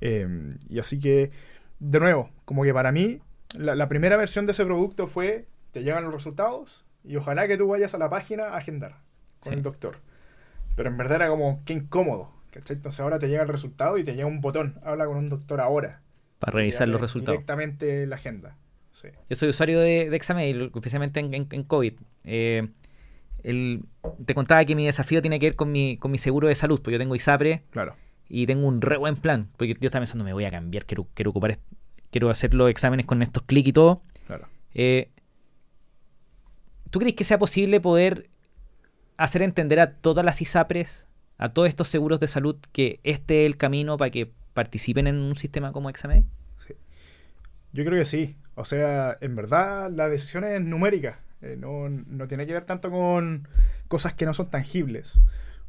Eh, 0.00 0.28
y 0.68 0.78
así 0.78 1.00
que, 1.00 1.32
de 1.80 1.98
nuevo, 1.98 2.30
como 2.44 2.62
que 2.62 2.72
para 2.72 2.92
mí, 2.92 3.20
la, 3.52 3.88
primera 3.88 4.16
versión 4.16 4.46
de 4.46 4.52
ese 4.52 4.64
producto 4.64 5.08
fue, 5.08 5.46
te 5.72 5.82
llegan 5.82 6.04
los 6.04 6.14
resultados 6.14 6.84
y 7.02 7.16
ojalá 7.16 7.48
que 7.48 7.56
tú 7.56 7.66
vayas 7.66 7.94
a 7.94 7.98
la 7.98 8.08
página 8.08 8.50
a 8.50 8.58
agendar 8.58 8.94
con 9.40 9.54
el 9.54 9.62
doctor. 9.62 9.96
Pero 10.76 10.88
en 10.88 10.96
verdad 10.96 11.16
era 11.16 11.28
como, 11.28 11.62
qué 11.64 11.72
incómodo. 11.72 12.30
Entonces 12.54 13.00
ahora 13.00 13.18
te 13.18 13.28
llega 13.28 13.42
el 13.42 13.48
resultado 13.48 13.98
y 13.98 14.04
te 14.04 14.14
llega 14.14 14.26
un 14.26 14.40
botón, 14.40 14.78
habla 14.84 15.06
con 15.06 15.16
un 15.16 15.28
doctor 15.28 15.60
ahora. 15.60 16.00
Para 16.38 16.52
revisar 16.52 16.86
los 16.86 17.00
resultados. 17.00 17.34
Directamente 17.34 18.06
la 18.06 18.14
agenda. 18.14 18.56
Yo 19.28 19.36
soy 19.36 19.48
usuario 19.48 19.80
de, 19.80 20.10
de 20.10 20.16
examen, 20.16 20.70
especialmente 20.74 21.20
en, 21.20 21.34
en, 21.34 21.62
COVID. 21.64 21.94
Eh, 22.24 22.68
te 23.42 24.34
contaba 24.34 24.64
que 24.64 24.74
mi 24.74 24.86
desafío 24.86 25.20
tiene 25.20 25.38
que 25.38 25.46
ver 25.46 25.56
con 25.56 25.72
mi, 25.72 25.96
con 25.96 26.10
mi 26.10 26.18
seguro 26.18 26.48
de 26.48 26.54
salud, 26.54 26.80
porque 26.80 26.92
yo 26.92 26.98
tengo 26.98 27.14
ISAPRE 27.14 27.62
claro. 27.70 27.96
y 28.28 28.46
tengo 28.46 28.66
un 28.66 28.80
re 28.80 28.96
buen 28.96 29.16
plan, 29.16 29.48
porque 29.56 29.74
yo 29.74 29.86
estaba 29.86 30.02
pensando, 30.02 30.24
me 30.24 30.32
voy 30.32 30.44
a 30.44 30.50
cambiar, 30.50 30.86
quiero, 30.86 31.08
quiero 31.14 31.30
ocupar, 31.30 31.58
quiero 32.10 32.30
hacer 32.30 32.54
los 32.54 32.70
exámenes 32.70 33.06
con 33.06 33.22
estos 33.22 33.42
clics 33.42 33.68
y 33.68 33.72
todo. 33.72 34.02
Claro. 34.26 34.48
Eh, 34.74 35.10
¿Tú 36.90 36.98
crees 37.00 37.14
que 37.14 37.24
sea 37.24 37.38
posible 37.38 37.80
poder 37.80 38.28
hacer 39.16 39.42
entender 39.42 39.80
a 39.80 39.94
todas 39.94 40.24
las 40.24 40.40
ISAPRES, 40.40 41.08
a 41.38 41.52
todos 41.52 41.68
estos 41.68 41.88
seguros 41.88 42.20
de 42.20 42.28
salud, 42.28 42.56
que 42.72 43.00
este 43.02 43.44
es 43.44 43.46
el 43.46 43.56
camino 43.56 43.96
para 43.96 44.10
que 44.10 44.30
participen 44.54 45.06
en 45.06 45.16
un 45.16 45.34
sistema 45.36 45.72
como 45.72 45.90
Examed? 45.90 46.24
Sí. 46.58 46.74
Yo 47.72 47.84
creo 47.84 47.98
que 47.98 48.04
sí. 48.04 48.36
O 48.54 48.64
sea, 48.64 49.16
en 49.20 49.34
verdad 49.34 49.90
la 49.90 50.08
decisión 50.08 50.44
es 50.44 50.60
numérica. 50.60 51.20
Eh, 51.40 51.56
no, 51.58 51.88
no, 51.88 52.28
tiene 52.28 52.46
que 52.46 52.52
ver 52.52 52.64
tanto 52.64 52.90
con 52.90 53.48
cosas 53.88 54.14
que 54.14 54.26
no 54.26 54.34
son 54.34 54.50
tangibles. 54.50 55.18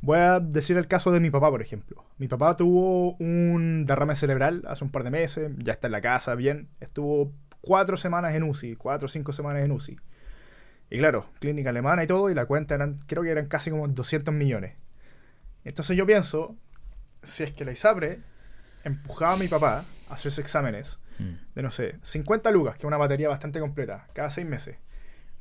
Voy 0.02 0.20
a 0.20 0.40
decir 0.40 0.78
el 0.78 0.88
caso 0.88 1.12
de 1.12 1.20
mi 1.20 1.32
papá, 1.32 1.50
por 1.50 1.62
ejemplo. 1.62 2.06
Mi 2.18 2.28
papá 2.28 2.58
tuvo 2.58 3.16
un 3.16 3.86
derrame 3.86 4.16
cerebral 4.16 4.64
hace 4.68 4.84
un 4.84 4.92
par 4.92 5.04
de 5.04 5.12
meses, 5.12 5.52
ya 5.58 5.74
está 5.74 5.88
en 5.88 5.94
la 5.94 6.02
casa, 6.02 6.36
bien. 6.36 6.68
Estuvo 6.82 7.32
cuatro 7.62 7.96
semanas 7.96 8.36
en 8.36 8.44
UCI, 8.44 8.76
cuatro 8.76 9.06
o 9.06 9.10
cinco 9.10 9.32
semanas 9.32 9.64
en 9.64 9.72
UCI. 9.72 9.98
Y 10.90 10.98
claro, 11.00 11.26
clínica 11.40 11.70
alemana 11.70 12.04
y 12.04 12.08
todo, 12.08 12.30
y 12.30 12.36
la 12.36 12.46
cuenta 12.46 12.76
eran, 12.76 13.00
creo 13.08 13.24
que 13.24 13.30
eran 13.30 13.48
casi 13.48 13.72
como 13.72 13.88
200 13.88 14.34
millones. 14.34 14.76
Entonces 15.64 15.96
yo 15.98 16.06
pienso, 16.06 16.56
si 17.24 17.44
es 17.44 17.52
que 17.52 17.66
la 17.66 17.72
ISAPRE 17.72 18.20
empujaba 18.84 19.34
a 19.34 19.38
mi 19.38 19.48
papá 19.48 19.86
a 20.10 20.14
hacerse 20.14 20.42
exámenes 20.42 21.00
mm. 21.20 21.56
de, 21.56 21.62
no 21.62 21.72
sé, 21.72 21.98
50 22.02 22.52
lucas, 22.52 22.76
que 22.76 22.80
es 22.80 22.86
una 22.86 22.98
batería 22.98 23.30
bastante 23.30 23.60
completa, 23.60 24.08
cada 24.14 24.30
seis 24.30 24.48
meses 24.48 24.78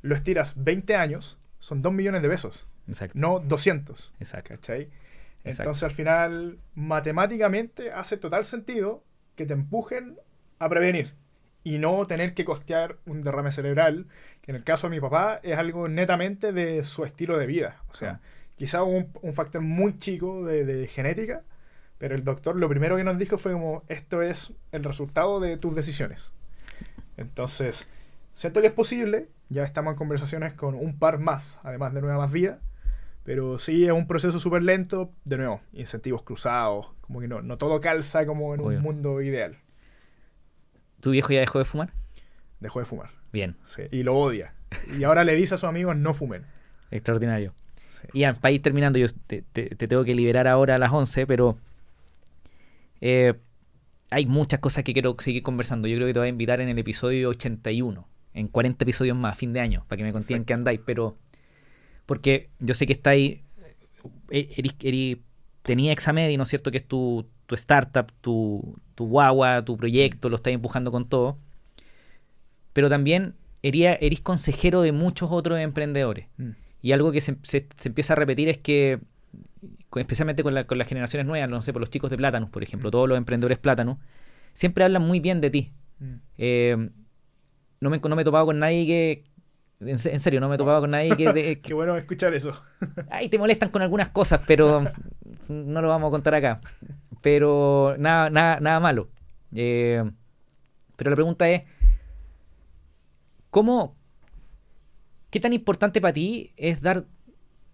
lo 0.02 0.14
estiras 0.14 0.54
20 0.56 0.96
años, 0.96 1.38
son 1.58 1.80
2 1.80 1.92
millones 1.92 2.22
de 2.22 2.28
pesos. 2.28 2.66
Exacto. 2.88 3.18
No 3.18 3.38
200. 3.38 4.14
Exacto. 4.18 4.54
¿Cachai? 4.54 4.90
Entonces 5.44 5.82
al 5.82 5.90
final, 5.90 6.58
matemáticamente 6.74 7.90
hace 7.92 8.16
total 8.16 8.44
sentido 8.44 9.02
que 9.34 9.46
te 9.46 9.54
empujen 9.54 10.18
a 10.58 10.68
prevenir 10.68 11.14
y 11.64 11.78
no 11.78 12.06
tener 12.06 12.34
que 12.34 12.44
costear 12.44 12.98
un 13.06 13.22
derrame 13.22 13.50
cerebral, 13.50 14.06
que 14.40 14.52
en 14.52 14.56
el 14.56 14.64
caso 14.64 14.88
de 14.88 14.96
mi 14.96 15.00
papá 15.00 15.40
es 15.42 15.56
algo 15.56 15.88
netamente 15.88 16.52
de 16.52 16.84
su 16.84 17.04
estilo 17.04 17.38
de 17.38 17.46
vida. 17.46 17.82
O 17.88 17.94
sea, 17.94 18.10
ah. 18.10 18.20
quizá 18.56 18.82
un, 18.82 19.12
un, 19.22 19.32
factor 19.32 19.62
muy 19.62 19.96
chico 19.98 20.44
de, 20.44 20.64
de, 20.64 20.86
genética, 20.86 21.44
pero 22.03 22.16
el 22.16 22.24
doctor 22.24 22.57
lo 22.57 22.68
primero 22.68 22.96
que 22.96 23.05
nos 23.05 23.16
dijo 23.16 23.38
fue 23.38 23.53
como, 23.53 23.84
esto 23.86 24.22
es 24.22 24.53
el 24.72 24.82
resultado 24.82 25.38
de 25.38 25.57
tus 25.57 25.72
decisiones. 25.76 26.32
Entonces, 27.16 27.86
siento 28.34 28.61
que 28.61 28.66
es 28.66 28.72
posible, 28.72 29.28
ya 29.50 29.62
estamos 29.62 29.92
en 29.92 29.98
conversaciones 29.98 30.53
con 30.53 30.74
un 30.74 30.98
par 30.98 31.20
más, 31.20 31.61
además 31.62 31.94
de 31.94 32.00
Nueva 32.00 32.18
Más 32.18 32.32
Vida. 32.32 32.59
Pero 33.22 33.61
sí, 33.61 33.84
es 33.84 33.92
un 33.92 34.09
proceso 34.09 34.40
súper 34.40 34.64
lento. 34.64 35.12
De 35.24 35.36
nuevo, 35.36 35.61
incentivos 35.72 36.24
cruzados. 36.24 36.88
Como 37.03 37.20
que 37.20 37.28
no, 37.28 37.40
no 37.40 37.57
todo 37.57 37.80
calza 37.80 38.26
como 38.26 38.53
en 38.53 38.62
un 38.62 38.82
mundo 38.82 39.22
ideal. 39.22 39.59
¿Tu 40.98 41.12
viejo 41.12 41.32
ya 41.32 41.38
dejó 41.38 41.61
de 41.61 41.64
fumar? 41.64 41.92
Dejó 42.59 42.80
de 42.80 42.84
fumar. 42.84 43.11
Bien. 43.32 43.55
Sí, 43.64 43.82
y 43.92 44.03
lo 44.03 44.16
odia. 44.16 44.55
Y 44.98 45.05
ahora 45.05 45.22
le 45.22 45.36
dice 45.36 45.55
a 45.55 45.57
sus 45.57 45.68
amigos 45.68 45.96
no 45.96 46.14
fumen. 46.14 46.46
Extraordinario. 46.90 47.55
Y 48.12 48.22
Ian, 48.22 48.34
para 48.34 48.50
ir 48.50 48.61
terminando, 48.61 48.98
yo 48.98 49.07
te, 49.28 49.42
tengo 49.42 50.03
que 50.03 50.16
liberar 50.16 50.48
ahora 50.48 50.74
a 50.74 50.78
las 50.78 50.90
11, 50.90 51.28
pero 51.28 51.59
eh, 53.03 53.34
hay 54.11 54.26
muchas 54.26 54.61
cosas 54.61 54.84
que 54.84 54.92
quiero 54.92 55.16
seguir 55.18 55.42
conversando. 55.42 55.88
Yo 55.88 55.96
creo 55.96 56.07
que 56.07 56.14
te 56.14 56.20
voy 56.20 56.26
a 56.26 56.30
invitar 56.30 56.61
en 56.61 56.68
el 56.68 56.78
episodio 56.78 57.28
81 57.30 58.09
en 58.34 58.48
40 58.48 58.84
episodios 58.84 59.16
más, 59.16 59.32
a 59.32 59.34
fin 59.34 59.53
de 59.53 59.61
año, 59.61 59.84
para 59.88 59.98
que 59.98 60.05
me 60.05 60.12
contienen 60.12 60.44
que 60.44 60.55
andáis, 60.55 60.80
pero 60.86 61.18
porque 62.07 62.48
yo 62.61 62.74
sé 62.74 62.86
que 62.86 62.94
estáis, 62.94 63.40
eh, 64.30 65.20
tenía 65.62 65.92
Examedi, 65.92 66.36
¿no 66.36 66.44
es 66.44 66.48
cierto? 66.48 66.70
Que 66.70 66.78
es 66.78 66.86
tu, 66.86 67.26
tu 67.46 67.55
startup, 67.55 68.11
tu, 68.20 68.78
tu 68.94 69.07
guagua, 69.07 69.64
tu 69.64 69.76
proyecto, 69.76 70.28
lo 70.28 70.36
estáis 70.36 70.55
empujando 70.55 70.90
con 70.90 71.09
todo, 71.09 71.38
pero 72.72 72.88
también 72.88 73.34
eres, 73.62 74.20
consejero 74.20 74.82
de 74.82 74.92
muchos 74.92 75.30
otros 75.30 75.59
emprendedores. 75.59 76.28
Mm. 76.36 76.50
Y 76.80 76.92
algo 76.92 77.12
que 77.12 77.20
se, 77.20 77.36
se, 77.42 77.66
empieza 77.84 78.14
a 78.14 78.16
repetir 78.16 78.48
es 78.48 78.59
que, 78.59 79.00
especialmente 79.97 80.43
con, 80.43 80.64
con, 80.64 80.78
las 80.78 80.89
generaciones 80.89 81.26
nuevas, 81.26 81.49
no 81.49 81.62
sé, 81.62 81.72
por 81.72 81.80
los 81.80 81.91
chicos 81.91 82.11
de 82.11 82.16
Plátanos, 82.16 82.51
por 82.51 82.62
ejemplo, 82.62 82.89
mm. 82.89 82.93
todos 82.93 83.09
los 83.09 83.18
emprendedores 83.18 83.59
Plátanos, 83.59 83.99
siempre 84.53 84.85
hablan 84.85 85.03
muy 85.03 85.20
bien 85.20 85.41
de 85.41 85.51
ti. 85.51 85.72
Mm. 85.99 86.14
Eh, 86.39 86.91
no 87.80 87.91
me, 87.91 87.99
no 87.99 88.16
me 88.16 88.22
he 88.22 88.24
topado 88.24 88.47
con 88.47 88.59
nadie 88.59 88.87
que. 88.87 89.24
En, 89.80 89.99
serio, 89.99 90.41
no 90.41 90.49
me 90.49 90.55
he 90.55 90.59
topado 90.59 90.83
con 90.83 90.91
nadie 90.91 91.16
que. 91.16 91.61
Qué 91.62 91.74
bueno 91.74 91.97
escuchar 91.97 92.33
eso. 92.35 92.53
Ay, 93.11 93.28
te 93.28 93.39
molestan 93.39 93.70
con 93.70 93.83
algunas 93.83 94.09
cosas, 94.11 94.41
pero 94.47 94.85
no 95.49 95.83
lo 95.83 95.89
vamos 95.89 96.09
a 96.09 96.11
contar 96.12 96.35
acá. 96.37 96.61
Pero 97.20 97.97
nada, 97.99 98.30
nada, 98.30 98.61
nada 98.61 98.78
malo. 98.78 99.09
Eh, 99.53 100.03
pero 100.97 101.11
la 101.11 101.16
pregunta 101.16 101.49
es: 101.51 101.62
¿cómo. 103.51 103.97
¿Qué 105.30 105.41
tan 105.41 105.53
importante 105.53 106.01
para 106.01 106.12
ti 106.12 106.53
es 106.57 106.80
dar, 106.83 107.07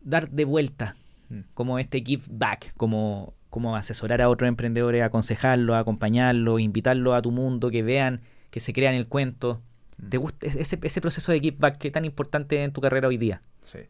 dar 0.01 0.31
de 0.31 0.45
vuelta? 0.45 0.95
Mm. 1.29 1.41
Como 1.55 1.79
este 1.79 2.01
give 2.01 2.25
back, 2.31 2.73
como, 2.77 3.35
como 3.51 3.77
asesorar 3.77 4.23
a 4.23 4.29
otros 4.29 4.49
emprendedores, 4.49 5.03
aconsejarlos, 5.03 5.77
acompañarlos, 5.77 6.61
invitarlos 6.61 7.17
a 7.17 7.23
tu 7.23 7.31
mundo, 7.31 7.71
que 7.71 7.83
vean, 7.83 8.21
que 8.51 8.61
se 8.61 8.73
crean 8.73 8.95
el 8.95 9.07
cuento. 9.07 9.61
¿Te 10.09 10.17
gusta 10.17 10.47
ese, 10.47 10.79
ese 10.81 11.01
proceso 11.01 11.33
de 11.33 11.41
give 11.41 11.57
back 11.59 11.79
que 11.79 11.91
tan 11.91 12.05
importante 12.05 12.63
en 12.63 12.73
tu 12.73 12.81
carrera 12.81 13.09
hoy 13.09 13.17
día? 13.17 13.43
Sí. 13.63 13.81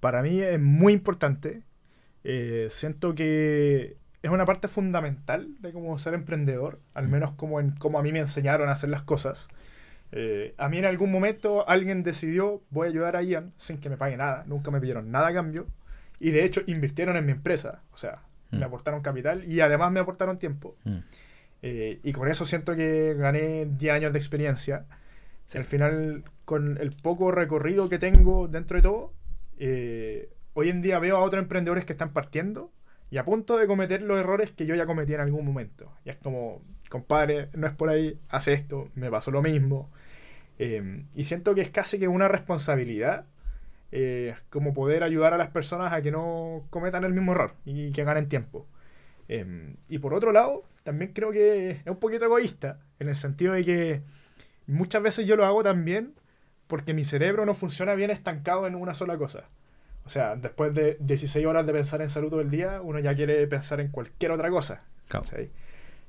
Para 0.00 0.22
mí 0.22 0.40
es 0.40 0.60
muy 0.60 0.92
importante. 0.92 1.62
Eh, 2.24 2.68
siento 2.70 3.14
que 3.14 3.96
es 4.22 4.30
una 4.30 4.44
parte 4.44 4.68
fundamental 4.68 5.48
de 5.60 5.72
cómo 5.72 5.98
ser 5.98 6.14
emprendedor, 6.14 6.80
al 6.94 7.08
menos 7.08 7.32
como, 7.32 7.60
en, 7.60 7.72
como 7.72 7.98
a 7.98 8.02
mí 8.02 8.12
me 8.12 8.18
enseñaron 8.20 8.68
a 8.68 8.72
hacer 8.72 8.90
las 8.90 9.02
cosas. 9.02 9.48
Eh, 10.10 10.54
a 10.56 10.68
mí 10.68 10.78
en 10.78 10.86
algún 10.86 11.12
momento 11.12 11.68
alguien 11.68 12.02
decidió, 12.02 12.62
voy 12.70 12.86
a 12.86 12.90
ayudar 12.90 13.16
a 13.16 13.22
Ian 13.22 13.52
sin 13.58 13.78
que 13.78 13.90
me 13.90 13.96
pague 13.96 14.16
nada, 14.16 14.44
nunca 14.46 14.70
me 14.70 14.80
pidieron 14.80 15.10
nada 15.10 15.28
a 15.28 15.34
cambio, 15.34 15.66
y 16.20 16.30
de 16.30 16.44
hecho 16.44 16.62
invirtieron 16.66 17.16
en 17.16 17.26
mi 17.26 17.32
empresa. 17.32 17.82
O 17.92 17.96
sea, 17.96 18.22
me 18.50 18.64
aportaron 18.64 19.02
capital 19.02 19.44
y 19.50 19.60
además 19.60 19.92
me 19.92 20.00
aportaron 20.00 20.38
tiempo. 20.38 20.76
Mm. 20.84 20.98
Eh, 21.62 22.00
y 22.02 22.12
con 22.12 22.28
eso 22.28 22.44
siento 22.44 22.76
que 22.76 23.14
gané 23.14 23.66
10 23.66 23.92
años 23.92 24.12
de 24.12 24.18
experiencia. 24.18 24.86
Al 25.54 25.64
final, 25.64 26.24
con 26.44 26.78
el 26.78 26.92
poco 26.92 27.30
recorrido 27.30 27.88
que 27.88 27.98
tengo 27.98 28.48
dentro 28.48 28.76
de 28.76 28.82
todo, 28.82 29.12
eh, 29.58 30.30
hoy 30.54 30.68
en 30.68 30.82
día 30.82 30.98
veo 30.98 31.16
a 31.16 31.20
otros 31.20 31.42
emprendedores 31.42 31.84
que 31.84 31.92
están 31.92 32.12
partiendo 32.12 32.70
y 33.10 33.16
a 33.16 33.24
punto 33.24 33.56
de 33.56 33.66
cometer 33.66 34.02
los 34.02 34.18
errores 34.18 34.50
que 34.50 34.66
yo 34.66 34.74
ya 34.74 34.86
cometí 34.86 35.14
en 35.14 35.20
algún 35.20 35.44
momento. 35.44 35.92
Y 36.04 36.10
es 36.10 36.16
como, 36.16 36.62
compadre, 36.90 37.48
no 37.54 37.66
es 37.66 37.74
por 37.74 37.88
ahí, 37.88 38.18
hace 38.28 38.52
esto, 38.52 38.90
me 38.94 39.10
pasó 39.10 39.30
lo 39.30 39.40
mismo. 39.40 39.90
Eh, 40.58 41.04
y 41.14 41.24
siento 41.24 41.54
que 41.54 41.62
es 41.62 41.70
casi 41.70 41.98
que 41.98 42.08
una 42.08 42.28
responsabilidad 42.28 43.24
eh, 43.90 44.34
como 44.50 44.74
poder 44.74 45.02
ayudar 45.02 45.34
a 45.34 45.38
las 45.38 45.48
personas 45.48 45.92
a 45.92 46.02
que 46.02 46.10
no 46.10 46.66
cometan 46.70 47.04
el 47.04 47.12
mismo 47.12 47.32
error 47.32 47.54
y 47.64 47.92
que 47.92 48.04
ganen 48.04 48.28
tiempo. 48.28 48.66
Eh, 49.28 49.74
y 49.88 49.98
por 49.98 50.14
otro 50.14 50.32
lado, 50.32 50.64
también 50.84 51.12
creo 51.12 51.32
que 51.32 51.70
es 51.70 51.86
un 51.86 51.96
poquito 51.96 52.24
egoísta, 52.24 52.78
en 52.98 53.08
el 53.08 53.16
sentido 53.16 53.52
de 53.52 53.64
que 53.64 54.02
muchas 54.66 55.02
veces 55.02 55.26
yo 55.26 55.36
lo 55.36 55.44
hago 55.44 55.62
también 55.62 56.12
porque 56.66 56.94
mi 56.94 57.04
cerebro 57.04 57.46
no 57.46 57.54
funciona 57.54 57.94
bien 57.94 58.10
estancado 58.10 58.66
en 58.66 58.74
una 58.74 58.94
sola 58.94 59.16
cosa. 59.16 59.44
O 60.04 60.10
sea, 60.10 60.36
después 60.36 60.72
de 60.74 60.96
16 61.00 61.44
horas 61.46 61.66
de 61.66 61.72
pensar 61.72 62.00
en 62.00 62.08
salud 62.08 62.30
todo 62.30 62.40
el 62.40 62.50
día, 62.50 62.80
uno 62.82 62.98
ya 62.98 63.14
quiere 63.14 63.46
pensar 63.46 63.80
en 63.80 63.88
cualquier 63.88 64.30
otra 64.32 64.50
cosa. 64.50 64.82
¿sí? 65.24 65.50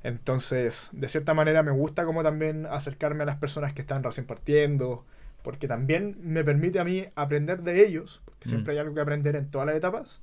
Entonces, 0.04 0.90
de 0.94 1.10
cierta 1.10 1.34
manera 1.34 1.64
me 1.64 1.72
gusta 1.72 2.06
como 2.06 2.24
también 2.24 2.66
acercarme 2.66 3.24
a 3.24 3.26
las 3.26 3.38
personas 3.38 3.74
que 3.74 3.82
están 3.82 4.04
recién 4.04 4.26
partiendo, 4.26 5.06
porque 5.44 5.68
también 5.68 6.18
me 6.22 6.44
permite 6.44 6.80
a 6.80 6.84
mí 6.84 7.06
aprender 7.16 7.62
de 7.64 7.86
ellos, 7.86 8.22
porque 8.26 8.48
mm. 8.48 8.50
siempre 8.50 8.74
hay 8.74 8.80
algo 8.80 8.96
que 8.96 9.02
aprender 9.02 9.36
en 9.36 9.50
todas 9.50 9.68
las 9.68 9.76
etapas, 9.76 10.22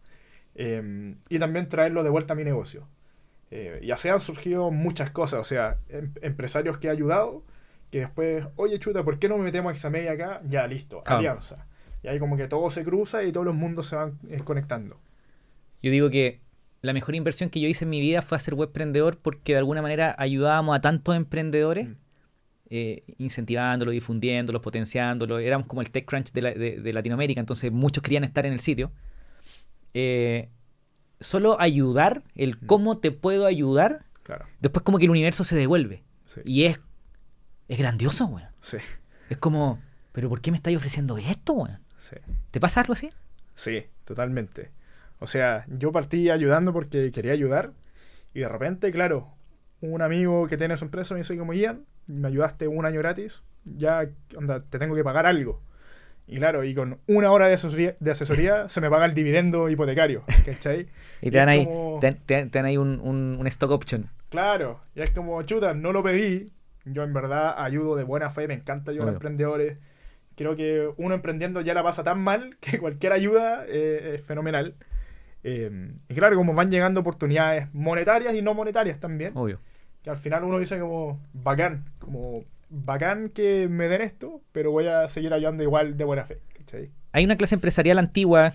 em, 0.55 1.17
y 1.29 1.39
también 1.39 1.69
traerlo 1.69 2.03
de 2.03 2.11
vuelta 2.11 2.35
a 2.35 2.37
mi 2.37 2.45
negocio. 2.45 2.89
Eh, 3.51 3.81
y 3.83 3.91
así 3.91 4.09
han 4.09 4.21
surgido 4.21 4.71
muchas 4.71 5.11
cosas, 5.11 5.41
o 5.41 5.45
sea, 5.45 5.79
em, 5.89 6.13
empresarios 6.23 6.79
que 6.79 6.89
he 6.89 6.91
ayudado, 6.91 7.43
que 7.91 8.01
después, 8.01 8.47
oye 8.57 8.79
chuta, 8.79 9.05
¿por 9.05 9.19
qué 9.19 9.29
no 9.29 9.39
me 9.39 9.45
metemos 9.45 9.71
a 9.71 9.73
Examedia 9.75 10.13
acá? 10.13 10.41
Ya, 10.49 10.67
listo, 10.67 11.03
alianza. 11.07 11.67
Y 12.03 12.09
ahí 12.09 12.19
como 12.19 12.37
que 12.37 12.49
todo 12.49 12.71
se 12.71 12.83
cruza 12.83 13.23
y 13.25 13.33
todos 13.33 13.47
los 13.47 13.55
mundos 13.55 13.87
se 13.87 13.97
van 13.97 14.19
eh, 14.29 14.41
conectando. 14.45 15.01
Yo 15.83 15.91
digo 15.91 16.11
que 16.11 16.41
la 16.83 16.93
mejor 16.93 17.15
inversión 17.15 17.51
que 17.51 17.61
yo 17.61 17.69
hice 17.69 17.85
en 17.85 17.91
mi 17.91 18.01
vida 18.01 18.23
fue 18.23 18.37
hacer 18.37 18.55
webprendedor 18.55 19.19
porque 19.19 19.53
de 19.53 19.59
alguna 19.59 19.83
manera 19.83 20.15
ayudábamos 20.19 20.77
a 20.77 20.81
tantos 20.81 21.17
emprendedores, 21.17 21.89
mm. 21.89 21.97
Eh, 22.69 23.05
incentivándolo, 23.19 23.91
difundiéndolo, 23.91 24.61
potenciándolo. 24.61 25.39
Éramos 25.39 25.67
como 25.67 25.83
el 25.83 25.91
TechCrunch 25.91 26.33
de, 26.33 26.81
de, 26.83 26.93
Latinoamérica, 26.93 27.41
entonces 27.41 27.71
muchos 27.71 28.03
querían 28.03 28.25
estar 28.25 28.47
en 28.47 28.53
el 28.53 28.61
sitio. 28.61 28.91
Eh, 29.95 30.49
solo 31.21 31.61
ayudar, 31.61 32.23
el 32.35 32.57
mm. 32.57 32.67
cómo 32.67 32.99
te 32.99 33.13
puedo 33.13 33.47
ayudar, 33.47 34.05
después 34.61 34.83
como 34.83 34.99
que 34.99 35.05
el 35.05 35.11
universo 35.11 35.45
se 35.45 35.57
devuelve. 35.57 36.03
Y 36.45 36.65
es, 36.65 36.81
es 37.69 37.79
grandioso, 37.79 38.27
weón. 38.27 38.51
Sí. 38.61 38.79
Es 39.31 39.39
como, 39.39 39.81
pero 40.13 40.29
¿por 40.29 40.41
qué 40.41 40.51
me 40.51 40.57
estáis 40.57 40.77
ofreciendo 40.77 41.17
esto, 41.19 41.53
weón? 41.53 41.79
Sí. 42.01 42.17
¿Te 42.51 42.61
pasa 42.61 42.81
algo 42.81 42.93
así? 42.93 43.11
Sí, 43.55 43.87
totalmente. 44.05 44.71
O 45.19 45.27
sea, 45.27 45.65
yo 45.69 45.93
partí 45.93 46.31
ayudando 46.31 46.73
porque 46.73 47.11
quería 47.11 47.33
ayudar 47.33 47.73
y 48.35 48.41
de 48.41 48.49
repente, 48.49 48.93
claro, 48.93 49.33
un 49.81 50.03
amigo 50.03 50.47
que 50.47 50.57
tiene 50.57 50.77
su 50.77 50.85
empresa 50.85 51.15
me 51.15 51.21
dice 51.21 51.39
como 51.39 51.55
Ian, 51.55 51.87
me 52.07 52.29
ayudaste 52.29 52.69
un 52.69 52.85
año 52.87 53.01
gratis, 53.01 53.43
ya 53.65 54.09
te 54.71 54.79
tengo 54.79 54.95
que 54.95 55.05
pagar 55.05 55.27
algo. 55.27 55.61
Y 56.29 56.39
claro, 56.39 56.65
y 56.65 56.75
con 56.75 56.99
una 57.07 57.31
hora 57.31 57.47
de 57.47 57.55
asesoría, 57.55 57.97
de 58.01 58.11
asesoría 58.11 58.69
se 58.69 58.81
me 58.81 58.91
paga 58.91 59.05
el 59.07 59.15
dividendo 59.15 59.69
hipotecario, 59.69 60.25
¿cachai? 60.45 60.89
y 61.23 61.31
te 61.31 61.37
dan, 61.37 61.49
ahí, 61.49 61.69
te, 62.01 62.47
dan 62.47 62.65
ahí 62.65 62.77
un, 62.77 63.01
un, 63.01 63.47
stock 63.47 63.71
option. 63.71 64.11
Claro, 64.29 64.81
y 64.95 65.03
es 65.03 65.11
como, 65.11 65.41
chuta, 65.43 65.73
no 65.75 65.93
lo 65.93 66.03
pedí, 66.03 66.51
yo 66.85 67.05
en 67.05 67.13
verdad 67.13 67.55
ayudo 67.59 67.97
de 67.97 68.03
buena 68.03 68.31
fe, 68.31 68.49
me 68.49 68.55
encanta 68.55 68.91
ayudar 68.91 69.09
a 69.09 69.13
emprendedores. 69.13 69.79
Creo 70.35 70.55
que 70.55 70.91
uno 70.99 71.15
emprendiendo 71.15 71.61
ya 71.63 71.75
la 71.75 71.83
pasa 71.83 72.05
tan 72.05 72.21
mal 72.21 72.57
que 72.61 72.79
cualquier 72.79 73.13
ayuda 73.13 73.65
eh, 73.69 74.17
es 74.17 74.25
fenomenal. 74.25 74.75
Eh, 75.45 75.93
y 76.09 76.15
claro, 76.15 76.35
como 76.37 76.55
van 76.55 76.71
llegando 76.71 77.01
oportunidades 77.01 77.73
monetarias 77.73 78.35
y 78.35 78.43
no 78.43 78.53
monetarias 78.53 78.99
también. 78.99 79.33
Obvio. 79.37 79.61
Que 80.07 80.11
al 80.11 80.17
final 80.17 80.45
uno 80.45 80.61
dice 80.61 80.79
como, 80.79 81.21
bacán, 81.33 81.85
como, 81.99 82.45
bacán 82.71 83.31
que 83.31 83.67
me 83.67 83.89
den 83.89 84.03
esto, 84.03 84.41
pero 84.53 84.71
voy 84.71 84.87
a 84.87 85.09
seguir 85.09 85.35
ayudando 85.35 85.65
igual 85.65 85.97
de 85.97 86.05
buena 86.05 86.25
fe. 86.25 86.39
Hay 87.11 87.25
una 87.25 87.37
clase 87.37 87.57
empresarial 87.57 87.99
antigua 87.99 88.55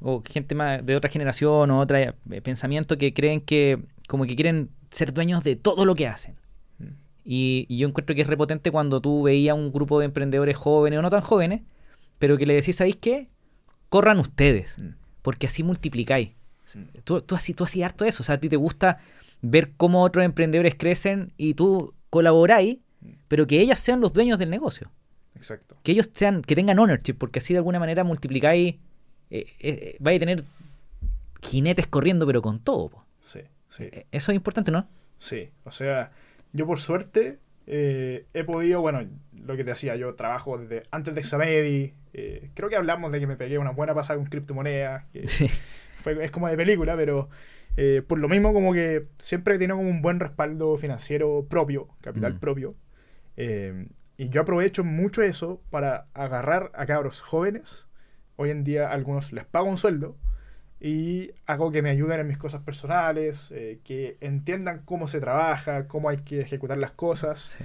o 0.00 0.24
gente 0.24 0.56
más 0.56 0.84
de 0.84 0.96
otra 0.96 1.08
generación 1.08 1.70
o 1.70 1.78
otro 1.78 1.98
eh, 1.98 2.14
pensamiento 2.42 2.98
que 2.98 3.14
creen 3.14 3.40
que 3.40 3.78
como 4.08 4.26
que 4.26 4.34
quieren 4.34 4.70
ser 4.90 5.12
dueños 5.12 5.44
de 5.44 5.54
todo 5.54 5.84
lo 5.84 5.94
que 5.94 6.08
hacen. 6.08 6.34
Mm. 6.78 6.86
Y, 7.24 7.76
yo 7.78 7.86
encuentro 7.86 8.16
que 8.16 8.22
es 8.22 8.26
repotente 8.26 8.72
cuando 8.72 9.00
tú 9.00 9.22
veías 9.22 9.56
un 9.56 9.70
grupo 9.70 10.00
de 10.00 10.06
emprendedores 10.06 10.56
jóvenes 10.56 10.98
o 10.98 11.02
no 11.02 11.10
tan 11.10 11.20
jóvenes, 11.20 11.62
pero 12.18 12.36
que 12.36 12.46
le 12.46 12.54
decís, 12.54 12.74
¿sabéis 12.74 12.96
qué? 12.96 13.28
Corran 13.88 14.18
ustedes. 14.18 14.80
Mm 14.80 14.94
porque 15.28 15.46
así 15.46 15.62
multiplicáis. 15.62 16.30
Tú, 17.04 17.20
tú, 17.20 17.34
así, 17.34 17.52
tú 17.52 17.64
así 17.64 17.82
harto 17.82 18.06
eso. 18.06 18.22
O 18.22 18.24
sea, 18.24 18.36
a 18.36 18.40
ti 18.40 18.48
te 18.48 18.56
gusta 18.56 18.98
ver 19.42 19.72
cómo 19.76 20.02
otros 20.02 20.24
emprendedores 20.24 20.74
crecen 20.74 21.32
y 21.36 21.54
tú 21.54 21.94
colaboráis, 22.10 22.78
pero 23.28 23.46
que 23.46 23.60
ellas 23.60 23.80
sean 23.80 24.00
los 24.00 24.12
dueños 24.12 24.38
del 24.38 24.50
negocio. 24.50 24.90
Exacto. 25.34 25.76
Que 25.82 25.92
ellos 25.92 26.10
sean, 26.12 26.42
que 26.42 26.54
tengan 26.54 26.78
ownership, 26.78 27.14
porque 27.14 27.38
así 27.38 27.54
de 27.54 27.58
alguna 27.58 27.78
manera 27.78 28.04
multiplicáis, 28.04 28.76
eh, 29.30 29.46
eh, 29.60 29.96
vais 30.00 30.16
a 30.16 30.20
tener 30.20 30.44
jinetes 31.42 31.86
corriendo, 31.86 32.26
pero 32.26 32.42
con 32.42 32.58
todo. 32.60 33.04
Sí, 33.24 33.40
sí. 33.68 33.84
Eh, 33.84 34.06
eso 34.10 34.32
es 34.32 34.36
importante, 34.36 34.72
¿no? 34.72 34.88
Sí, 35.18 35.50
o 35.64 35.70
sea, 35.70 36.12
yo 36.52 36.66
por 36.66 36.78
suerte 36.80 37.38
he 37.70 38.44
podido, 38.46 38.80
bueno, 38.80 39.06
lo 39.44 39.56
que 39.56 39.62
te 39.62 39.70
decía, 39.70 39.94
yo 39.96 40.14
trabajo 40.14 40.56
desde 40.56 40.84
antes 40.90 41.14
de 41.14 41.20
Examedi, 41.20 41.94
eh, 42.12 42.50
creo 42.54 42.68
que 42.68 42.76
hablamos 42.76 43.12
de 43.12 43.20
que 43.20 43.26
me 43.26 43.36
pegué 43.36 43.58
una 43.58 43.70
buena 43.70 43.94
pasada 43.94 44.18
con 44.18 44.26
criptomonedas. 44.26 45.04
Fue, 45.98 46.24
es 46.24 46.30
como 46.30 46.48
de 46.48 46.56
película, 46.56 46.96
pero 46.96 47.28
eh, 47.80 48.02
por 48.02 48.18
lo 48.18 48.28
mismo 48.28 48.52
como 48.52 48.72
que 48.72 49.06
siempre 49.20 49.56
tenido 49.56 49.76
como 49.76 49.88
un 49.88 50.02
buen 50.02 50.18
respaldo 50.18 50.76
financiero 50.76 51.46
propio, 51.48 51.86
capital 52.00 52.34
mm. 52.34 52.38
propio. 52.40 52.74
Eh, 53.36 53.86
y 54.16 54.30
yo 54.30 54.40
aprovecho 54.40 54.82
mucho 54.82 55.22
eso 55.22 55.62
para 55.70 56.08
agarrar 56.12 56.72
a 56.74 56.86
cabros 56.86 57.20
jóvenes. 57.20 57.86
Hoy 58.34 58.50
en 58.50 58.64
día 58.64 58.88
a 58.88 58.94
algunos 58.94 59.32
les 59.32 59.44
pago 59.44 59.68
un 59.68 59.78
sueldo 59.78 60.16
y 60.80 61.30
hago 61.46 61.70
que 61.70 61.82
me 61.82 61.90
ayuden 61.90 62.18
en 62.18 62.26
mis 62.26 62.36
cosas 62.36 62.62
personales, 62.62 63.52
que 63.84 64.16
entiendan 64.20 64.82
cómo 64.84 65.06
se 65.06 65.20
trabaja, 65.20 65.86
cómo 65.86 66.08
hay 66.08 66.16
que 66.18 66.40
ejecutar 66.40 66.78
las 66.78 66.90
cosas. 66.90 67.58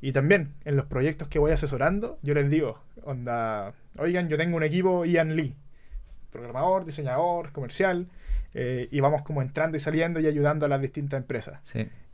Y 0.00 0.12
también 0.12 0.54
en 0.64 0.76
los 0.76 0.86
proyectos 0.86 1.28
que 1.28 1.38
voy 1.38 1.52
asesorando, 1.52 2.18
yo 2.22 2.32
les 2.32 2.48
digo, 2.48 2.82
onda, 3.02 3.74
oigan, 3.98 4.30
yo 4.30 4.38
tengo 4.38 4.56
un 4.56 4.62
equipo 4.62 5.04
Ian 5.04 5.36
Lee, 5.36 5.54
programador, 6.30 6.86
diseñador, 6.86 7.52
comercial, 7.52 8.08
eh, 8.54 8.88
y 8.90 9.00
vamos 9.00 9.22
como 9.22 9.42
entrando 9.42 9.76
y 9.76 9.80
saliendo 9.80 10.20
y 10.20 10.26
ayudando 10.26 10.66
a 10.66 10.68
las 10.68 10.80
distintas 10.80 11.18
empresas. 11.18 11.60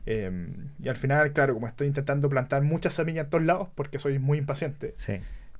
Em, 0.05 0.69
y 0.81 0.87
al 0.87 0.95
final, 0.95 1.33
claro, 1.33 1.53
como 1.53 1.67
estoy 1.67 1.87
intentando 1.87 2.29
plantar 2.29 2.61
muchas 2.63 2.93
semillas 2.93 3.25
en 3.25 3.29
todos 3.29 3.43
lados, 3.43 3.69
porque 3.75 3.99
soy 3.99 4.19
muy 4.19 4.37
impaciente, 4.37 4.95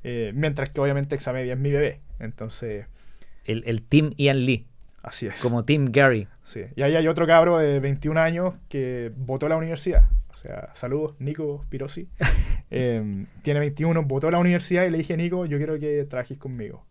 eh, 0.03 0.31
mientras 0.35 0.69
que 0.69 0.79
obviamente 0.79 1.15
Examedia 1.15 1.53
es 1.53 1.59
mi 1.59 1.71
bebé, 1.71 1.99
entonces... 2.19 2.85
El, 3.45 3.63
el 3.65 3.81
Team 3.81 4.13
Ian 4.17 4.45
Lee. 4.45 4.67
Así 5.01 5.27
es. 5.27 5.35
Como 5.35 5.63
Team 5.63 5.85
Gary. 5.91 6.27
Sí. 6.43 6.65
Y 6.75 6.81
ahí 6.81 6.95
hay 6.95 7.07
otro 7.07 7.25
cabro 7.25 7.57
de 7.57 7.79
21 7.79 8.19
años 8.19 8.55
que 8.67 9.11
votó 9.15 9.45
a 9.45 9.49
la 9.49 9.57
universidad. 9.57 10.09
O 10.29 10.35
sea, 10.35 10.69
saludos, 10.75 11.15
Nico 11.19 11.65
Pirosi. 11.69 12.09
Tiene 12.69 13.25
21, 13.59 14.03
votó 14.03 14.27
a 14.27 14.31
la 14.31 14.39
universidad 14.39 14.85
y 14.85 14.91
le 14.91 14.97
dije, 14.97 15.15
Nico, 15.15 15.45
yo 15.45 15.57
quiero 15.57 15.79
que 15.79 16.05
trabajes 16.05 16.37
conmigo. 16.37 16.85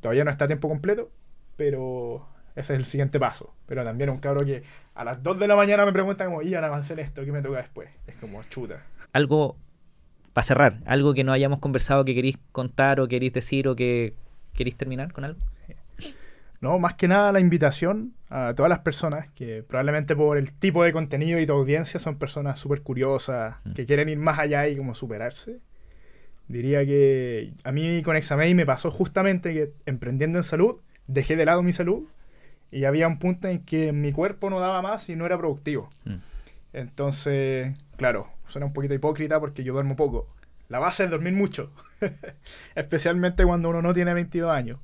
Todavía 0.00 0.24
no 0.24 0.30
está 0.30 0.46
a 0.46 0.48
tiempo 0.48 0.68
completo, 0.68 1.10
pero 1.56 2.26
ese 2.54 2.72
es 2.74 2.78
el 2.78 2.84
siguiente 2.84 3.18
paso. 3.18 3.54
Pero 3.66 3.84
también 3.84 4.10
un 4.10 4.18
cabro 4.18 4.44
que 4.44 4.62
a 4.94 5.04
las 5.04 5.22
2 5.22 5.38
de 5.38 5.48
la 5.48 5.56
mañana 5.56 5.84
me 5.84 5.92
pregunta 5.92 6.24
como, 6.24 6.42
Ian, 6.42 6.64
avancé 6.64 6.92
en 6.94 7.00
esto, 7.00 7.24
¿qué 7.24 7.32
me 7.32 7.42
toca 7.42 7.58
después? 7.58 7.88
Es 8.06 8.14
como, 8.16 8.42
chuta. 8.44 8.82
Algo, 9.12 9.56
para 10.32 10.44
cerrar, 10.44 10.78
algo 10.86 11.14
que 11.14 11.24
no 11.24 11.32
hayamos 11.32 11.60
conversado 11.60 12.04
que 12.04 12.14
queréis 12.14 12.38
contar 12.52 13.00
o 13.00 13.08
queréis 13.08 13.32
decir 13.32 13.68
o 13.68 13.76
que 13.76 14.14
queréis 14.54 14.76
terminar 14.76 15.12
con 15.12 15.24
algo. 15.24 15.40
No, 16.60 16.78
más 16.78 16.94
que 16.94 17.08
nada 17.08 17.32
la 17.32 17.40
invitación 17.40 18.14
a 18.30 18.54
todas 18.54 18.70
las 18.70 18.78
personas 18.78 19.28
que 19.34 19.64
probablemente 19.64 20.14
por 20.14 20.38
el 20.38 20.52
tipo 20.52 20.84
de 20.84 20.92
contenido 20.92 21.40
y 21.40 21.46
tu 21.46 21.54
audiencia 21.54 21.98
son 21.98 22.18
personas 22.18 22.60
súper 22.60 22.82
curiosas, 22.82 23.56
mm. 23.64 23.72
que 23.72 23.84
quieren 23.84 24.08
ir 24.08 24.18
más 24.18 24.38
allá 24.38 24.68
y 24.68 24.76
como 24.76 24.94
superarse. 24.94 25.58
Diría 26.46 26.86
que 26.86 27.52
a 27.64 27.72
mí 27.72 28.02
con 28.02 28.14
Examei 28.14 28.54
me 28.54 28.64
pasó 28.64 28.92
justamente 28.92 29.52
que 29.52 29.72
emprendiendo 29.86 30.38
en 30.38 30.44
salud, 30.44 30.76
dejé 31.08 31.34
de 31.34 31.46
lado 31.46 31.62
mi 31.64 31.72
salud 31.72 32.04
y 32.72 32.84
había 32.84 33.06
un 33.06 33.18
punto 33.20 33.46
en 33.46 33.60
que 33.64 33.92
mi 33.92 34.10
cuerpo 34.12 34.50
no 34.50 34.58
daba 34.58 34.82
más 34.82 35.08
y 35.08 35.14
no 35.14 35.24
era 35.26 35.38
productivo. 35.38 35.90
Mm. 36.04 36.16
Entonces, 36.72 37.76
claro, 37.96 38.28
suena 38.48 38.66
un 38.66 38.72
poquito 38.72 38.94
hipócrita 38.94 39.38
porque 39.38 39.62
yo 39.62 39.72
duermo 39.74 39.94
poco. 39.94 40.26
La 40.68 40.78
base 40.80 41.04
es 41.04 41.10
dormir 41.10 41.34
mucho, 41.34 41.70
especialmente 42.74 43.44
cuando 43.44 43.68
uno 43.68 43.82
no 43.82 43.94
tiene 43.94 44.14
22 44.14 44.50
años 44.50 44.78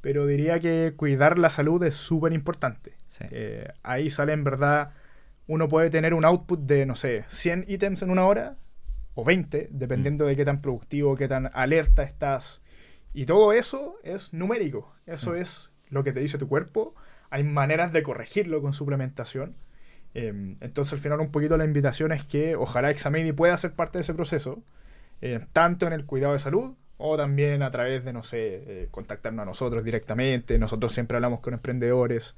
pero 0.00 0.26
diría 0.26 0.60
que 0.60 0.92
cuidar 0.94 1.38
la 1.38 1.48
salud 1.48 1.82
es 1.82 1.94
súper 1.94 2.34
importante. 2.34 2.92
Sí. 3.08 3.24
Eh, 3.30 3.68
ahí 3.82 4.10
sale 4.10 4.34
en 4.34 4.44
verdad, 4.44 4.90
uno 5.46 5.66
puede 5.66 5.88
tener 5.88 6.12
un 6.12 6.26
output 6.26 6.60
de, 6.60 6.84
no 6.84 6.94
sé, 6.94 7.24
100 7.28 7.64
ítems 7.68 8.02
en 8.02 8.10
una 8.10 8.26
hora 8.26 8.58
o 9.14 9.24
20, 9.24 9.68
dependiendo 9.70 10.26
de 10.26 10.36
qué 10.36 10.44
tan 10.44 10.60
productivo, 10.60 11.16
qué 11.16 11.26
tan 11.26 11.48
alerta 11.54 12.02
estás. 12.02 12.60
Y 13.14 13.24
todo 13.24 13.54
eso 13.54 13.96
es 14.02 14.34
numérico, 14.34 14.94
eso 15.06 15.32
Sí. 15.36 15.40
es 15.40 15.70
lo 15.88 16.04
que 16.04 16.12
te 16.12 16.20
dice 16.20 16.36
tu 16.36 16.48
cuerpo. 16.48 16.94
Hay 17.34 17.42
maneras 17.42 17.92
de 17.92 18.04
corregirlo 18.04 18.62
con 18.62 18.72
suplementación. 18.72 19.56
Eh, 20.14 20.56
entonces 20.60 20.92
al 20.92 21.00
final 21.00 21.18
un 21.18 21.32
poquito 21.32 21.56
la 21.56 21.64
invitación 21.64 22.12
es 22.12 22.22
que 22.22 22.54
ojalá 22.54 22.90
Examedi 22.90 23.32
pueda 23.32 23.56
ser 23.56 23.72
parte 23.72 23.98
de 23.98 24.02
ese 24.02 24.14
proceso, 24.14 24.62
eh, 25.20 25.40
tanto 25.52 25.88
en 25.88 25.92
el 25.94 26.04
cuidado 26.04 26.34
de 26.34 26.38
salud 26.38 26.76
o 26.96 27.16
también 27.16 27.62
a 27.62 27.72
través 27.72 28.04
de, 28.04 28.12
no 28.12 28.22
sé, 28.22 28.38
eh, 28.66 28.88
contactarnos 28.90 29.42
a 29.42 29.46
nosotros 29.46 29.82
directamente. 29.82 30.58
Nosotros 30.60 30.92
siempre 30.92 31.16
hablamos 31.16 31.40
con 31.40 31.54
emprendedores, 31.54 32.36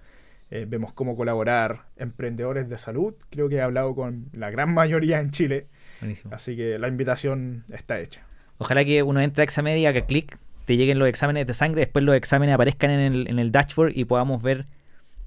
eh, 0.51 0.65
vemos 0.67 0.93
cómo 0.95 1.15
colaborar. 1.15 1.85
Emprendedores 1.97 2.67
de 2.69 2.79
salud, 2.79 3.15
creo 3.29 3.49
que 3.49 3.57
he 3.57 3.61
hablado 3.61 3.95
con 3.95 4.31
la 4.33 4.51
gran 4.51 4.73
mayoría 4.73 5.21
en 5.21 5.31
Chile, 5.31 5.67
Buenísimo. 6.01 6.35
así 6.35 6.57
que 6.57 6.79
la 6.79 6.89
invitación 6.89 7.65
está 7.71 8.01
hecha. 8.01 8.27
Ojalá 8.57 8.83
que 8.85 9.03
uno 9.03 9.21
entre 9.21 9.43
a 9.43 9.45
Examedia, 9.45 9.91
haga 9.91 10.07
clic, 10.07 10.39
te 10.65 10.77
lleguen 10.77 10.99
los 10.99 11.09
exámenes 11.09 11.47
de 11.47 11.55
sangre, 11.55 11.83
después 11.83 12.05
los 12.05 12.17
exámenes 12.17 12.55
aparezcan 12.55 12.91
en 12.91 13.13
el, 13.13 13.29
en 13.29 13.39
el 13.39 13.53
dashboard 13.53 13.93
y 13.95 14.07
podamos 14.07 14.43
ver 14.43 14.67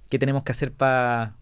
qué 0.10 0.20
tenemos 0.20 0.44
que 0.44 0.52
hacer 0.52 0.72
para 0.72 1.36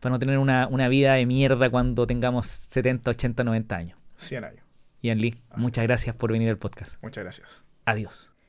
para 0.00 0.14
no 0.14 0.18
tener 0.18 0.38
una, 0.38 0.66
una 0.66 0.88
vida 0.88 1.14
de 1.14 1.26
mierda 1.26 1.70
cuando 1.70 2.08
tengamos 2.08 2.48
70, 2.48 3.08
80, 3.12 3.44
90 3.44 3.76
años. 3.76 3.98
100 4.16 4.44
años. 4.44 4.64
Ian 5.00 5.18
Lee, 5.18 5.40
muchas 5.54 5.84
gracias 5.84 6.16
por 6.16 6.32
venir 6.32 6.48
al 6.48 6.58
podcast. 6.58 7.00
Muchas 7.02 7.22
gracias. 7.22 7.64
Adiós. 7.84 8.31